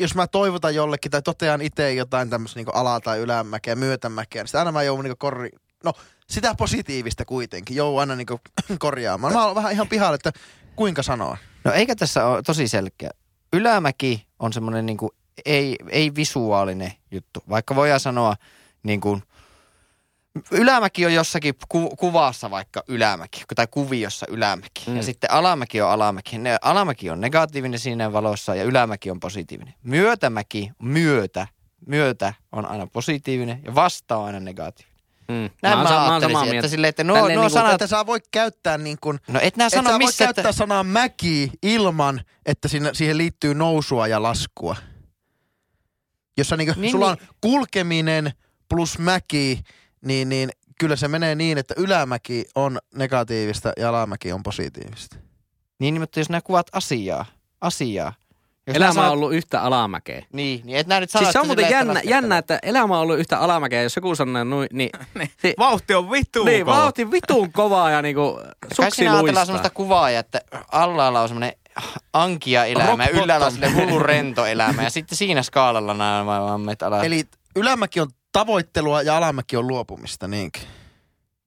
jos 0.00 0.14
mä 0.14 0.26
toivotan 0.26 0.74
jollekin 0.74 1.10
tai 1.10 1.22
totean 1.22 1.60
itse 1.62 1.92
jotain 1.94 2.30
tämmöistä 2.30 2.58
niin 2.60 2.74
ala- 2.74 3.00
tai 3.00 3.18
ylämäkeä, 3.18 3.74
myötämäkeä, 3.76 4.42
niin 4.42 4.48
sitä 4.48 4.58
aina 4.58 4.72
mä 4.72 4.82
joudun 4.82 5.04
niin 5.04 5.18
korri... 5.18 5.50
No, 5.84 5.92
sitä 6.30 6.54
positiivista 6.54 7.24
kuitenkin. 7.24 7.76
Jou 7.76 7.98
aina 7.98 8.16
niinku 8.16 8.40
korjaamaan. 8.78 9.32
Mä 9.32 9.46
oon 9.46 9.54
vähän 9.54 9.72
ihan 9.72 9.88
pihalla, 9.88 10.14
että 10.14 10.32
kuinka 10.76 11.02
sanoa. 11.02 11.36
No 11.64 11.72
eikä 11.72 11.94
tässä 11.96 12.26
ole 12.26 12.42
tosi 12.42 12.68
selkeä. 12.68 13.10
Ylämäki 13.52 14.26
on 14.38 14.52
semmoinen 14.52 14.86
niin 14.86 14.96
kuin 14.96 15.10
ei, 15.44 15.76
ei 15.88 16.14
visuaalinen 16.14 16.92
juttu. 17.10 17.42
Vaikka 17.48 17.74
voidaan 17.74 18.00
sanoa 18.00 18.36
niin 18.82 19.00
kuin, 19.00 19.22
ylämäki 20.50 21.06
on 21.06 21.14
jossakin 21.14 21.54
ku, 21.68 21.96
kuvassa 21.96 22.50
vaikka 22.50 22.82
ylämäki 22.88 23.42
tai 23.54 23.66
kuviossa 23.70 24.26
ylämäki. 24.30 24.84
Mm. 24.86 24.96
Ja 24.96 25.02
sitten 25.02 25.30
alamäki 25.30 25.80
on 25.80 25.90
alamäki. 25.90 26.38
Ne, 26.38 26.56
alamäki 26.62 27.10
on 27.10 27.20
negatiivinen 27.20 27.78
siinä 27.78 28.12
valossa 28.12 28.54
ja 28.54 28.64
ylämäki 28.64 29.10
on 29.10 29.20
positiivinen. 29.20 29.74
Myötämäki, 29.82 30.70
myötä, 30.82 31.46
myötä 31.86 32.34
on 32.52 32.66
aina 32.66 32.86
positiivinen 32.86 33.60
ja 33.64 33.74
vasta 33.74 34.16
on 34.16 34.24
aina 34.24 34.40
negatiivinen. 34.40 34.96
Mm. 35.28 35.50
Näin 35.62 35.78
mä, 35.78 35.88
sa- 35.88 36.02
oon 36.02 36.12
ajattelisin, 36.12 36.54
että 36.54 36.68
silleen, 36.68 36.88
että 36.88 37.04
nuo, 37.04 37.16
Tälleen 37.16 37.36
nuo 37.36 37.44
niinku- 37.44 37.58
sanat... 37.58 37.72
Että 37.72 37.86
sä 37.86 38.06
voi 38.06 38.20
käyttää 38.30 38.78
niin 38.78 38.98
kuin, 39.00 39.18
No 39.28 39.40
et 39.42 39.56
nää 39.56 39.66
et 39.66 39.70
sä 39.70 39.76
sano 39.76 39.90
voi 39.90 39.98
missä... 39.98 40.24
käyttää 40.24 40.52
sanaa 40.52 40.84
mäki 40.84 41.50
ilman, 41.62 42.20
että 42.46 42.68
siinä, 42.68 42.90
siihen 42.92 43.18
liittyy 43.18 43.54
nousua 43.54 44.06
ja 44.06 44.22
laskua. 44.22 44.76
Jossa 46.36 46.56
niinku, 46.56 46.72
Niin, 46.74 46.80
niin, 46.82 46.92
sulla 46.92 47.10
on 47.10 47.16
niin. 47.20 47.28
kulkeminen 47.40 48.32
plus 48.68 48.98
mäki, 48.98 49.60
niin, 50.04 50.28
niin 50.28 50.50
kyllä 50.80 50.96
se 50.96 51.08
menee 51.08 51.34
niin, 51.34 51.58
että 51.58 51.74
ylämäki 51.76 52.44
on 52.54 52.78
negatiivista 52.94 53.72
ja 53.76 53.88
alamäki 53.88 54.32
on 54.32 54.42
positiivista. 54.42 55.16
Niin, 55.78 56.00
mutta 56.00 56.20
jos 56.20 56.28
nämä 56.28 56.40
kuvat 56.40 56.66
asiaa, 56.72 57.24
asiaa. 57.60 58.12
Jos 58.66 58.76
Elämä 58.76 58.94
nää 58.94 59.06
on 59.06 59.12
ollut 59.12 59.34
yhtä 59.34 59.62
alamäkeä. 59.62 60.26
Niin, 60.32 60.60
niin 60.64 60.78
et 60.78 60.86
nää 60.86 61.00
nyt 61.00 61.10
sano, 61.10 61.24
Siis 61.24 61.32
se 61.32 61.38
on 61.38 61.44
että 61.44 61.62
muuten 61.62 61.70
jännä, 61.76 62.00
jännä, 62.04 62.38
että 62.38 62.58
elämä 62.62 62.94
on 62.94 63.00
ollut 63.00 63.18
yhtä 63.18 63.38
alamäkeä. 63.38 63.82
Jos 63.82 63.96
joku 63.96 64.14
sanoo 64.14 64.44
noin, 64.44 64.68
niin... 64.72 64.90
si- 65.42 65.54
Vauhti 65.58 65.94
on 65.94 66.10
vittu 66.10 66.44
niin, 66.44 66.64
kova. 66.64 66.76
vauhti 66.76 67.10
vitun 67.10 67.52
kovaa 67.52 67.90
ja 67.90 68.02
niinku 68.02 68.32
Kai 68.42 68.70
suksi 68.74 68.96
siinä 68.96 69.10
ajatellaan 69.10 69.22
luistaa. 69.24 69.44
semmoista 69.44 69.70
kuvaa, 69.70 70.10
että 70.10 70.40
alhaalla 70.72 71.20
on 71.20 71.28
semmoinen 71.28 71.52
ankia 72.12 72.64
elämä 72.64 73.06
ylhäällä 73.06 73.50
sille 73.50 73.68
hullu 73.70 73.98
rento 73.98 74.46
elämä. 74.46 74.82
Ja 74.82 74.90
sitten 74.90 75.18
siinä 75.18 75.42
skaalalla 75.42 75.94
nämä 75.94 76.26
vaan 76.26 76.60
meet 76.60 76.82
alas. 76.82 77.04
Eli... 77.04 77.24
Ylämäki 77.56 78.00
on 78.00 78.08
tavoittelua 78.32 79.02
ja 79.02 79.16
alamäki 79.16 79.56
on 79.56 79.68
luopumista, 79.68 80.28
niinkin. 80.28 80.62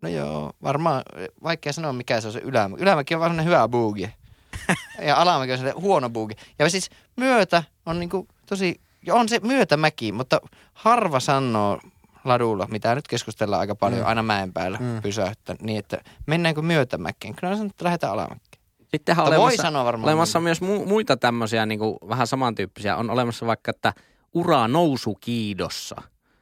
No 0.01 0.09
joo, 0.09 0.53
varmaan 0.63 1.03
vaikea 1.43 1.73
sanoa 1.73 1.93
mikä 1.93 2.21
se 2.21 2.27
on 2.27 2.33
se 2.33 2.39
ylämäki. 2.39 2.83
Ylämäki 2.83 3.13
on 3.15 3.19
vaan 3.19 3.29
semmoinen 3.29 3.45
hyvä 3.53 3.67
boogie. 3.67 4.13
ja 5.07 5.15
alamäki 5.15 5.51
on 5.51 5.57
semmoinen 5.57 5.81
huono 5.83 6.09
boogie. 6.09 6.37
Ja 6.59 6.69
siis 6.69 6.89
myötä 7.17 7.63
on 7.85 7.99
niinku 7.99 8.27
tosi, 8.45 8.81
on 9.11 9.29
se 9.29 9.39
myötämäki, 9.43 10.11
mutta 10.11 10.41
harva 10.73 11.19
sanoo 11.19 11.79
ladulla, 12.23 12.67
mitä 12.71 12.95
nyt 12.95 13.07
keskustellaan 13.07 13.59
aika 13.59 13.75
paljon, 13.75 14.01
Mm. 14.01 14.07
aina 14.07 14.23
mäen 14.23 14.53
päällä 14.53 14.77
Mm. 14.81 15.01
pysäyttä, 15.01 15.55
niin 15.61 15.79
että 15.79 16.01
mennäänkö 16.25 16.61
myötämäkeen. 16.61 17.35
Kyllä 17.35 17.53
on 17.53 17.65
että 17.65 17.85
lähdetään 17.85 18.13
alamäkeen. 18.13 18.58
Sittenhän 18.91 19.25
on 19.25 19.33
olemassa, 19.33 19.61
sanoa 19.61 19.85
varmaan. 19.85 20.07
olemassa 20.09 20.39
niin. 20.39 20.43
myös 20.43 20.61
mu- 20.61 20.85
muita 20.85 21.17
tämmöisiä 21.17 21.65
niinku, 21.65 21.97
vähän 22.09 22.27
samantyyppisiä. 22.27 22.95
On 22.97 23.09
olemassa 23.09 23.45
vaikka, 23.45 23.71
että 23.71 23.93
ura 24.33 24.67
nousukiidossa. 24.67 25.95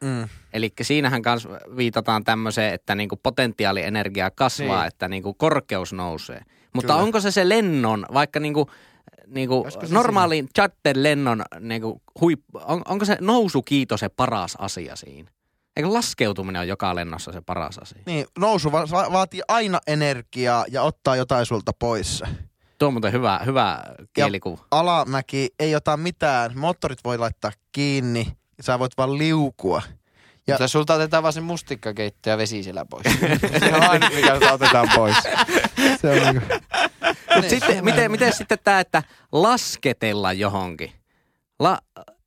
Mm. 0.04 0.28
Eli 0.54 0.74
siinähän 0.82 1.22
kanssa 1.22 1.50
viitataan 1.78 2.24
tämmöiseen, 2.24 2.74
että 2.74 2.96
niinku 2.96 3.20
potentiaalienergia 3.24 4.32
kasvaa, 4.32 4.68
Niin. 4.68 4.78
niin. 4.78 4.88
että 4.88 5.08
niinku 5.08 5.34
korkeus 5.34 5.94
nousee. 5.94 6.42
Mutta 6.74 6.94
Kyllä. 6.94 7.04
onko 7.04 7.20
se 7.20 7.32
se 7.32 7.50
lennon, 7.50 8.06
vaikka 8.14 8.40
niinku, 8.40 8.70
niinku 9.28 9.66
normaalin 9.90 10.50
chatten 10.56 11.04
lennon, 11.04 11.42
niinku 11.60 12.02
huip, 12.22 12.40
on, 12.54 12.82
onko 12.88 13.06
se 13.06 13.18
nousukiito 13.22 13.98
se 13.98 14.10
paras 14.10 14.56
asia 14.60 14.96
siinä? 14.96 15.32
Eikö 15.78 15.94
laskeutuminen 15.94 16.60
on 16.60 16.68
joka 16.68 16.96
lennossa 16.96 17.32
se 17.32 17.42
paras 17.42 17.78
asia? 17.78 18.02
Niin, 18.06 18.26
nousu 18.40 18.72
va- 18.72 18.88
va- 18.92 19.12
vaatii 19.12 19.42
aina 19.48 19.80
energiaa 19.88 20.66
ja 20.72 20.82
ottaa 20.82 21.16
jotain 21.16 21.46
sulta 21.46 21.72
pois. 21.80 22.24
Tuo 22.78 22.88
on 22.88 22.94
muuten 22.94 23.12
hyvä, 23.12 23.40
hyvä 23.46 23.84
kielikuva. 24.14 24.66
Alamäki 24.72 25.50
ei 25.60 25.76
ota 25.76 25.98
mitään. 25.98 26.52
Moottorit 26.58 27.04
voi 27.04 27.18
laittaa 27.18 27.52
kiinni 27.72 28.28
ja 28.58 28.64
sä 28.64 28.80
voit 28.80 28.98
vaan 28.98 29.18
liukua. 29.18 29.82
Ja... 29.86 29.94
Ja- 30.48 30.54
Mutta 30.54 30.68
sulta 30.68 30.94
otetaan 30.94 31.24
vaan 31.24 31.34
se 31.34 31.42
mustikkakeitto 31.42 32.30
ja 32.30 32.38
vesi 32.38 32.64
siellä 32.64 32.86
pois. 32.86 33.04
se 33.60 33.76
on 33.76 33.90
aina, 33.90 34.10
mikä 34.10 34.34
otetaan 34.54 34.90
pois. 34.96 35.16
Se 36.02 36.10
on 36.12 36.34
niinku... 36.34 36.56
Mutta 37.36 37.50
sitten, 37.50 37.86
miten, 37.86 38.12
miten 38.12 38.34
sitten 38.34 38.58
tämä, 38.64 38.80
että 38.80 39.04
lasketella 39.32 40.34
johonkin? 40.34 40.92
La, 41.60 41.80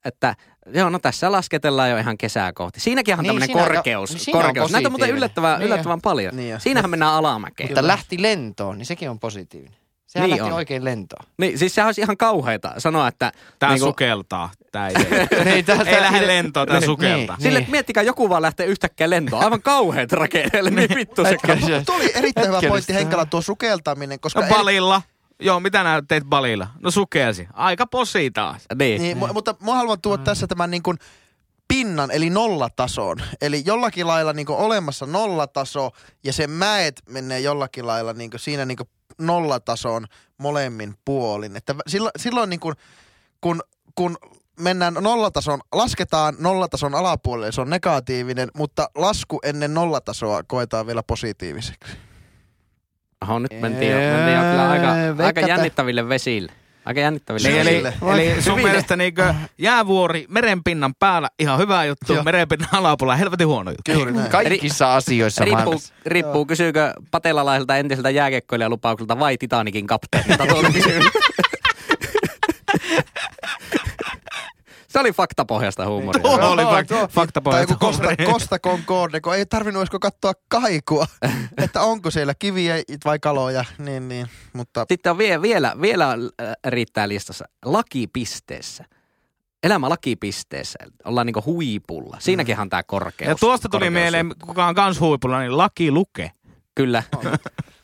että 0.05 0.35
joo, 0.75 0.91
no 0.91 0.99
tässä 0.99 1.33
lasketellaan 1.33 1.91
jo 1.91 1.97
ihan 1.97 2.19
kesää 2.19 2.53
kohti. 2.53 2.81
Siinäkin 2.81 3.15
on 3.15 3.19
Niin, 3.19 3.27
tämmöinen 3.29 3.49
siinä 3.49 3.63
korkeus. 3.63 4.11
niin 4.11 4.21
siinä 4.21 4.39
on 4.39 4.45
korkeus. 4.45 4.71
Näitä 4.73 4.89
on 4.89 4.93
muuten 4.93 5.11
yllättävän, 5.11 5.59
Niin 5.59 5.67
yllättävän 5.67 6.01
paljon. 6.01 6.37
Niin 6.37 6.55
on. 6.55 6.61
Siinähän 6.61 6.91
mennään 6.91 7.13
alamäkeen. 7.13 7.69
Mutta 7.71 7.87
lähti 7.87 8.23
lentoon, 8.23 8.79
niin 8.79 8.87
sekin 8.87 9.11
on 9.11 9.19
positiivinen. 9.21 9.81
Sehän 10.07 10.31
Niin 10.31 10.39
lähti 10.39 10.53
on. 10.53 10.57
oikein 10.57 10.85
lentoon. 10.85 11.27
Niin, 11.39 11.59
siis 11.59 11.75
sehän 11.75 11.89
olisi 11.89 12.01
ihan 12.01 12.17
kauheita 12.17 12.75
sanoa, 12.79 13.09
että... 13.09 13.33
Tää 13.59 13.71
niinku- 13.71 13.87
sukeltaa. 13.87 14.51
Tää 14.73 14.89
ei, 14.89 14.95
niin, 15.45 15.65
tästä, 15.65 15.91
ei 15.91 16.01
lähde 16.01 16.27
lentoon, 16.27 16.69
tää 16.69 16.77
Niin, 16.79 16.87
sukeltaa. 16.87 17.37
niin. 17.37 17.43
Sille, 17.43 17.67
miettikää, 17.69 18.03
joku 18.03 18.29
vaan 18.29 18.43
lähtee 18.43 18.67
yhtäkkiä 18.67 19.11
lentoon. 19.11 19.45
Aivan 19.45 19.63
kauheat 19.63 20.13
rakenteelle, 20.13 20.71
niin 20.71 20.91
vittu 20.95 21.25
se 21.25 21.37
oli 21.95 22.13
erittäin 22.15 22.49
hyvä 22.49 22.61
pointti 22.69 22.95
Henkala 22.95 23.27
tuo 23.27 23.43
sukeltaminen, 23.43 24.21
koska... 24.21 24.41
No 24.41 24.47
balilla. 24.49 25.03
Joo, 25.41 25.61
mitä 25.61 25.83
nää 25.83 26.03
teit 26.09 26.25
balilla? 26.25 26.67
No 26.81 26.91
sukelsi. 26.91 27.49
Aika 27.53 27.87
posi 27.87 28.31
taas. 28.31 28.65
Niin. 28.79 29.03
Niin, 29.03 29.17
mu- 29.17 29.33
mutta 29.33 29.55
mä 29.61 29.75
haluan 29.75 30.01
tuoda 30.01 30.23
tässä 30.23 30.47
tämän 30.47 30.71
niin 30.71 30.83
kuin 30.83 30.99
pinnan, 31.69 32.11
eli 32.11 32.31
nollatason. 32.31 33.19
Eli 33.41 33.63
jollakin 33.67 34.07
lailla 34.07 34.33
niin 34.33 34.47
kuin 34.47 34.59
olemassa 34.59 35.07
nollataso, 35.07 35.91
ja 36.25 36.33
se 36.33 36.47
mäet 36.47 37.03
menee 37.09 37.41
jollakin 37.41 37.87
lailla 37.87 38.13
niin 38.13 38.31
kuin 38.31 38.41
siinä 38.41 38.65
niin 38.65 38.77
kuin 38.77 38.89
nollatason 39.19 40.07
molemmin 40.39 40.95
puolin. 41.05 41.57
Että 41.57 41.75
silloin, 41.87 42.13
silloin 42.19 42.51
niin 42.51 42.61
kuin, 42.61 42.75
kun, 43.41 43.61
kun 43.95 44.17
mennään 44.61 44.95
nollatason, 44.95 45.61
lasketaan 45.73 46.37
nollatason 46.39 46.95
alapuolelle, 46.95 47.53
se 47.53 47.61
on 47.61 47.71
negatiivinen, 47.71 48.49
mutta 48.57 48.91
lasku 48.95 49.39
ennen 49.45 49.75
nollatasoa 49.75 50.43
koetaan 50.43 50.87
vielä 50.87 51.03
positiiviseksi. 51.03 51.93
Oho, 53.23 53.39
nyt 53.39 53.61
mentiin 53.61 53.91
jo, 53.93 53.99
mentiin 53.99 54.37
jo 54.37 54.43
kyllä 54.43 54.71
aika, 55.21 55.41
jännittäville 55.41 56.09
vesille. 56.09 56.53
Aika 56.85 57.01
jännittäville 57.01 57.49
Niin, 57.49 57.61
eli, 57.61 57.83
eli 58.13 58.43
sun 58.43 58.53
Hyvin. 58.53 58.67
mielestä 58.67 58.97
niinkö 58.97 59.35
jäävuori 59.59 60.27
merenpinnan 60.29 60.95
päällä 60.99 61.29
ihan 61.39 61.59
hyvä 61.59 61.85
juttu, 61.85 62.13
Joo. 62.15 62.25
merenpinnan 62.25 62.69
alapuolella 62.73 63.17
helvetin 63.17 63.47
huono 63.47 63.71
juttu. 63.71 63.93
Juuri 63.93 64.13
näin. 64.13 64.31
Kaikissa 64.31 64.95
asioissa 64.97 65.45
Riippuu, 65.45 65.65
maailmassa. 65.65 65.95
riippuu 66.07 66.47
kysyykö 66.47 66.93
patelalaiselta 67.11 67.77
entiseltä 67.77 68.11
jääkiekkoilijalupaukselta 68.11 69.19
vai 69.19 69.39
Titanikin 69.39 69.87
kapteenilta 69.87 70.47
kysymys. 70.73 71.13
Se 74.91 74.99
oli 74.99 75.13
faktapohjasta 75.13 75.87
huumoria. 75.87 76.23
Tuo 76.23 76.51
oli 76.51 76.63
Joo, 76.63 76.73
fak- 76.81 76.87
tuo- 76.87 77.09
fakta 77.09 77.41
Tai. 77.41 77.67
Costa, 77.67 78.09
Costa 78.25 78.59
Concorde, 78.59 79.21
kun 79.21 79.35
ei 79.35 79.47
tarvinnut 79.47 79.81
edes 79.81 80.01
katsoa 80.01 80.33
kaikua, 80.49 81.07
että 81.65 81.81
onko 81.81 82.11
siellä 82.11 82.35
kiviä 82.39 82.75
vai 83.05 83.19
kaloja, 83.19 83.65
niin, 83.79 84.09
niin. 84.09 84.27
Mutta 84.53 84.87
Sitten 84.89 85.11
on 85.11 85.19
vielä, 85.19 85.43
vielä, 85.43 85.77
vielä 85.81 86.09
äh, 86.13 86.53
riittää 86.67 87.09
listassa 87.09 87.45
lakipisteessä. 87.65 88.85
Elämä 89.63 89.89
lakipisteessä. 89.89 90.79
Ollaan 91.05 91.27
niinku 91.27 91.43
huipulla. 91.47 92.17
Siinäkin 92.21 92.61
on 92.61 92.71
tämä 92.71 92.83
korkeus. 92.83 93.29
Ja 93.29 93.35
tuosta 93.35 93.69
tuli 93.69 93.85
korkeus. 93.85 94.03
mieleen, 94.03 94.35
kuka 94.47 94.67
on 94.67 94.75
kans 94.75 95.01
huipulla, 95.01 95.41
niin 95.41 95.59
Laki 95.59 95.91
Luke. 95.91 96.31
Kyllä. 96.75 97.03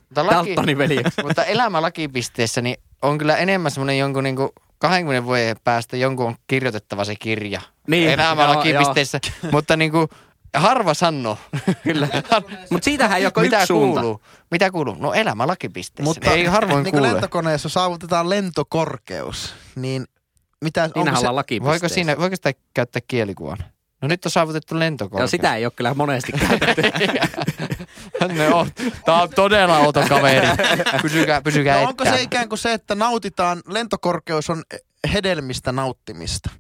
Mutta, 0.09 0.27
laki, 0.27 0.55
mutta 1.25 1.45
elämä 1.45 1.83
lakipisteessä 1.83 2.63
niin 2.63 2.77
on 3.03 3.19
kyllä 3.19 3.37
enemmän 3.37 3.71
semmoinen 3.71 3.99
jonkun 3.99 4.25
niinku 4.25 4.53
20 4.79 5.25
vuoden 5.27 5.57
päästä 5.65 5.97
jonkun 5.97 6.27
on 6.27 6.37
kirjoitettava 6.47 7.05
se 7.05 7.17
kirja. 7.17 7.61
Niin, 7.89 8.11
elämä 8.11 8.43
joo, 8.43 8.55
lakipisteessä. 8.55 9.21
Mutta 9.53 9.77
niinku 9.77 10.09
harva 10.55 10.95
sanoo. 10.95 11.39
Kyllä. 11.83 12.09
Mutta 12.71 12.85
siitähän 12.85 13.19
ei 13.19 13.27
ole 13.27 13.33
kuin 13.33 13.47
Mitä 13.47 13.57
yksi 13.57 13.67
suunta. 13.67 14.01
kuuluu? 14.01 14.23
Mitä 14.51 14.71
kuuluu? 14.71 14.97
No 14.99 15.13
elämä 15.13 15.47
lakipisteessä. 15.47 16.11
Mutta 16.11 16.31
ei 16.31 16.45
harvoin 16.45 16.85
niin 16.85 16.93
kuin 16.93 17.01
kuule. 17.01 17.13
lentokoneessa 17.13 17.69
saavutetaan 17.69 18.31
lentokorkeus, 18.31 19.55
niin 19.77 20.05
mitä, 20.65 20.85
onko 20.85 21.01
Siinähän 21.01 21.21
se. 21.21 21.63
Voiko, 21.63 21.89
siinä, 21.89 22.17
voiko 22.19 22.37
sitä 22.37 22.53
käyttää 22.75 23.03
kielikuvana? 23.09 23.65
No 24.03 24.09
nyt 24.09 24.25
on 24.25 24.31
saavutettu 24.31 24.79
lentokorkeus. 24.79 25.33
Ja 25.33 25.39
sitä 25.39 25.57
ei 25.57 25.65
ole 25.65 25.73
kyllä 25.77 25.95
monesti 25.95 26.33
käytetty. 26.33 26.83
ne 28.29 28.55
on. 28.55 28.71
Tää 29.05 29.23
on 29.23 29.31
todella 29.31 29.79
outo 29.79 30.03
kaveri. 30.09 30.47
Pysykää, 31.03 31.43
pysykää 31.43 31.83
no 31.83 31.89
onko 31.89 32.05
se 32.05 32.23
ikään 32.23 32.49
kuin 32.49 32.59
se, 32.59 32.73
että 32.73 32.95
nautitaan, 32.95 33.63
lentokorkeus 33.69 34.51
on 34.51 34.63
hedelmistä 35.13 35.73
nauttimista. 35.73 36.51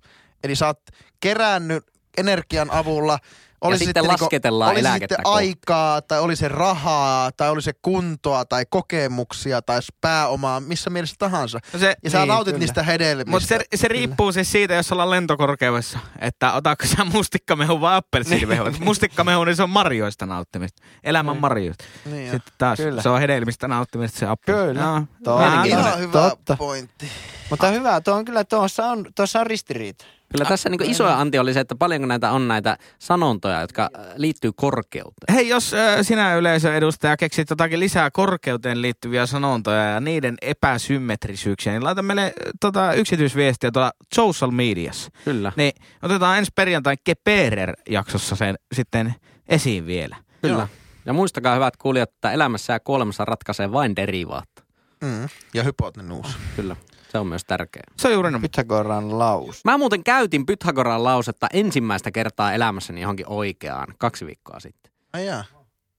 Eli 0.44 0.56
sä 0.56 0.66
oot 0.66 0.80
kerännyt 1.20 1.84
energian 2.18 2.70
avulla 2.70 3.18
Oli 3.60 3.74
ja 3.74 3.78
sitten 3.78 4.08
lasketellaan 4.08 4.70
oli 4.70 4.82
se 4.82 4.88
eläkettä 4.88 5.14
sitten 5.14 5.32
aikaa, 5.32 6.02
tai 6.02 6.20
oli 6.20 6.36
se 6.36 6.48
rahaa, 6.48 7.32
tai 7.32 7.50
oli 7.50 7.62
se 7.62 7.72
kuntoa, 7.82 8.44
tai 8.44 8.64
kokemuksia, 8.70 9.62
tai 9.62 9.80
pääomaa, 10.00 10.60
missä 10.60 10.90
mielessä 10.90 11.16
tahansa. 11.18 11.58
No 11.72 11.78
se, 11.78 11.94
Ja 12.04 12.10
sä 12.10 12.18
Niin, 12.18 12.28
nautit 12.28 12.46
kyllä. 12.52 12.58
niistä 12.58 12.82
hedelmistä. 12.82 13.30
mutta 13.30 13.48
se, 13.48 13.60
se 13.74 13.88
riippuu 13.88 14.32
siis 14.32 14.52
siitä, 14.52 14.74
jos 14.74 14.92
ollaan 14.92 15.10
lentokorkeudessa, 15.10 15.98
että 16.18 16.52
otatko 16.52 16.86
sä 16.86 17.04
mustikkamehu 17.04 17.80
vai 17.80 17.96
appelsiinimehu. 17.96 18.66
mustikkamehu, 18.80 19.44
niin 19.44 19.56
se 19.56 19.62
on 19.62 19.70
marjoista 19.70 20.26
nauttimista. 20.26 20.82
Elämän 21.04 21.32
Niin. 21.34 21.40
marjoista. 21.40 21.84
niin, 22.04 22.30
Sitten 22.30 22.54
taas 22.58 22.76
Kyllä. 22.76 23.02
se 23.02 23.08
on 23.08 23.20
hedelmistä 23.20 23.68
nauttimista 23.68 24.18
se 24.18 24.26
appelsiini. 24.26 24.68
Kyllä. 24.74 24.82
No, 25.00 25.06
Toi 25.24 25.44
on. 25.46 25.66
Ihan 25.66 25.98
hyvä 25.98 26.12
Totta. 26.12 26.56
pointti. 26.56 27.08
Mutta 27.50 27.66
hyvä, 27.66 28.00
tuo 28.00 28.14
on 28.14 28.24
kyllä, 28.24 28.44
tuossa 28.44 28.86
on, 28.86 29.06
tuossa 29.16 29.40
on 29.40 29.46
ristiriita. 29.46 30.04
Kyllä 30.32 30.48
tässä 30.48 30.68
niin 30.68 30.90
isoja 30.90 31.20
anti 31.20 31.38
oli 31.38 31.54
se, 31.54 31.60
että 31.60 31.74
paljonko 31.78 32.06
näitä 32.06 32.30
on 32.30 32.48
näitä 32.48 32.76
sanontoja, 32.98 33.60
jotka 33.60 33.90
liittyy 34.16 34.50
korkeuteen. 34.56 35.34
Hei, 35.34 35.48
jos 35.48 35.74
äh, 35.74 35.98
sinä 36.02 36.34
yleisöedustaja 36.34 37.16
keksit 37.16 37.50
jotakin 37.50 37.80
lisää 37.80 38.10
korkeuteen 38.10 38.82
liittyviä 38.82 39.26
sanontoja 39.26 39.82
ja 39.82 40.00
niiden 40.00 40.34
epäsymmetrisyyksiä, 40.42 41.72
niin 41.72 41.84
laita 41.84 42.02
meille 42.02 42.32
tota, 42.60 42.92
yksityisviestiä 42.92 43.70
tuolla 43.70 43.92
social 44.14 44.50
mediassa. 44.50 45.10
Kyllä. 45.24 45.52
Niin 45.56 45.72
otetaan 46.02 46.38
ensi 46.38 46.52
perjantain 46.54 46.98
Keperer-jaksossa 47.04 48.36
sen 48.36 48.54
sitten 48.74 49.14
esiin 49.48 49.86
vielä. 49.86 50.16
Kyllä. 50.42 50.54
Joo. 50.54 50.68
Ja 51.06 51.12
muistakaa 51.12 51.54
hyvät 51.54 51.76
kuulijat, 51.76 52.10
että 52.10 52.32
elämässä 52.32 52.72
ja 52.72 52.80
kuolemassa 52.80 53.24
ratkaisee 53.24 53.72
vain 53.72 53.96
derivaatto. 53.96 54.62
Mm. 55.00 55.28
Ja 55.54 55.62
hypotenuus. 55.62 56.38
Kyllä. 56.56 56.76
Se 57.12 57.18
on 57.18 57.26
myös 57.26 57.44
tärkeää. 57.44 57.92
Se 57.96 58.08
on 58.08 58.14
juuri 58.14 58.30
näin. 58.30 58.42
Pythagoran 58.42 59.18
laus. 59.18 59.64
Mä 59.64 59.78
muuten 59.78 60.04
käytin 60.04 60.46
Pythagoran 60.46 61.04
lausetta 61.04 61.46
ensimmäistä 61.52 62.10
kertaa 62.10 62.52
elämässäni 62.52 63.00
johonkin 63.00 63.28
oikeaan 63.28 63.94
kaksi 63.98 64.26
viikkoa 64.26 64.60
sitten. 64.60 64.92
Ai 65.12 65.26
jaa. 65.26 65.44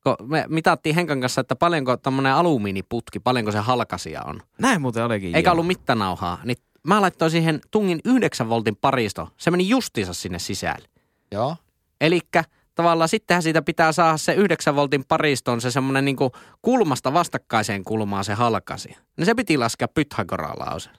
Kun 0.04 0.30
me 0.30 0.46
mitattiin 0.48 0.96
Henkan 0.96 1.22
kanssa, 1.22 1.42
että 1.42 1.56
paljonko 1.56 1.98
tämmöinen 1.98 2.34
alumiiniputki, 2.34 3.20
paljonko 3.20 3.52
se 3.52 3.58
halkasia 3.58 4.24
on. 4.24 4.42
Näin 4.60 4.82
muuten 4.82 5.04
olikin. 5.04 5.36
Eikä 5.36 5.48
joo. 5.48 5.52
ollut 5.52 5.68
mittanauhaa. 5.68 6.40
Niin 6.44 6.58
mä 6.84 7.02
laittoin 7.02 7.32
siihen 7.32 7.62
tungin 7.72 8.00
9 8.06 8.50
voltin 8.50 8.76
paristo. 8.76 9.30
Se 9.38 9.52
meni 9.52 9.70
justiinsa 9.70 10.14
sinne 10.14 10.40
sisälle. 10.40 10.88
Joo. 11.32 11.56
Elikkä 12.02 12.44
tavallaan 12.78 13.10
sittenhän 13.10 13.44
siitä 13.44 13.62
pitää 13.62 13.92
saada 13.92 14.18
se 14.18 14.34
9 14.34 14.76
voltin 14.76 15.06
pariston, 15.06 15.62
se 15.62 15.72
semmoinen 15.72 16.06
niinku 16.06 16.32
kulmasta 16.62 17.14
vastakkaiseen 17.14 17.84
kulmaan 17.84 18.24
se 18.26 18.34
halkasi. 18.34 18.90
Niin 19.18 19.26
se 19.26 19.36
piti 19.36 19.58
laskea 19.58 19.88
Pythagoran 19.88 20.56
lause. 20.60 20.90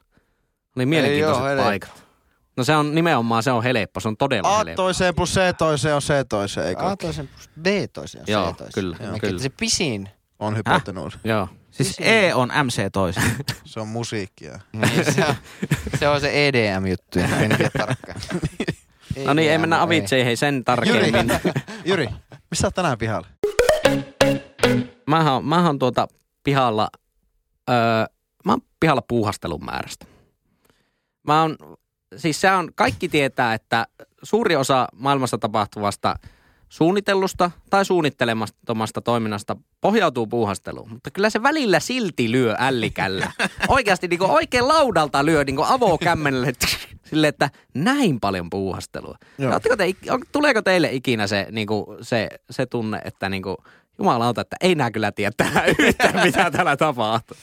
Oli 0.76 0.86
mielenkiintoiset 0.86 1.58
paikat. 1.64 2.04
No 2.56 2.64
se 2.64 2.76
on 2.76 2.94
nimenomaan, 2.94 3.42
se 3.42 3.50
on 3.52 3.62
helppo, 3.62 4.00
se 4.00 4.08
on 4.08 4.16
todella 4.16 4.54
A 4.54 4.56
helppo. 4.58 4.74
toiseen 4.76 5.14
plus 5.14 5.34
C 5.34 5.56
toiseen 5.58 5.94
on 5.94 6.00
C 6.02 6.12
toiseen, 6.28 6.66
eikö? 6.66 6.82
A 6.86 6.96
toisen 6.96 7.28
plus 7.28 7.50
B 7.62 7.66
toisen 7.92 8.22
ja 8.26 8.32
Joo, 8.32 8.52
C 8.52 8.56
toisen. 8.56 8.72
kyllä, 8.74 8.96
Joo. 9.00 9.18
kyllä. 9.20 9.42
Se 9.42 9.48
pisin. 9.48 10.08
On 10.38 10.56
hypotenuus. 10.56 11.18
Joo. 11.24 11.48
Siis 11.70 11.96
E 12.00 12.34
on 12.34 12.50
MC 12.64 12.82
toisen. 12.92 13.22
Se 13.64 13.80
on 13.80 13.88
musiikkia. 13.88 14.60
Niin, 14.72 15.14
se, 15.14 15.24
on, 15.28 15.34
se 15.98 16.08
on 16.08 16.20
se 16.20 16.48
EDM-juttu, 16.48 17.18
en 17.18 17.56
tiedä 17.56 17.70
tarkkaan. 19.18 19.36
No 19.36 19.40
niin, 19.40 19.52
ei 19.52 19.58
mennä 19.58 19.82
avitseihin 19.82 20.36
sen 20.36 20.54
Jyri, 20.54 20.64
tarkemmin. 20.64 21.30
Jyri, 21.84 22.08
missä 22.50 22.66
oot 22.66 22.74
tänään 22.74 22.98
pihalla? 22.98 23.26
Mä 25.06 25.32
oon, 25.32 25.44
mä 25.44 25.66
oon 25.66 25.78
tuota 25.78 26.08
pihalla, 26.44 26.88
öö, 27.70 27.76
mä 28.44 28.52
oon 28.52 28.60
pihalla 28.80 29.02
puuhastelun 29.08 29.64
määrästä. 29.64 30.06
Mä 31.26 31.42
oon, 31.42 31.56
siis 32.16 32.40
se 32.40 32.50
on, 32.50 32.70
kaikki 32.74 33.08
tietää, 33.08 33.54
että 33.54 33.86
suuri 34.22 34.56
osa 34.56 34.88
maailmassa 34.92 35.38
tapahtuvasta 35.38 36.14
suunnitellusta 36.68 37.50
tai 37.70 37.84
suunnittelemattomasta 37.84 39.00
toiminnasta 39.00 39.56
pohjautuu 39.80 40.26
puuhasteluun. 40.26 40.90
Mutta 40.90 41.10
kyllä 41.10 41.30
se 41.30 41.42
välillä 41.42 41.80
silti 41.80 42.32
lyö 42.32 42.54
ällikällä. 42.58 43.32
Oikeasti 43.68 44.08
niin 44.08 44.22
oikein 44.22 44.68
laudalta 44.68 45.24
lyö 45.24 45.44
niin 45.44 45.56
avokämmenelle 45.64 46.52
sille, 47.10 47.28
että 47.28 47.50
näin 47.74 48.20
paljon 48.20 48.50
puuhastelua. 48.50 49.18
Oletteko 49.46 49.76
te, 49.76 49.94
on, 50.10 50.22
tuleeko 50.32 50.62
teille 50.62 50.92
ikinä 50.92 51.26
se, 51.26 51.46
niin 51.50 51.68
se, 52.02 52.28
se 52.50 52.66
tunne, 52.66 53.00
että 53.04 53.28
niin 53.28 53.42
kuin, 53.42 53.56
jumalauta, 53.98 54.40
että 54.40 54.56
ei 54.60 54.74
nää 54.74 54.90
kyllä 54.90 55.12
tiedä 55.12 55.32
tähän 55.36 55.64
yhtään, 55.78 56.26
mitä 56.26 56.50
täällä 56.50 56.76
tapahtuu. 56.76 57.36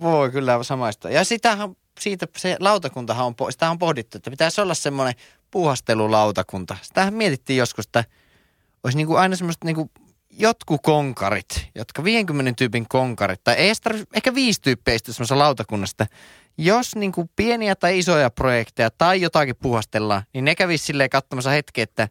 Voi 0.00 0.30
kyllä 0.30 0.62
samaista. 0.62 1.10
Ja 1.10 1.24
sitähän, 1.24 1.76
siitä 2.00 2.26
se 2.36 2.56
lautakuntahan 2.60 3.26
on, 3.26 3.34
sitä 3.50 3.70
on 3.70 3.78
pohdittu, 3.78 4.18
että 4.18 4.30
pitäisi 4.30 4.60
olla 4.60 4.74
semmoinen 4.74 5.14
puuhastelulautakunta. 5.50 6.76
Sitähän 6.82 7.14
mietittiin 7.14 7.56
joskus, 7.56 7.86
että 7.86 8.04
olisi 8.84 8.96
niinku 8.96 9.14
aina 9.14 9.36
semmoista 9.36 9.66
niinku 9.66 9.90
jotkut 10.30 10.80
konkarit, 10.82 11.66
jotka 11.74 12.04
50 12.04 12.52
tyypin 12.56 12.86
konkarit, 12.88 13.44
tai 13.44 13.54
ei 13.54 13.66
edes 13.66 13.80
tarvitse, 13.80 14.06
ehkä 14.14 14.34
viisi 14.34 14.60
tyyppiä 14.60 14.98
semmoisessa 14.98 15.38
lautakunnasta. 15.38 16.06
Jos 16.58 16.96
niinku 16.96 17.30
pieniä 17.36 17.76
tai 17.76 17.98
isoja 17.98 18.30
projekteja 18.30 18.90
tai 18.90 19.20
jotakin 19.20 19.56
puuhastellaan, 19.56 20.22
niin 20.34 20.44
ne 20.44 20.54
kävisi 20.54 20.84
silleen 20.84 21.10
katsomassa 21.10 21.50
hetki, 21.50 21.80
että 21.80 22.08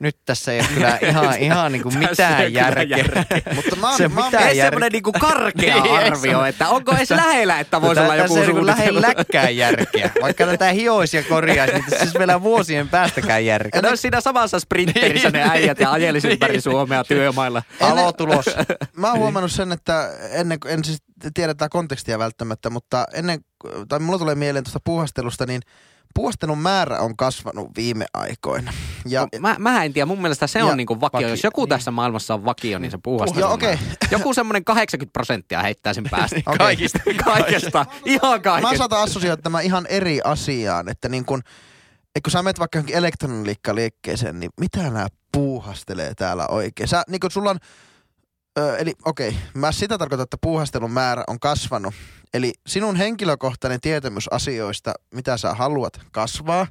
nyt 0.00 0.16
tässä 0.26 0.52
ei 0.52 0.60
ole 0.60 0.68
kyllä 0.74 0.98
ihan, 1.08 1.38
ihan 1.38 1.74
ei 1.74 1.82
ole 1.84 1.94
mitään 1.98 2.52
järkeä. 2.52 2.96
järkeä. 2.96 3.54
Mutta 3.56 3.76
mä 3.76 3.88
oon, 3.88 3.96
Se 3.96 4.08
mä 4.08 4.20
oon, 4.20 4.26
mitään 4.26 4.48
Ei 4.48 4.58
jär- 4.58 4.62
semmoinen 4.62 4.92
niinku 4.92 5.12
karkea 5.12 5.74
Niin, 5.82 5.96
ei 5.96 6.06
arvio, 6.06 6.44
että 6.44 6.68
onko 6.68 6.92
edes 6.96 7.10
lähellä, 7.10 7.60
että 7.60 7.80
voisi 7.82 8.00
olla 8.00 8.16
joku 8.16 8.28
Tässä 8.28 8.40
ei 8.40 8.46
niinku 8.46 8.66
lähelläkään 8.66 9.56
järkeä. 9.56 10.10
Vaikka 10.22 10.46
tätä 10.46 10.72
hioisi 10.72 11.16
ja 11.16 11.22
korjaisi, 11.22 11.74
niin 11.74 11.84
tässä 11.84 12.02
olisi 12.04 12.18
vielä 12.18 12.42
vuosien 12.42 12.88
päästäkään 12.88 13.44
järkeä. 13.44 13.78
Ja 13.78 13.82
ne 13.82 13.88
olisi 13.88 14.00
siinä 14.00 14.20
samassa 14.20 14.60
sprinterissä 14.60 15.30
ne 15.30 15.50
äijät 15.50 15.80
ja 15.80 15.92
ajelisi 15.92 16.28
ympäri 16.28 16.60
Suomea 16.60 17.04
työmailla. 17.04 17.62
Alo 17.80 18.12
tulos. 18.12 18.46
mä 18.96 19.08
oon 19.10 19.18
huomannut 19.18 19.52
sen, 19.52 19.72
että 19.72 20.10
ennen 20.30 20.60
kuin, 20.60 20.72
en 20.72 20.84
siis 20.84 20.98
tiedä 21.34 21.54
tätä 21.54 21.68
kontekstia 21.68 22.18
välttämättä, 22.18 22.70
mutta 22.70 23.06
ennen, 23.14 23.40
tai 23.88 23.98
mulla 23.98 24.18
tulee 24.18 24.34
mieleen 24.34 24.64
tuosta 24.64 24.80
puuhastelusta, 24.84 25.46
niin 25.46 25.60
puuhastelun 26.14 26.58
määrä 26.58 26.98
on 26.98 27.16
kasvanut 27.16 27.68
viime 27.76 28.06
aikoina. 28.14 28.72
Ja, 29.06 29.28
Mä, 29.40 29.56
mä 29.58 29.84
en 29.84 29.92
tiedä, 29.92 30.06
mun 30.06 30.22
mielestä 30.22 30.46
se 30.46 30.58
Ja 30.58 30.66
on 30.66 30.76
niinku 30.76 31.00
vakio. 31.00 31.10
vakio, 31.18 31.28
Jos 31.28 31.44
joku 31.44 31.60
niin. 31.60 31.68
tässä 31.68 31.90
maailmassa 31.90 32.34
on 32.34 32.44
vakio, 32.44 32.78
niin 32.78 32.90
se 32.90 32.98
puuhastelu. 33.02 33.40
Joo, 33.40 33.52
okei. 33.52 33.78
Joku 34.10 34.34
semmoinen 34.34 34.64
80 34.64 35.12
prosenttia 35.12 35.62
heittäisin 35.62 36.04
päästä. 36.10 36.36
Okei. 36.46 36.58
Kaikista. 36.58 36.98
Kaikesta. 37.24 37.86
Ihan 38.04 38.32
Mä 38.32 38.38
kaikesta. 38.40 38.76
saatan 38.76 39.02
assosioida 39.02 39.42
tämän 39.42 39.64
ihan 39.64 39.86
eri 39.86 40.20
asiaan, 40.24 40.88
että 40.88 41.08
niin 41.08 41.24
kun, 41.24 41.42
et 42.16 42.22
kun 42.22 42.30
sä 42.30 42.42
menet 42.42 42.58
vaikka 42.58 42.78
johonkin 42.78 42.96
elektroniliikkaliikkeeseen, 42.96 44.40
niin 44.40 44.50
mitä 44.60 44.82
nämä 44.82 45.06
puuhastelee 45.32 46.12
täällä 46.14 46.46
oikein? 46.46 46.88
Sä, 46.88 47.02
niin 47.08 47.20
kun 47.20 47.30
sulla 47.30 47.50
on, 47.50 47.58
ö, 48.58 48.76
eli 48.76 48.92
okei, 49.04 49.36
mä 49.54 49.72
sitä 49.72 49.98
tarkoitan, 49.98 50.22
että 50.24 50.36
puuhastelun 50.40 50.90
määrä 50.90 51.24
on 51.26 51.40
kasvanut. 51.40 51.94
Eli 52.34 52.52
sinun 52.66 52.96
henkilökohtainen 52.96 53.80
tietämys 53.80 54.28
asioista, 54.28 54.94
mitä 55.14 55.36
sä 55.36 55.54
haluat, 55.54 56.00
kasvaa. 56.12 56.66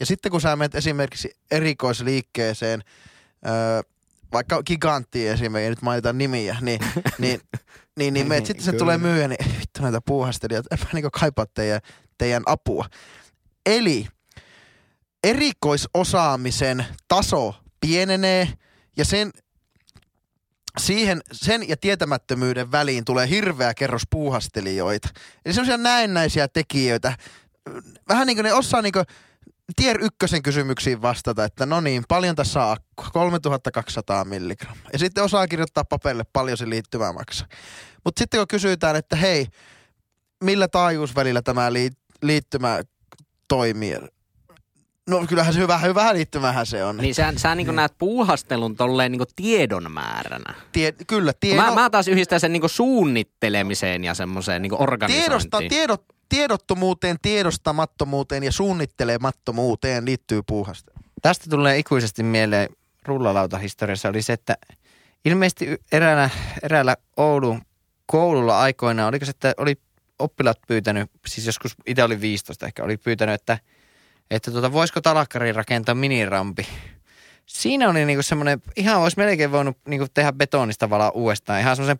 Ja 0.00 0.06
sitten 0.06 0.32
kun 0.32 0.40
sä 0.40 0.56
menet 0.56 0.74
esimerkiksi 0.74 1.30
erikoisliikkeeseen, 1.50 2.82
ö, 3.46 3.82
vaikka 4.32 4.62
giganttiin 4.62 5.30
esimerkiksi, 5.32 5.70
nyt 5.70 5.82
mainitaan 5.82 6.18
nimiä, 6.18 6.56
niin, 6.60 6.80
niin, 7.18 7.40
niin, 7.96 8.14
niin 8.14 8.28
meet, 8.28 8.46
sitten 8.46 8.64
se 8.64 8.72
tulee 8.72 8.98
myyjä, 8.98 9.28
niin 9.28 9.42
"Ei 9.48 9.54
vittu 9.60 9.82
näitä 9.82 10.00
puuhastelijoita, 10.06 10.68
en 10.72 10.78
mä 10.84 10.88
niinku 10.92 11.10
kaipaa 11.20 11.46
teidän, 11.46 11.80
teidän 12.18 12.42
apua. 12.46 12.86
Eli 13.66 14.06
erikoisosaamisen 15.24 16.86
taso 17.08 17.54
pienenee 17.80 18.48
ja 18.96 19.04
sen, 19.04 19.30
siihen, 20.78 21.20
sen 21.32 21.68
ja 21.68 21.76
tietämättömyyden 21.76 22.72
väliin 22.72 23.04
tulee 23.04 23.28
hirveä 23.28 23.74
kerros 23.74 24.02
puuhastelijoita. 24.10 25.08
Eli 25.44 25.54
semmoisia 25.54 25.76
näennäisiä 25.76 26.48
tekijöitä. 26.48 27.16
Vähän 28.08 28.26
niin 28.26 28.36
kuin 28.36 28.44
ne 28.44 28.52
osaa 28.52 28.82
niin 28.82 28.92
kuin 28.92 29.04
tier 29.76 30.04
ykkösen 30.04 30.42
kysymyksiin 30.42 31.02
vastata, 31.02 31.44
että 31.44 31.66
no 31.66 31.80
niin, 31.80 32.04
paljon 32.08 32.36
tässä 32.36 32.64
on 32.64 32.72
akkua, 32.72 33.10
3200 33.12 34.24
milligrammaa. 34.24 34.90
Ja 34.92 34.98
sitten 34.98 35.24
osaa 35.24 35.48
kirjoittaa 35.48 35.84
paperille, 35.84 36.24
paljon 36.32 36.58
se 36.58 36.68
liittymä 36.68 37.12
maksaa. 37.12 37.48
Mutta 38.04 38.20
sitten 38.20 38.40
kun 38.40 38.48
kysytään, 38.48 38.96
että 38.96 39.16
hei, 39.16 39.46
millä 40.44 40.68
taajuusvälillä 40.68 41.42
tämä 41.42 41.70
lii- 41.70 41.96
liittymä 42.22 42.80
toimii? 43.48 43.96
No 45.10 45.24
kyllähän 45.28 45.54
se 45.54 45.60
hyvä, 45.60 45.78
hyvä 45.78 46.14
liittymähän 46.14 46.66
se 46.66 46.84
on. 46.84 46.96
Niin 46.96 47.14
sä, 47.14 47.32
sä 47.36 47.54
niin 47.54 47.76
näet 47.76 47.92
puuhastelun 47.98 48.76
tolleen 48.76 49.12
niin 49.12 49.22
tiedon 49.36 49.92
määränä. 49.92 50.54
Tie, 50.72 50.92
kyllä, 51.06 51.32
tie, 51.40 51.56
Mä, 51.56 51.74
mä 51.74 51.90
taas 51.90 52.08
yhdistän 52.08 52.40
sen 52.40 52.52
niin 52.52 52.68
suunnittelemiseen 52.68 54.04
ja 54.04 54.14
semmoiseen 54.14 54.62
niin 54.62 54.82
organisointiin. 54.82 55.22
tiedosta, 55.22 55.58
tiedot, 55.68 56.04
tiedottomuuteen, 56.28 57.16
tiedostamattomuuteen 57.22 58.42
ja 58.42 58.52
suunnittelemattomuuteen 58.52 60.04
liittyy 60.04 60.42
puuhastelu. 60.46 60.96
Tästä 61.22 61.50
tulee 61.50 61.78
ikuisesti 61.78 62.22
mieleen 62.22 62.68
rullalautahistoriassa 63.06 64.08
oli 64.08 64.22
se, 64.22 64.32
että 64.32 64.56
ilmeisesti 65.24 65.78
eräänä, 65.92 66.30
eräällä 66.62 66.96
Oulun 67.16 67.62
koululla 68.06 68.60
aikoinaan, 68.60 69.08
oliko 69.08 69.24
se, 69.24 69.30
että 69.30 69.54
oli 69.56 69.74
oppilaat 70.18 70.58
pyytänyt, 70.68 71.10
siis 71.26 71.46
joskus 71.46 71.74
itse 71.86 72.04
oli 72.04 72.20
15 72.20 72.66
ehkä, 72.66 72.84
oli 72.84 72.96
pyytänyt, 72.96 73.34
että, 73.34 73.58
että 74.32 74.50
tuota, 74.50 74.72
voisiko 74.72 75.00
talakkariin 75.00 75.54
rakentaa 75.54 75.94
minirampi 75.94 76.66
siinä 77.46 77.90
oli 77.90 78.04
niinku 78.04 78.22
semmoinen, 78.22 78.62
ihan 78.76 79.00
olisi 79.00 79.16
melkein 79.16 79.52
voinut 79.52 79.78
niinku 79.88 80.06
tehdä 80.14 80.32
betonista 80.32 80.90
valaa 80.90 81.10
uudestaan. 81.10 81.60
Ihan 81.60 81.76
semmoisen 81.76 81.98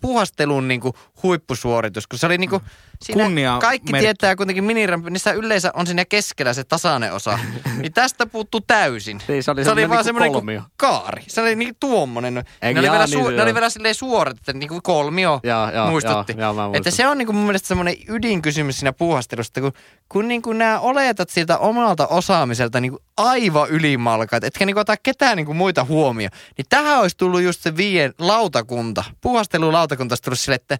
puhastelun 0.00 0.68
niinku 0.68 0.94
huippusuoritus, 1.22 2.06
kun 2.06 2.18
se 2.18 2.26
oli 2.26 2.38
niinku, 2.38 2.62
siinä 3.04 3.22
Kunnia 3.22 3.58
kaikki 3.60 3.92
merkki. 3.92 4.04
tietää 4.04 4.36
kuitenkin 4.36 4.64
minirampi, 4.64 5.10
niissä 5.10 5.32
yleensä 5.32 5.70
on 5.74 5.86
siinä 5.86 6.04
keskellä 6.04 6.52
se 6.54 6.64
tasainen 6.64 7.12
osa. 7.12 7.38
niin 7.82 7.92
tästä 7.92 8.26
puuttuu 8.26 8.60
täysin. 8.60 9.20
Niin, 9.28 9.42
se 9.42 9.50
oli 9.50 9.64
se 9.64 9.70
oli 9.70 9.80
vaan 9.82 9.90
niinku 9.90 10.04
semmoinen 10.04 10.32
kolmio. 10.32 10.60
kuin 10.60 10.70
kaari. 10.76 11.22
Se 11.28 11.40
oli 11.40 11.56
niinku 11.56 11.76
tuommoinen. 11.80 12.34
Ne 12.34 12.44
Eikö- 12.62 12.80
oli, 12.80 12.86
jaa, 12.86 12.92
vielä, 12.92 13.06
niin 13.06 13.26
su- 13.26 13.30
ne 13.30 13.42
oli 13.42 13.54
vielä 13.54 13.70
silleen 13.70 13.94
suorat, 13.94 14.36
että 14.38 14.52
niinku 14.52 14.80
kolmio 14.82 15.40
Joo, 15.42 15.70
joo, 15.70 15.90
muistutti. 15.90 16.34
joo, 16.38 16.54
mä 16.54 16.70
että 16.72 16.90
se 16.90 17.06
on 17.06 17.18
niinku 17.18 17.32
mun 17.32 17.44
mielestä 17.44 17.68
semmoinen 17.68 17.94
ydinkysymys 18.08 18.76
siinä 18.78 18.92
puuhastelusta, 18.92 19.60
kun, 19.60 19.72
kun 20.08 20.28
niinku 20.28 20.52
nämä 20.52 20.80
oletat 20.80 21.30
siltä 21.30 21.58
omalta 21.58 22.06
osaamiselta 22.06 22.80
niinku 22.80 22.98
aivan 23.16 23.68
ylimalkaat, 23.68 24.44
etkä 24.44 24.66
niinku 24.66 24.80
ota 24.80 24.96
ketään 24.96 25.36
niinku 25.36 25.54
muita 25.54 25.84
huomioon. 25.84 26.30
Niin 26.58 26.66
tähän 26.68 26.98
olisi 27.00 27.16
tullut 27.16 27.42
just 27.42 27.60
se 27.60 27.76
viien 27.76 28.14
lautakunta. 28.18 29.04
Puuhastelulautakunta 29.20 30.12
olisi 30.12 30.22
tullut 30.22 30.38
sille, 30.38 30.54
että 30.54 30.78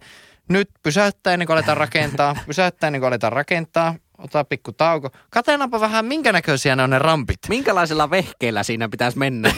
nyt 0.49 0.69
pysäyttää 0.83 1.33
ennen 1.33 1.45
kuin 1.45 1.57
aletaan 1.57 1.77
rakentaa, 1.77 2.35
pysäyttää 2.47 2.87
ennen 2.87 3.01
kuin 3.01 3.07
aletaan 3.07 3.33
rakentaa, 3.33 3.95
ota 4.17 4.43
pikku 4.43 4.71
tauko. 4.71 5.09
Katsellaanpa 5.29 5.79
vähän, 5.79 6.05
minkä 6.05 6.31
näköisiä 6.31 6.75
ne 6.75 6.83
on 6.83 6.89
ne 6.89 6.99
rampit. 6.99 7.39
Minkälaisella 7.49 8.09
vehkeellä 8.09 8.63
siinä 8.63 8.89
pitäisi 8.89 9.17
mennä? 9.17 9.51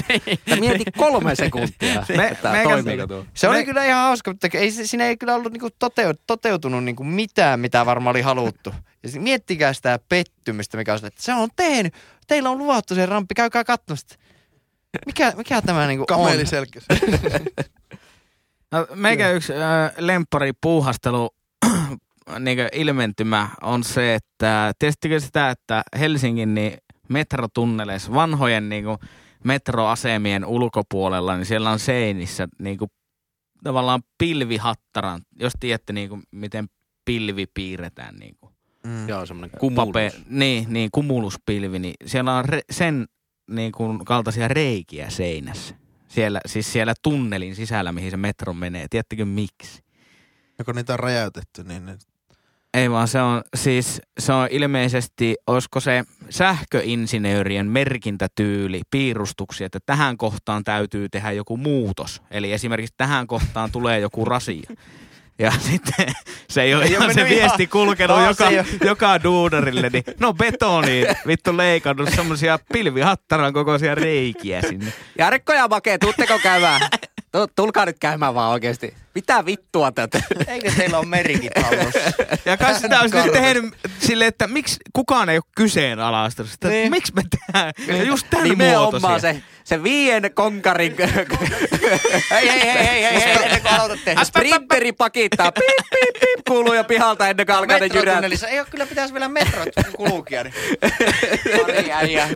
Mieti 0.60 0.84
kolme 0.98 1.34
sekuntia, 1.34 2.04
Me- 2.16 2.28
että 2.28 2.50
meikä- 2.52 2.70
toimiiko 2.70 3.06
tuo. 3.06 3.26
Se 3.34 3.48
oli 3.48 3.56
Me- 3.56 3.64
kyllä 3.64 3.84
ihan 3.84 4.02
hauska, 4.02 4.30
mutta 4.30 4.48
ei, 4.54 4.70
siinä 4.70 5.04
ei 5.04 5.16
kyllä 5.16 5.34
ollut 5.34 5.52
niinku 5.52 5.70
toteut, 5.78 6.20
toteutunut 6.26 6.84
niinku 6.84 7.04
mitään, 7.04 7.60
mitä 7.60 7.86
varmaan 7.86 8.16
oli 8.16 8.22
haluttu. 8.22 8.74
Ja 9.02 9.08
sit 9.08 9.22
miettikää 9.22 9.72
sitä 9.72 9.98
pettymystä, 10.08 10.76
mikä 10.76 10.92
on 10.92 10.98
että 11.06 11.22
se 11.22 11.34
on 11.34 11.48
tehnyt. 11.56 11.94
Teillä 12.26 12.50
on 12.50 12.58
luvattu 12.58 12.94
se 12.94 13.06
ramppi, 13.06 13.34
käykää 13.34 13.64
katsomassa. 13.64 14.16
Mikä, 15.06 15.32
mikä 15.36 15.62
tämä 15.62 15.86
niinku 15.86 16.02
on? 16.02 16.06
Kameli. 16.06 16.44
No, 18.74 18.86
meikä 18.94 19.30
yksi 19.30 19.52
äh, 19.52 19.92
lempari 19.98 20.52
puuhastelu 20.60 21.30
niin 22.38 22.58
ilmentymä 22.72 23.48
on 23.62 23.84
se, 23.84 24.14
että 24.14 24.72
tiesittekö 24.78 25.20
sitä, 25.20 25.50
että 25.50 25.82
Helsingin 25.98 26.54
niin 26.54 26.78
metrotunneleissa, 27.08 28.14
vanhojen 28.14 28.68
niin 28.68 28.84
kuin, 28.84 28.98
metroasemien 29.44 30.44
ulkopuolella, 30.46 31.36
niin 31.36 31.46
siellä 31.46 31.70
on 31.70 31.78
seinissä 31.78 32.48
niin 32.58 32.78
kuin, 32.78 32.90
tavallaan 33.64 34.02
pilvihattaran, 34.18 35.22
jos 35.40 35.52
tiedätte 35.60 35.92
niin 35.92 36.08
kuin, 36.08 36.22
miten 36.30 36.66
pilvi 37.04 37.46
piirretään. 37.54 38.16
Niin 38.16 38.36
kuin, 38.40 38.54
Mm. 38.86 39.08
Joo, 39.08 39.26
semmoinen 39.26 39.58
kumulus. 39.60 39.88
pape- 39.96 40.22
niin, 40.28 40.66
niin, 40.68 40.90
kumuluspilvi, 40.92 41.78
niin 41.78 41.94
siellä 42.06 42.34
on 42.36 42.44
re, 42.44 42.60
sen 42.70 43.06
niin 43.50 43.72
kuin, 43.72 44.04
kaltaisia 44.04 44.48
reikiä 44.48 45.10
seinässä. 45.10 45.74
Siellä, 46.14 46.40
siis 46.46 46.72
siellä 46.72 46.94
tunnelin 47.02 47.56
sisällä, 47.56 47.92
mihin 47.92 48.10
se 48.10 48.16
metro 48.16 48.54
menee. 48.54 48.86
Tiedättekö 48.90 49.24
miksi? 49.24 49.82
Ja 50.58 50.64
kun 50.64 50.74
niitä 50.74 50.92
on 50.92 51.00
räjäytetty, 51.00 51.64
niin 51.64 51.86
ne... 51.86 51.96
Ei 52.74 52.90
vaan 52.90 53.08
se 53.08 53.22
on 53.22 53.42
siis, 53.56 54.02
se 54.18 54.32
on 54.32 54.48
ilmeisesti, 54.50 55.36
olisiko 55.46 55.80
se 55.80 56.04
sähköinsinöörien 56.30 57.66
merkintätyyli, 57.66 58.80
piirustuksia, 58.90 59.66
että 59.66 59.78
tähän 59.86 60.16
kohtaan 60.16 60.64
täytyy 60.64 61.08
tehdä 61.08 61.32
joku 61.32 61.56
muutos. 61.56 62.22
Eli 62.30 62.52
esimerkiksi 62.52 62.94
tähän 62.96 63.26
kohtaan 63.26 63.72
tulee 63.72 64.00
joku 64.00 64.24
rasia. 64.24 64.70
Ja 65.38 65.50
sitten 65.70 66.14
se 66.50 66.62
ei 66.62 66.74
ole 66.74 66.84
Ei 66.84 66.90
ihan 66.92 67.14
se 67.14 67.24
viesti 67.24 67.62
ihan- 67.62 67.70
kulkenut 67.70 68.16
Aa, 68.18 68.26
joka, 68.28 68.48
joka 68.84 69.22
duunarille, 69.22 69.90
niin 69.90 70.04
no 70.20 70.32
betoni 70.32 71.04
vittu 71.26 71.56
leikannut 71.56 72.08
semmosia 72.16 72.58
pilvihattaran 72.72 73.52
kokoisia 73.52 73.94
reikiä 73.94 74.60
sinne. 74.62 74.92
Jarkko 75.18 75.52
ja 75.52 75.68
Make, 75.68 75.98
tuutteko 75.98 76.38
käymään? 76.42 76.80
Tu- 77.32 77.46
Tulkaa 77.56 77.84
nyt 77.86 77.98
käymään 77.98 78.34
vaan 78.34 78.50
oikeesti. 78.52 78.94
Mitä 79.14 79.46
vittua 79.46 79.92
tätä? 79.92 80.22
Eikö 80.48 80.72
teillä 80.76 80.98
ole 80.98 81.06
merikit 81.06 81.52
hallussa? 81.62 82.00
Ja 82.44 82.56
kai 82.56 82.74
sitä 82.80 83.00
olisi 83.00 83.16
nyt 83.16 83.24
Karvat. 83.24 83.42
tehnyt 83.42 83.74
silleen, 83.98 84.28
että 84.28 84.46
miksi 84.46 84.76
kukaan 84.92 85.28
ei 85.28 85.36
ole 85.38 85.44
kyseenalaistanut 85.56 86.50
sitä, 86.52 86.68
niin. 86.68 86.80
Niin. 86.80 86.90
miksi 86.90 87.12
me 87.14 87.22
tehdään 87.30 87.72
ja 87.86 88.02
just 88.04 88.26
tämän 88.30 88.48
Nimenomaan 88.48 89.00
muotoisia. 89.02 89.32
se, 89.32 89.42
se 89.64 89.82
viien 89.82 90.34
konkarin 90.34 90.96
hei, 92.30 92.48
hei, 92.48 92.60
hei, 92.60 92.62
hei, 92.62 93.02
hei, 93.02 93.22
hei, 93.24 93.32
ennen 93.42 93.62
kuin 93.62 93.74
aloitatte. 93.74 94.16
sprinteri 94.24 94.92
pakittaa. 94.92 95.52
Piip, 95.52 95.86
piip, 95.90 96.20
piip, 96.20 96.40
kuuluu 96.48 96.74
jo 96.74 96.84
pihalta 96.84 97.28
ennen 97.28 97.46
kuin 97.46 97.56
alkaa 97.56 97.78
ne 97.78 97.86
jyrät. 97.94 98.24
Ei 98.48 98.58
ole 98.60 98.66
kyllä 98.70 98.86
pitäisi 98.86 99.14
vielä 99.14 99.28
metrot 99.28 99.68
kulkea. 99.96 100.44
Niin. 100.44 100.54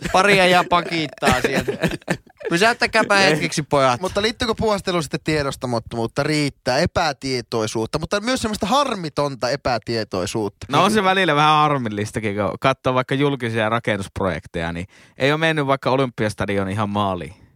Pari 0.12 0.40
äijää 0.40 0.64
pakittaa 0.64 1.40
sieltä. 1.40 1.72
Pysäyttäkääpä 2.48 3.16
hetkeksi 3.16 3.62
pojat. 3.62 4.00
Mutta 4.00 4.22
liittyykö 4.22 4.54
puhastelu 4.54 5.02
sitten 5.02 5.20
tiedostamattomuutta, 5.24 6.22
riittää, 6.22 6.78
epätietoisuutta, 6.78 7.98
mutta 7.98 8.20
myös 8.20 8.40
semmoista 8.42 8.66
harmitonta 8.66 9.50
epätietoisuutta. 9.50 10.66
No 10.70 10.84
on 10.84 10.90
se 10.90 11.04
välillä 11.04 11.34
vähän 11.34 11.54
harmillistakin, 11.54 12.36
kun 12.36 12.58
katsoo 12.60 12.94
vaikka 12.94 13.14
julkisia 13.14 13.68
rakennusprojekteja, 13.68 14.72
niin 14.72 14.86
ei 15.18 15.32
ole 15.32 15.38
mennyt 15.40 15.66
vaikka 15.66 15.90
Olympiastadion 15.90 16.68
ihan 16.68 16.88
maaliin. 16.90 17.32
Niin, 17.32 17.46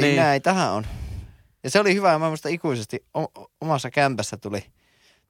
Niin. 0.00 0.16
näin, 0.16 0.42
tähän 0.42 0.72
on. 0.72 0.86
Ja 1.64 1.70
se 1.70 1.80
oli 1.80 1.94
hyvä, 1.94 2.12
ja 2.12 2.18
mä 2.18 2.28
muistan 2.28 2.52
ikuisesti 2.52 3.04
o- 3.16 3.48
omassa 3.60 3.90
kämpässä 3.90 4.36
tuli, 4.36 4.64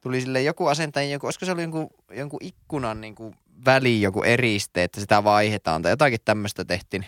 tuli 0.00 0.20
sille 0.20 0.42
joku 0.42 0.66
asentaja, 0.66 1.08
joku, 1.08 1.26
olisiko 1.26 1.46
se 1.46 1.52
oli 1.52 1.62
jonkun, 1.62 1.90
jonkun 2.10 2.38
ikkunan 2.42 3.00
niin 3.00 3.14
kuin 3.14 3.34
väliin 3.64 4.02
joku 4.02 4.22
eriste, 4.22 4.84
että 4.84 5.00
sitä 5.00 5.24
vaihdetaan 5.24 5.82
tai 5.82 5.92
jotakin 5.92 6.18
tämmöistä 6.24 6.64
tehtiin. 6.64 7.06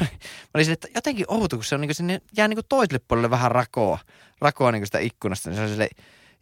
Mä 0.00 0.06
olin 0.54 0.64
sille, 0.64 0.72
että 0.72 0.88
jotenkin 0.94 1.26
outo, 1.28 1.56
kun 1.56 1.64
se 1.64 1.74
on 1.74 1.80
niin 1.80 1.88
kuin 1.88 1.96
sinne, 1.96 2.20
jää 2.36 2.48
niin 2.48 2.56
kuin 2.56 2.66
toiselle 2.68 3.00
puolelle 3.08 3.30
vähän 3.30 3.50
rakoa, 3.52 3.98
rakoa 4.40 4.72
niin 4.72 4.80
kuin 4.80 4.86
sitä 4.86 4.98
ikkunasta. 4.98 5.50
Niin 5.50 5.56
se 5.56 5.62
oli 5.62 5.70
sille, 5.70 5.88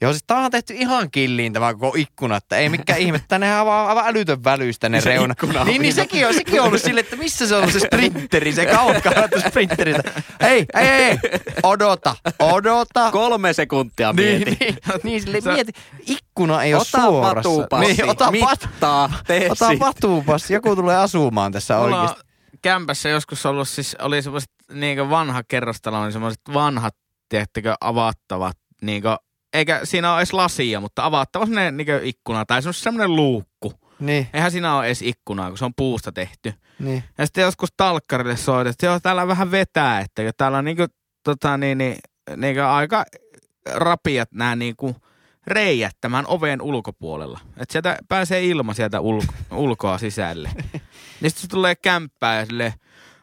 Joo, 0.01 0.13
siis 0.13 0.25
tää 0.27 0.39
on 0.39 0.51
tehty 0.51 0.75
ihan 0.75 1.11
killiin 1.11 1.53
tämä 1.53 1.75
koko 1.75 1.95
ikkuna, 1.99 2.37
että 2.37 2.57
ei 2.57 2.69
mikään 2.69 2.99
ihme, 3.01 3.21
tänne 3.29 3.53
on 3.53 3.59
aivan, 3.59 3.89
aivan 3.89 4.05
älytön 4.07 4.45
välyys 4.45 4.79
tänne 4.79 5.01
Se 5.01 5.09
reuna. 5.09 5.35
on 5.61 5.67
Niin, 5.67 5.83
niin 5.83 5.95
sekin 5.95 6.27
on, 6.27 6.35
sekin 6.35 6.61
on 6.61 6.67
ollut 6.67 6.83
silleen, 6.83 7.05
että 7.05 7.17
missä 7.17 7.47
se 7.47 7.55
on 7.57 7.73
se 7.73 7.81
sprinteri, 7.81 8.53
se 8.53 8.67
kauan 8.67 9.03
kaivattu 9.03 9.41
sprinteri. 9.49 9.95
Hei, 10.43 10.67
hei, 10.75 10.87
hei, 10.87 11.19
odota, 11.63 12.17
odota. 12.39 13.11
Kolme 13.11 13.53
sekuntia 13.53 14.13
Niin, 14.13 14.43
mieti. 14.49 14.57
niin, 14.65 14.77
niin 15.03 15.23
sille 15.23 15.41
Se- 15.41 15.53
mieti, 15.53 15.73
ikkuna 16.07 16.63
ei 16.63 16.75
ole 16.75 16.81
Ota 16.83 17.01
suorassa. 17.01 17.51
vatupassi, 17.51 17.93
Niin, 17.93 18.11
ota, 18.11 18.31
mittaa, 18.31 19.13
tee 19.27 19.51
ota 19.51 19.69
siitä. 19.69 19.85
vatupassi, 19.87 20.55
joku 20.55 20.77
tulee 20.77 20.97
asumaan 20.97 21.53
tässä 21.53 21.77
Mulla 21.77 21.97
on 21.97 22.03
oikeasti. 22.03 22.34
Kämpässä 22.65 23.09
joskus 23.09 23.47
ollut 23.47 23.69
siis, 23.69 23.97
oli 24.01 24.23
semmoiset 24.23 24.51
niin 24.73 25.11
vanha 25.11 25.43
kerrostalo, 25.49 26.03
niin 26.03 26.13
semmoiset 26.13 26.41
vanhat, 26.55 26.95
tiedättekö, 27.29 27.75
avattavat, 27.81 28.57
niin 28.83 29.03
kuin, 29.03 29.17
eikä 29.53 29.81
siinä 29.85 30.13
ole 30.13 30.19
edes 30.21 30.33
lasia, 30.33 30.81
mutta 30.81 31.05
avattava 31.05 31.47
semmoinen 31.47 31.77
niin 31.77 31.89
ikkuna 32.03 32.45
tai 32.47 32.63
semmoinen- 32.63 32.83
semmoinen 32.83 33.17
luukku. 33.17 33.73
Niin, 34.01 34.29
Eihän 34.35 34.51
siinä 34.51 34.77
ole 34.77 34.87
edes 34.87 35.03
ikkunaa, 35.03 35.49
kun 35.49 35.59
se 35.59 35.65
on 35.65 35.75
puusta 35.77 36.13
tehty. 36.13 36.53
niin. 36.79 37.05
Ja 37.19 37.27
sitten 37.27 37.43
joskus 37.43 37.69
talkkarille 37.77 38.37
soitin, 38.37 38.71
että 38.71 38.87
joo, 38.87 39.01
täällä 39.01 39.27
vähän 39.29 39.51
vetää, 39.51 40.01
että 40.01 40.33
täällä 40.37 40.59
on 40.59 40.65
niinku, 40.65 40.87
tota, 41.25 41.57
niin, 41.57 41.79
niin, 41.79 41.97
niin 42.37 42.63
aika 42.63 43.05
rapiat 43.75 44.29
nämä 44.33 44.57
niinku 44.57 44.97
reijät 45.47 45.97
tämän 46.01 46.25
oven 46.27 46.63
ulkopuolella. 46.63 47.41
Että 47.57 47.73
sieltä 47.73 47.99
pääsee 48.09 48.45
ilma 48.45 48.75
sieltä 48.75 49.01
ulko, 49.01 49.33
ulkoa 49.53 49.99
sisälle. 49.99 50.51
niin 51.25 51.31
sitten 51.31 51.43
se 51.43 51.49
tulee 51.49 51.75
kämppää 51.75 52.39
ja 52.39 52.47
silleen, 52.47 52.73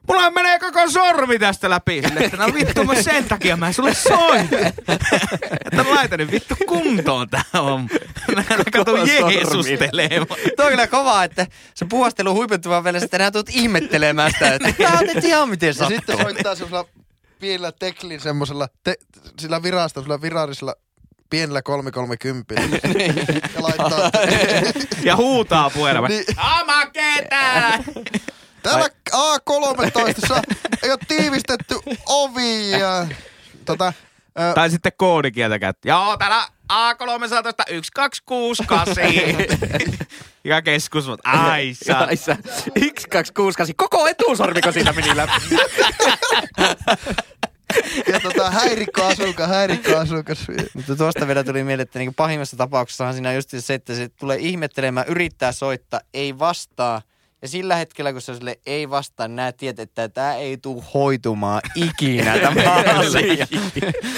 Mulla 0.08 0.32
menee 0.32 0.60
koko 0.60 0.90
sormi 0.90 1.40
tästä 1.40 1.70
läpi. 1.70 2.02
Sille, 2.08 2.20
että 2.20 2.38
no 2.38 2.54
vittu, 2.54 2.84
mä 2.84 3.02
sen 3.02 3.26
takia 3.26 3.58
mä 3.58 3.68
en 3.68 3.74
sulle 3.74 3.94
soitin. 3.94 4.60
että 5.66 5.86
laita 5.90 6.18
nyt 6.18 6.32
vittu 6.32 6.56
kuntoon 6.68 7.30
tää 7.30 7.44
on. 7.54 7.90
Mä 8.36 8.44
kato. 8.72 8.98
Jeesustelemaan. 9.06 10.40
Tuo 10.56 10.66
on 10.66 10.72
kyllä 10.72 10.88
kova, 10.88 11.24
että 11.24 11.48
se 11.76 11.86
puhastelu 11.86 12.34
huipentuvaa 12.34 12.84
vielä, 12.84 12.98
että 12.98 13.18
enää 13.18 13.32
tulet 13.32 13.50
ihmettelemään 13.50 14.32
sitä, 14.32 14.54
että 14.56 14.74
tää 14.84 15.00
on 15.00 15.08
nyt 15.14 15.24
ihan 15.24 15.50
miten 15.50 15.68
Ja 15.68 15.74
sattuu. 15.74 15.98
sitten 15.98 16.18
soittaa 16.22 16.56
semmoisella 16.56 16.86
pienellä 17.40 17.72
teklin 17.72 18.20
semmoisella, 18.20 18.68
te, 18.84 18.96
sillä 19.40 19.64
virasto, 19.64 20.02
sillä 20.02 20.22
virallisella 20.22 20.76
pienellä 21.32 21.62
330 21.62 22.54
ja 23.56 23.64
laittaa, 23.64 24.12
Ja 25.04 25.16
huutaa 25.16 25.70
puheella. 25.70 26.08
Niin. 26.08 26.26
Oma 26.62 26.86
ketää! 26.86 27.84
täällä 28.64 28.88
A13 29.12 30.42
ei 30.84 30.90
ole 30.92 31.00
tiivistetty 31.08 31.76
ovi 32.06 32.72
ja 32.72 33.08
tota, 33.66 33.94
ö, 34.40 34.54
Tai 34.56 34.70
sitten 34.70 34.92
koodikieltä 34.98 35.60
käyttää. 35.60 35.90
Joo, 35.90 36.18
täällä 36.18 36.48
A300 36.74 37.44
1268. 37.44 39.04
ja 40.44 40.62
keskus, 40.62 41.08
mutta 41.08 41.30
ai 41.30 41.74
sä. 41.86 41.98
Ai 41.98 42.16
sä, 42.18 42.36
1268, 42.36 43.76
koko 43.76 44.08
etusormiko 44.08 44.72
siitä 44.72 44.94
meni 44.94 45.16
läpi. 45.18 45.34
Ja 48.14 48.20
tota, 48.20 48.52
häirikkoasukas, 48.52 49.50
häirikkoasukas. 49.50 50.48
Mutta 50.74 50.96
tuosta 50.96 51.28
vielä 51.28 51.44
tuli 51.44 51.64
mieleen, 51.64 51.84
että 51.84 52.00
niinku 52.00 52.14
pahimmassa 52.18 52.58
tapauksessahan 52.58 53.14
siinä 53.14 53.34
just 53.34 53.50
se, 53.58 53.74
että 53.74 53.96
se 53.96 54.10
tulee 54.10 54.38
ihmettelemään, 54.40 55.08
yrittää 55.08 55.52
soittaa, 55.52 56.02
ei 56.14 56.40
vastaa. 56.40 57.02
Ja 57.42 57.48
sillä 57.48 57.76
hetkellä, 57.76 58.12
kun 58.14 58.22
se 58.22 58.36
sille 58.36 58.60
ei 58.66 58.90
vastaa, 58.90 59.28
nää 59.28 59.52
tiedät, 59.52 59.80
että 59.80 60.10
tämä 60.10 60.36
ei 60.36 60.58
tule 60.58 60.84
hoitumaan 60.94 61.62
ikinä 61.76 62.40
tämä 62.40 62.62
asia. 63.00 63.48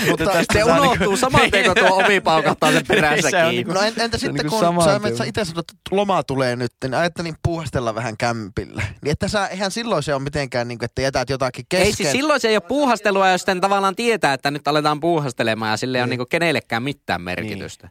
Mutta 0.09 0.31
Se 0.53 0.63
saa 0.63 0.81
unohtuu 0.81 1.17
saman 1.17 1.51
tien, 1.51 1.65
kun 1.65 1.75
tuo 1.87 2.03
ovi 2.05 2.21
paukahtaa 2.21 2.71
sen 2.71 2.83
perässä 2.87 3.29
Se 3.29 3.37
on 3.43 3.49
kiinni. 3.51 3.55
niinku- 3.55 3.73
No 3.73 3.81
en, 3.81 3.87
entä 3.87 4.03
on 4.15 4.19
sitten, 4.19 4.33
niinku 4.35 4.59
kun 4.73 4.83
sä, 5.11 5.17
sä 5.17 5.23
itse 5.23 5.45
sanot, 5.45 5.59
että 5.71 5.95
loma 5.95 6.23
tulee 6.23 6.55
nyt, 6.55 6.71
niin 6.83 6.93
ajattelin 6.93 7.35
puuhastella 7.43 7.95
vähän 7.95 8.17
kämpillä. 8.17 8.83
Niin 9.03 9.11
että 9.11 9.27
sä, 9.27 9.47
eihän 9.47 9.71
silloin 9.71 10.03
se 10.03 10.13
ole 10.13 10.23
mitenkään, 10.23 10.67
niin 10.67 10.77
kuin, 10.79 10.85
että 10.85 11.01
jätät 11.01 11.29
jotakin 11.29 11.65
kesken. 11.69 11.87
Ei 11.87 11.93
siis 11.93 12.11
silloin 12.11 12.39
se 12.39 12.47
ei 12.47 12.55
ole 12.55 12.63
puuhastelua, 12.67 13.29
jos 13.29 13.41
sitten 13.41 13.61
tavallaan 13.61 13.95
tietää, 13.95 14.33
että 14.33 14.51
nyt 14.51 14.67
aletaan 14.67 14.99
puuhastelemaan 14.99 15.71
ja 15.71 15.77
sille 15.77 15.97
ei 15.97 16.01
ole 16.01 16.09
niinku 16.09 16.25
kenellekään 16.25 16.83
mitään 16.83 17.21
merkitystä. 17.21 17.89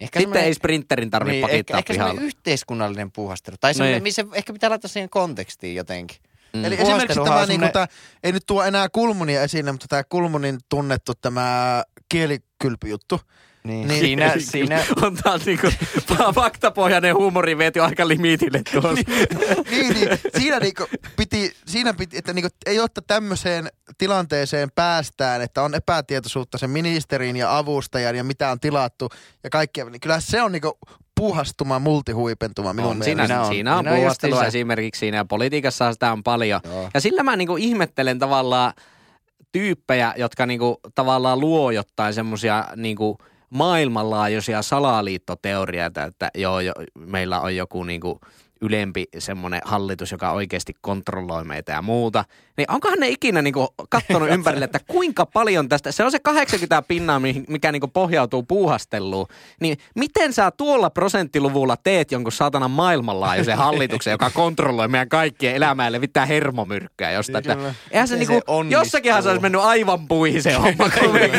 Ehkä 0.00 0.20
Sitten 0.20 0.42
ei 0.44 0.54
sprinterin 0.54 1.10
tarvitse 1.10 1.32
niin, 1.32 1.44
ehkä, 1.44 1.52
pakittaa 1.52 1.78
ehkä 1.78 1.92
pihalle. 1.92 2.08
semmoinen 2.10 2.26
yhteiskunnallinen 2.26 3.12
puuhastelu. 3.12 3.56
Tai 3.60 3.74
semmoinen, 3.74 3.94
Niin. 3.96 4.02
missä 4.02 4.24
ehkä 4.32 4.52
pitää 4.52 4.70
laittaa 4.70 4.88
siihen 4.88 5.10
kontekstiin 5.10 5.74
jotenkin. 5.76 6.16
Mm. 6.52 6.64
Eli 6.64 6.76
Puuhasteluhan 6.76 7.02
esimerkiksi 7.02 7.24
tämä, 7.24 7.38
niin 7.40 7.46
semmoinen- 7.46 7.60
kuin, 7.60 7.72
tämä, 7.72 7.86
ei 8.22 8.32
nyt 8.32 8.42
tuo 8.46 8.62
enää 8.64 8.88
Kulmunia 8.88 9.42
esille, 9.42 9.72
mutta 9.72 9.88
tämä 9.88 10.04
Kulmunin 10.04 10.58
tunnettu 10.68 11.12
tämä 11.20 11.82
kielikylpyjuttu. 12.08 13.20
Niin. 13.68 13.88
Niin. 13.88 14.00
Siinä, 14.00 14.34
siinä, 14.38 14.84
on 15.02 15.16
taas 15.16 15.46
niinku 15.46 15.68
faktapohjainen 16.34 17.14
huumori 17.14 17.58
viety 17.58 17.80
aika 17.80 18.08
limitille 18.08 18.62
tuossa. 18.72 19.04
niin, 19.70 19.94
niin, 19.94 20.08
siinä 20.38 20.58
niinku 20.58 20.86
piti, 21.16 21.52
siinä 21.66 21.94
piti, 21.94 22.18
että 22.18 22.32
niinku, 22.32 22.48
ei 22.66 22.76
jotta 22.76 23.02
tämmöiseen 23.02 23.68
tilanteeseen 23.98 24.70
päästään, 24.74 25.42
että 25.42 25.62
on 25.62 25.74
epätietoisuutta 25.74 26.58
sen 26.58 26.70
ministerin 26.70 27.36
ja 27.36 27.58
avustajan 27.58 28.16
ja 28.16 28.24
mitä 28.24 28.50
on 28.50 28.60
tilattu 28.60 29.08
ja 29.44 29.50
kaikkea, 29.50 29.84
niin 29.84 30.00
kyllä 30.00 30.20
se 30.20 30.42
on 30.42 30.52
niinku 30.52 30.78
puuhastuma, 31.14 31.78
multihuipentuma 31.78 32.72
minun 32.72 32.90
on, 32.90 32.96
mielestä. 32.96 33.26
siinä, 33.26 33.40
on, 33.40 33.46
siinä 33.46 33.76
on 33.76 33.86
justiinsa- 33.86 34.46
esimerkiksi 34.46 34.98
siinä 34.98 35.16
ja 35.16 35.24
politiikassa 35.24 35.92
sitä 35.92 36.12
on 36.12 36.22
paljon. 36.22 36.60
Joo. 36.64 36.90
Ja 36.94 37.00
sillä 37.00 37.22
mä 37.22 37.36
niinku 37.36 37.56
ihmettelen 37.56 38.18
tavallaan 38.18 38.72
tyyppejä, 39.52 40.14
jotka 40.16 40.46
niinku 40.46 40.80
tavallaan 40.94 41.40
luo 41.40 41.70
jotain 41.70 42.14
semmoisia 42.14 42.64
niinku 42.76 43.18
maailmanlaajuisia 43.54 44.62
salaliittoteorioita, 44.62 46.02
että 46.04 46.30
joo, 46.34 46.60
jo, 46.60 46.72
meillä 46.98 47.40
on 47.40 47.56
joku 47.56 47.84
niinku 47.84 48.20
ylempi 48.64 49.04
semmoinen 49.18 49.60
hallitus, 49.64 50.12
joka 50.12 50.30
oikeasti 50.30 50.72
kontrolloi 50.80 51.44
meitä 51.44 51.72
ja 51.72 51.82
muuta. 51.82 52.24
Niin 52.56 52.70
onkohan 52.70 52.98
ne 52.98 53.08
ikinä 53.08 53.42
niinku 53.42 53.74
kattonut 53.88 54.28
ympärille, 54.34 54.64
että 54.64 54.80
kuinka 54.86 55.26
paljon 55.26 55.68
tästä, 55.68 55.92
se 55.92 56.04
on 56.04 56.10
se 56.10 56.18
80 56.18 56.82
pinnaa, 56.82 57.20
mikä 57.48 57.72
niinku 57.72 57.88
pohjautuu 57.88 58.42
puuhasteluun. 58.42 59.26
Niin 59.60 59.78
miten 59.94 60.32
sä 60.32 60.50
tuolla 60.50 60.90
prosenttiluvulla 60.90 61.76
teet 61.76 62.12
jonkun 62.12 62.32
saatanan 62.32 62.70
maailmanlaajuisen 62.70 63.58
hallituksen, 63.66 64.10
joka 64.10 64.30
kontrolloi 64.30 64.88
meidän 64.88 65.08
kaikkien 65.08 65.54
elämää 65.54 65.86
ja 65.86 65.92
levittää 65.92 66.26
hermomyrkkyä 66.26 67.10
jostain. 67.10 67.50
Että 67.50 67.74
eihän 67.90 68.08
se, 68.08 68.16
niinku, 68.16 68.34
se 68.34 68.40
onnistuu? 68.46 68.80
jossakinhan 68.80 69.22
se 69.22 69.28
olisi 69.28 69.42
mennyt 69.42 69.60
aivan 69.60 70.08
puihin 70.08 70.42
se 70.42 70.52
homma 70.52 70.90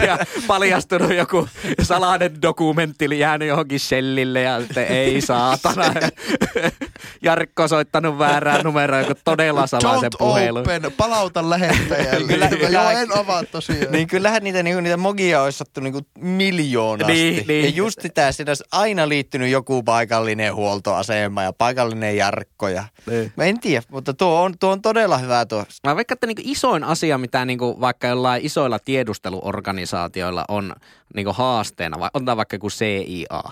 ja 0.06 0.18
paljastunut 0.48 1.14
joku 1.14 1.48
salainen 1.82 2.42
dokumentti 2.42 3.20
jäänyt 3.20 3.48
johonkin 3.48 3.80
shellille 3.80 4.42
ja 4.42 4.62
sitten 4.62 4.88
ei 4.88 5.22
saatana. 5.22 5.84
Jarkko 7.22 7.68
soittanut 7.68 8.20
väärää 8.20 8.64
numeroa, 8.64 9.00
joku 9.00 9.14
todella 9.24 9.68
salaisen 9.68 10.12
Don't 10.14 10.18
puhelun. 10.18 10.62
open, 10.62 10.82
palauta 10.98 11.50
lähettäjälle. 11.50 12.28
Kyllä, 12.34 12.70
Joo, 12.70 12.90
en 12.90 13.18
avaa 13.18 13.44
tosiaan. 13.44 13.92
Niin 13.92 14.08
kyllähän 14.08 14.44
niitä, 14.44 14.64
niinku, 14.64 14.82
niitä 14.82 14.98
mogia 14.98 15.42
olisi 15.42 15.58
sattu 15.58 15.82
niinku 15.82 16.02
miljoonasti. 16.20 17.14
Niin, 17.14 17.48
niin. 17.48 17.66
Ja 17.66 17.70
just 17.70 18.02
sitä, 18.02 18.32
siinä 18.32 18.50
olisi 18.50 18.64
aina 18.72 19.10
liittynyt 19.10 19.50
joku 19.50 19.84
paikallinen 19.84 20.56
huoltoasema 20.56 21.44
ja 21.44 21.54
paikallinen 21.54 22.18
jarkko. 22.18 22.68
Ja... 22.68 22.84
Niin. 23.06 23.34
Mä 23.36 23.44
en 23.44 23.60
tiedä, 23.60 23.84
mutta 23.92 24.14
tuo 24.14 24.42
on, 24.42 24.58
tuo 24.60 24.72
on 24.72 24.82
todella 24.82 25.18
hyvä 25.18 25.46
tuo. 25.46 25.66
Mä 25.88 25.96
vaikka, 25.96 26.14
että 26.14 26.28
niinku 26.28 26.42
isoin 26.46 26.84
asia, 26.84 27.18
mitä 27.18 27.46
niinku 27.46 27.82
vaikka 27.82 28.08
jollain 28.08 28.46
isoilla 28.46 28.80
tiedusteluorganisaatioilla 28.80 30.46
on 30.48 30.76
niinku 31.16 31.34
haasteena, 31.34 32.00
vai 32.00 32.10
on 32.14 32.26
tämä 32.26 32.38
vaikka 32.38 32.56
joku 32.56 32.70
CIA, 32.70 33.44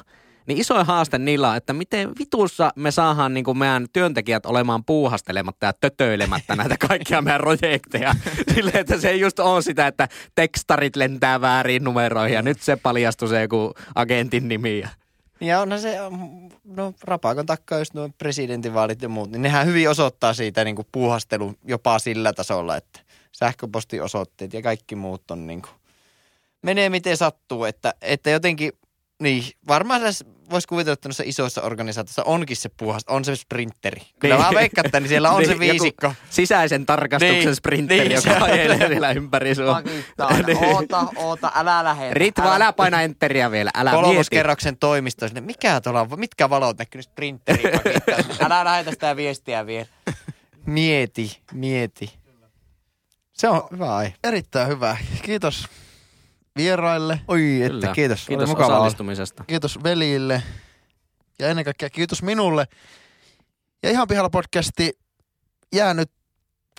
niin 0.46 0.58
isoin 0.58 0.86
haaste 0.86 1.18
niillä 1.18 1.50
on, 1.50 1.58
että 1.58 1.74
miten 1.74 2.12
vitussa 2.20 2.72
me 2.76 2.92
saadaan 2.92 3.34
niinku 3.34 3.54
meidän 3.54 3.88
työntekijät 3.94 4.46
olemaan 4.46 4.86
puuhastelematta 4.86 5.66
ja 5.66 5.74
tötöilemättä 5.74 6.56
näitä 6.56 6.76
kaikkia 6.88 7.22
meidän 7.22 7.42
projekteja. 7.42 8.16
Silleen, 8.56 8.78
että 8.78 8.98
se 8.98 9.10
ei 9.10 9.20
just 9.20 9.40
ole 9.40 9.62
sitä, 9.62 9.88
että 9.88 10.08
tekstarit 10.36 10.96
lentää 10.96 11.42
väärin 11.42 11.84
numeroihin 11.84 12.36
ja 12.36 12.42
nyt 12.42 12.62
se 12.62 12.76
paljastui 12.76 13.30
se 13.30 13.42
joku 13.42 13.74
agentin 13.96 14.48
nimi. 14.48 14.84
Ja 15.42 15.62
onhan 15.62 15.82
se, 15.82 15.98
no 16.64 16.94
rapakon 17.04 17.46
takkaa 17.46 17.80
just 17.80 17.94
nuo 17.94 18.10
presidentinvaalit 18.18 19.02
ja 19.02 19.10
muut, 19.10 19.32
niin 19.32 19.42
nehän 19.42 19.68
hyvin 19.68 19.90
osoittaa 19.90 20.34
siitä 20.34 20.64
niin 20.64 20.76
kuin 20.76 20.88
puuhastelun 20.92 21.58
jopa 21.66 22.00
sillä 22.00 22.34
tasolla, 22.34 22.78
että 22.78 23.00
sähköpostiosoitteet 23.32 24.54
ja 24.54 24.62
kaikki 24.62 24.96
muut 24.96 25.32
on 25.32 25.48
niin 25.48 25.62
kuin, 25.62 25.72
menee 26.62 26.90
miten 26.90 27.18
sattuu, 27.18 27.66
että, 27.66 27.94
että 28.02 28.30
jotenkin, 28.30 28.72
niin 29.22 29.44
varmaan 29.68 30.02
tässä 30.02 30.26
voisi 30.50 30.68
kuvitella, 30.68 30.94
että 30.94 31.10
noissa 31.10 31.24
isoissa 31.26 31.62
organisaatioissa 31.62 32.24
onkin 32.24 32.58
se 32.58 32.70
puuhast, 32.78 33.10
on 33.10 33.26
se 33.26 33.36
sprinteri. 33.36 34.02
Kyllä 34.20 34.36
Niin. 34.36 34.46
mä 34.46 34.52
veikkaan, 34.54 34.86
että 34.86 35.00
niin 35.00 35.08
siellä 35.10 35.32
on 35.32 35.46
se 35.46 35.54
Niin, 35.56 35.68
joku 35.68 35.72
viisikko. 35.84 36.14
sisäisen 36.30 36.86
tarkastuksen 36.86 37.40
Niin, 37.46 37.56
sprinteri, 37.56 38.00
niin, 38.10 38.12
joka 38.12 38.30
se- 38.46 38.52
ajelee 38.52 38.88
siellä 38.88 39.12
ympäri 39.12 39.56
sua. 39.56 39.82
Niin. 39.82 40.06
oota, 40.68 41.08
oota, 41.16 41.52
älä 41.56 41.84
lähetä. 41.84 42.14
Ritva, 42.14 42.56
älä 42.56 42.74
paina 42.74 43.02
enteriä 43.02 43.52
vielä, 43.52 43.72
älä 43.76 43.92
mieti. 43.92 44.06
Kolmoskerroksen 44.06 44.78
toimisto, 44.78 45.28
sinne, 45.28 45.42
mikä 45.42 45.82
tuolla 45.82 46.02
on, 46.02 46.20
mitkä 46.20 46.50
valot 46.50 46.78
näkyy 46.78 47.02
sprinteri 47.02 47.64
Älä 48.46 48.64
lähetä 48.66 48.92
sitä 48.92 49.16
viestiä 49.16 49.66
vielä. 49.66 49.86
Mieti, 50.66 51.40
mieti. 51.54 52.14
Se 53.34 53.50
on 53.50 53.68
hyvä 53.72 53.96
aihe. 53.96 54.14
Erittäin 54.24 54.68
hyvä. 54.68 54.98
Kiitos 55.22 55.68
vieraille, 56.58 57.20
Oi, 57.28 57.62
että 57.62 57.70
Kyllä. 57.80 57.94
kiitos. 57.94 58.26
Kiitos 58.28 58.50
Oli 58.50 58.64
osallistumisesta. 58.64 59.44
kiitos 59.44 59.84
veljille 59.84 60.44
ja 61.40 61.48
ennen 61.48 61.66
kaikkea 61.66 61.90
kiitos 61.90 62.24
minulle. 62.24 62.66
Ja 63.84 63.90
ihan 63.90 64.08
pihalla 64.08 64.30
podcasti 64.30 65.00
jää 65.76 65.94
nyt 65.94 66.12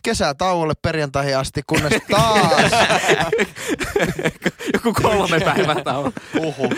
kesätauolle 0.03 0.75
perjantaihin 0.83 1.39
asti, 1.39 1.63
kunnes 1.67 1.93
taas 2.11 2.73
Joku 4.75 4.93
kolme 5.03 5.41
päivää 5.41 5.83
tauon. 5.85 6.13
Uhu. 6.39 6.73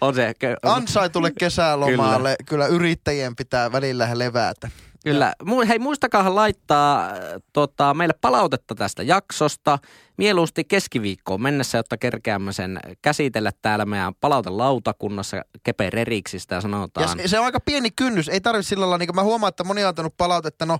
On 0.00 0.14
se. 0.14 0.34
Ansaitulle 0.62 1.32
kesälomalle 1.38 2.36
kyllä. 2.38 2.46
kyllä 2.48 2.66
yrittäjien 2.66 3.36
pitää 3.36 3.72
välillä 3.72 4.08
levätä. 4.14 4.70
Kyllä. 5.04 5.32
Mu- 5.42 5.66
Hei, 5.66 5.78
muistakaa 5.78 6.34
laittaa 6.34 7.06
äh, 7.08 7.16
tota, 7.52 7.94
meille 7.94 8.14
palautetta 8.20 8.74
tästä 8.74 9.02
jaksosta. 9.02 9.78
Mieluusti 10.16 10.64
keskiviikkoon 10.64 11.42
mennessä, 11.42 11.78
jotta 11.78 11.96
kerkeämme 11.96 12.52
sen 12.52 12.78
käsitellä 13.02 13.52
täällä 13.62 13.84
meidän 13.84 14.14
palautelautakunnassa 14.14 15.42
kepereriksistä 15.62 16.54
Ja 16.54 16.60
sanotaan. 16.60 17.08
se, 17.18 17.28
se 17.28 17.38
on 17.38 17.44
aika 17.44 17.60
pieni 17.60 17.90
kynnys. 17.90 18.28
Ei 18.28 18.40
tarvitse 18.40 18.68
sillä 18.68 18.80
lailla, 18.82 18.98
niin 18.98 19.06
kuin 19.06 19.16
mä 19.16 19.22
huomaan, 19.22 19.48
että 19.48 19.64
moni 19.64 19.82
on 19.84 19.88
antanut 19.88 20.16
palautetta, 20.16 20.66
no 20.66 20.78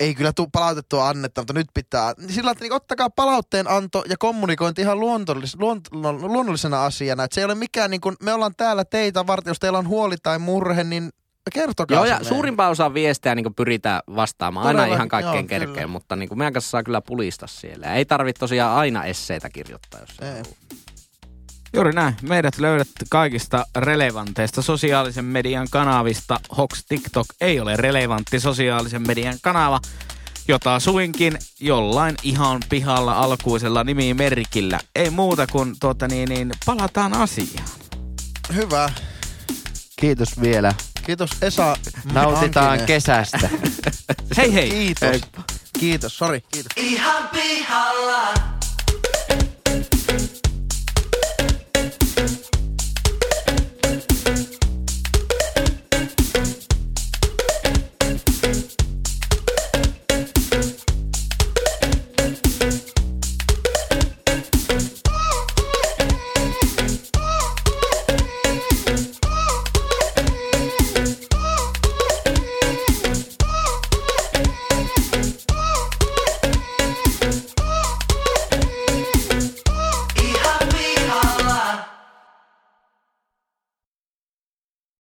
ei 0.00 0.14
kyllä 0.14 0.32
tuu 0.32 0.46
palautettua 0.52 1.08
annetta, 1.08 1.40
mutta 1.40 1.52
nyt 1.52 1.66
pitää. 1.74 2.14
Sillä 2.28 2.50
että 2.50 2.64
niin 2.64 2.72
ottakaa 2.72 3.10
palautteen 3.10 3.70
anto 3.70 4.04
ja 4.08 4.16
kommunikointi 4.18 4.82
ihan 4.82 5.00
luontollis, 5.00 5.56
luont, 5.60 5.88
luonnollisena 6.20 6.84
asiana. 6.84 7.24
Että 7.24 7.34
se 7.34 7.40
ei 7.40 7.44
ole 7.44 7.54
mikään, 7.54 7.90
niin 7.90 8.00
kuin, 8.00 8.16
me 8.22 8.32
ollaan 8.32 8.54
täällä 8.56 8.84
teitä 8.84 9.26
varten, 9.26 9.50
jos 9.50 9.58
teillä 9.58 9.78
on 9.78 9.88
huoli 9.88 10.16
tai 10.22 10.38
murhe, 10.38 10.84
niin 10.84 11.10
kertokaa 11.52 11.94
Joo, 11.96 12.04
ja 12.04 12.14
meille. 12.14 12.28
suurimpaan 12.28 12.70
osaan 12.70 12.94
viestejä 12.94 13.34
niin 13.34 13.54
pyritään 13.54 14.00
vastaamaan. 14.16 14.66
Aina 14.66 14.78
Todella, 14.78 14.96
ihan 14.96 15.08
kaikkeen 15.08 15.46
kerkeen, 15.46 15.74
kyllä. 15.74 15.86
mutta 15.86 16.16
niin 16.16 16.38
meidän 16.38 16.52
kanssa 16.52 16.70
saa 16.70 16.82
kyllä 16.82 17.00
pulista 17.00 17.46
siellä. 17.46 17.94
Ei 17.94 18.04
tarvitse 18.04 18.40
tosiaan 18.40 18.76
aina 18.76 19.04
esseitä 19.04 19.50
kirjoittaa, 19.50 20.00
jos 20.00 20.10
Ei. 20.20 20.42
Juuri 21.72 21.92
näin. 21.92 22.16
Meidät 22.22 22.58
löydät 22.58 22.88
kaikista 23.10 23.66
relevanteista 23.76 24.62
sosiaalisen 24.62 25.24
median 25.24 25.66
kanavista. 25.70 26.40
Hox 26.56 26.84
TikTok 26.88 27.26
ei 27.40 27.60
ole 27.60 27.76
relevantti 27.76 28.40
sosiaalisen 28.40 29.06
median 29.06 29.38
kanava, 29.42 29.80
jota 30.48 30.80
suinkin 30.80 31.38
jollain 31.60 32.16
ihan 32.22 32.60
pihalla 32.68 33.12
alkuisella 33.12 33.84
nimimerkillä. 33.84 34.80
Ei 34.94 35.10
muuta 35.10 35.46
kuin 35.46 35.74
tuota 35.80 36.08
niin, 36.08 36.28
niin 36.28 36.50
palataan 36.66 37.14
asiaan. 37.14 37.68
Hyvä. 38.54 38.90
Kiitos 40.00 40.40
vielä. 40.40 40.74
Kiitos 41.06 41.30
Esa 41.42 41.76
Nautitaan 42.12 42.78
Hankinen. 42.78 43.60
Hei 44.36 44.54
hei! 44.54 44.70
Kiitos. 44.70 45.20
Kiitos, 45.78 46.18
sori. 46.18 46.40
Kiitos. 46.40 46.72
Ihan 46.76 47.28
pihalla. 47.28 48.55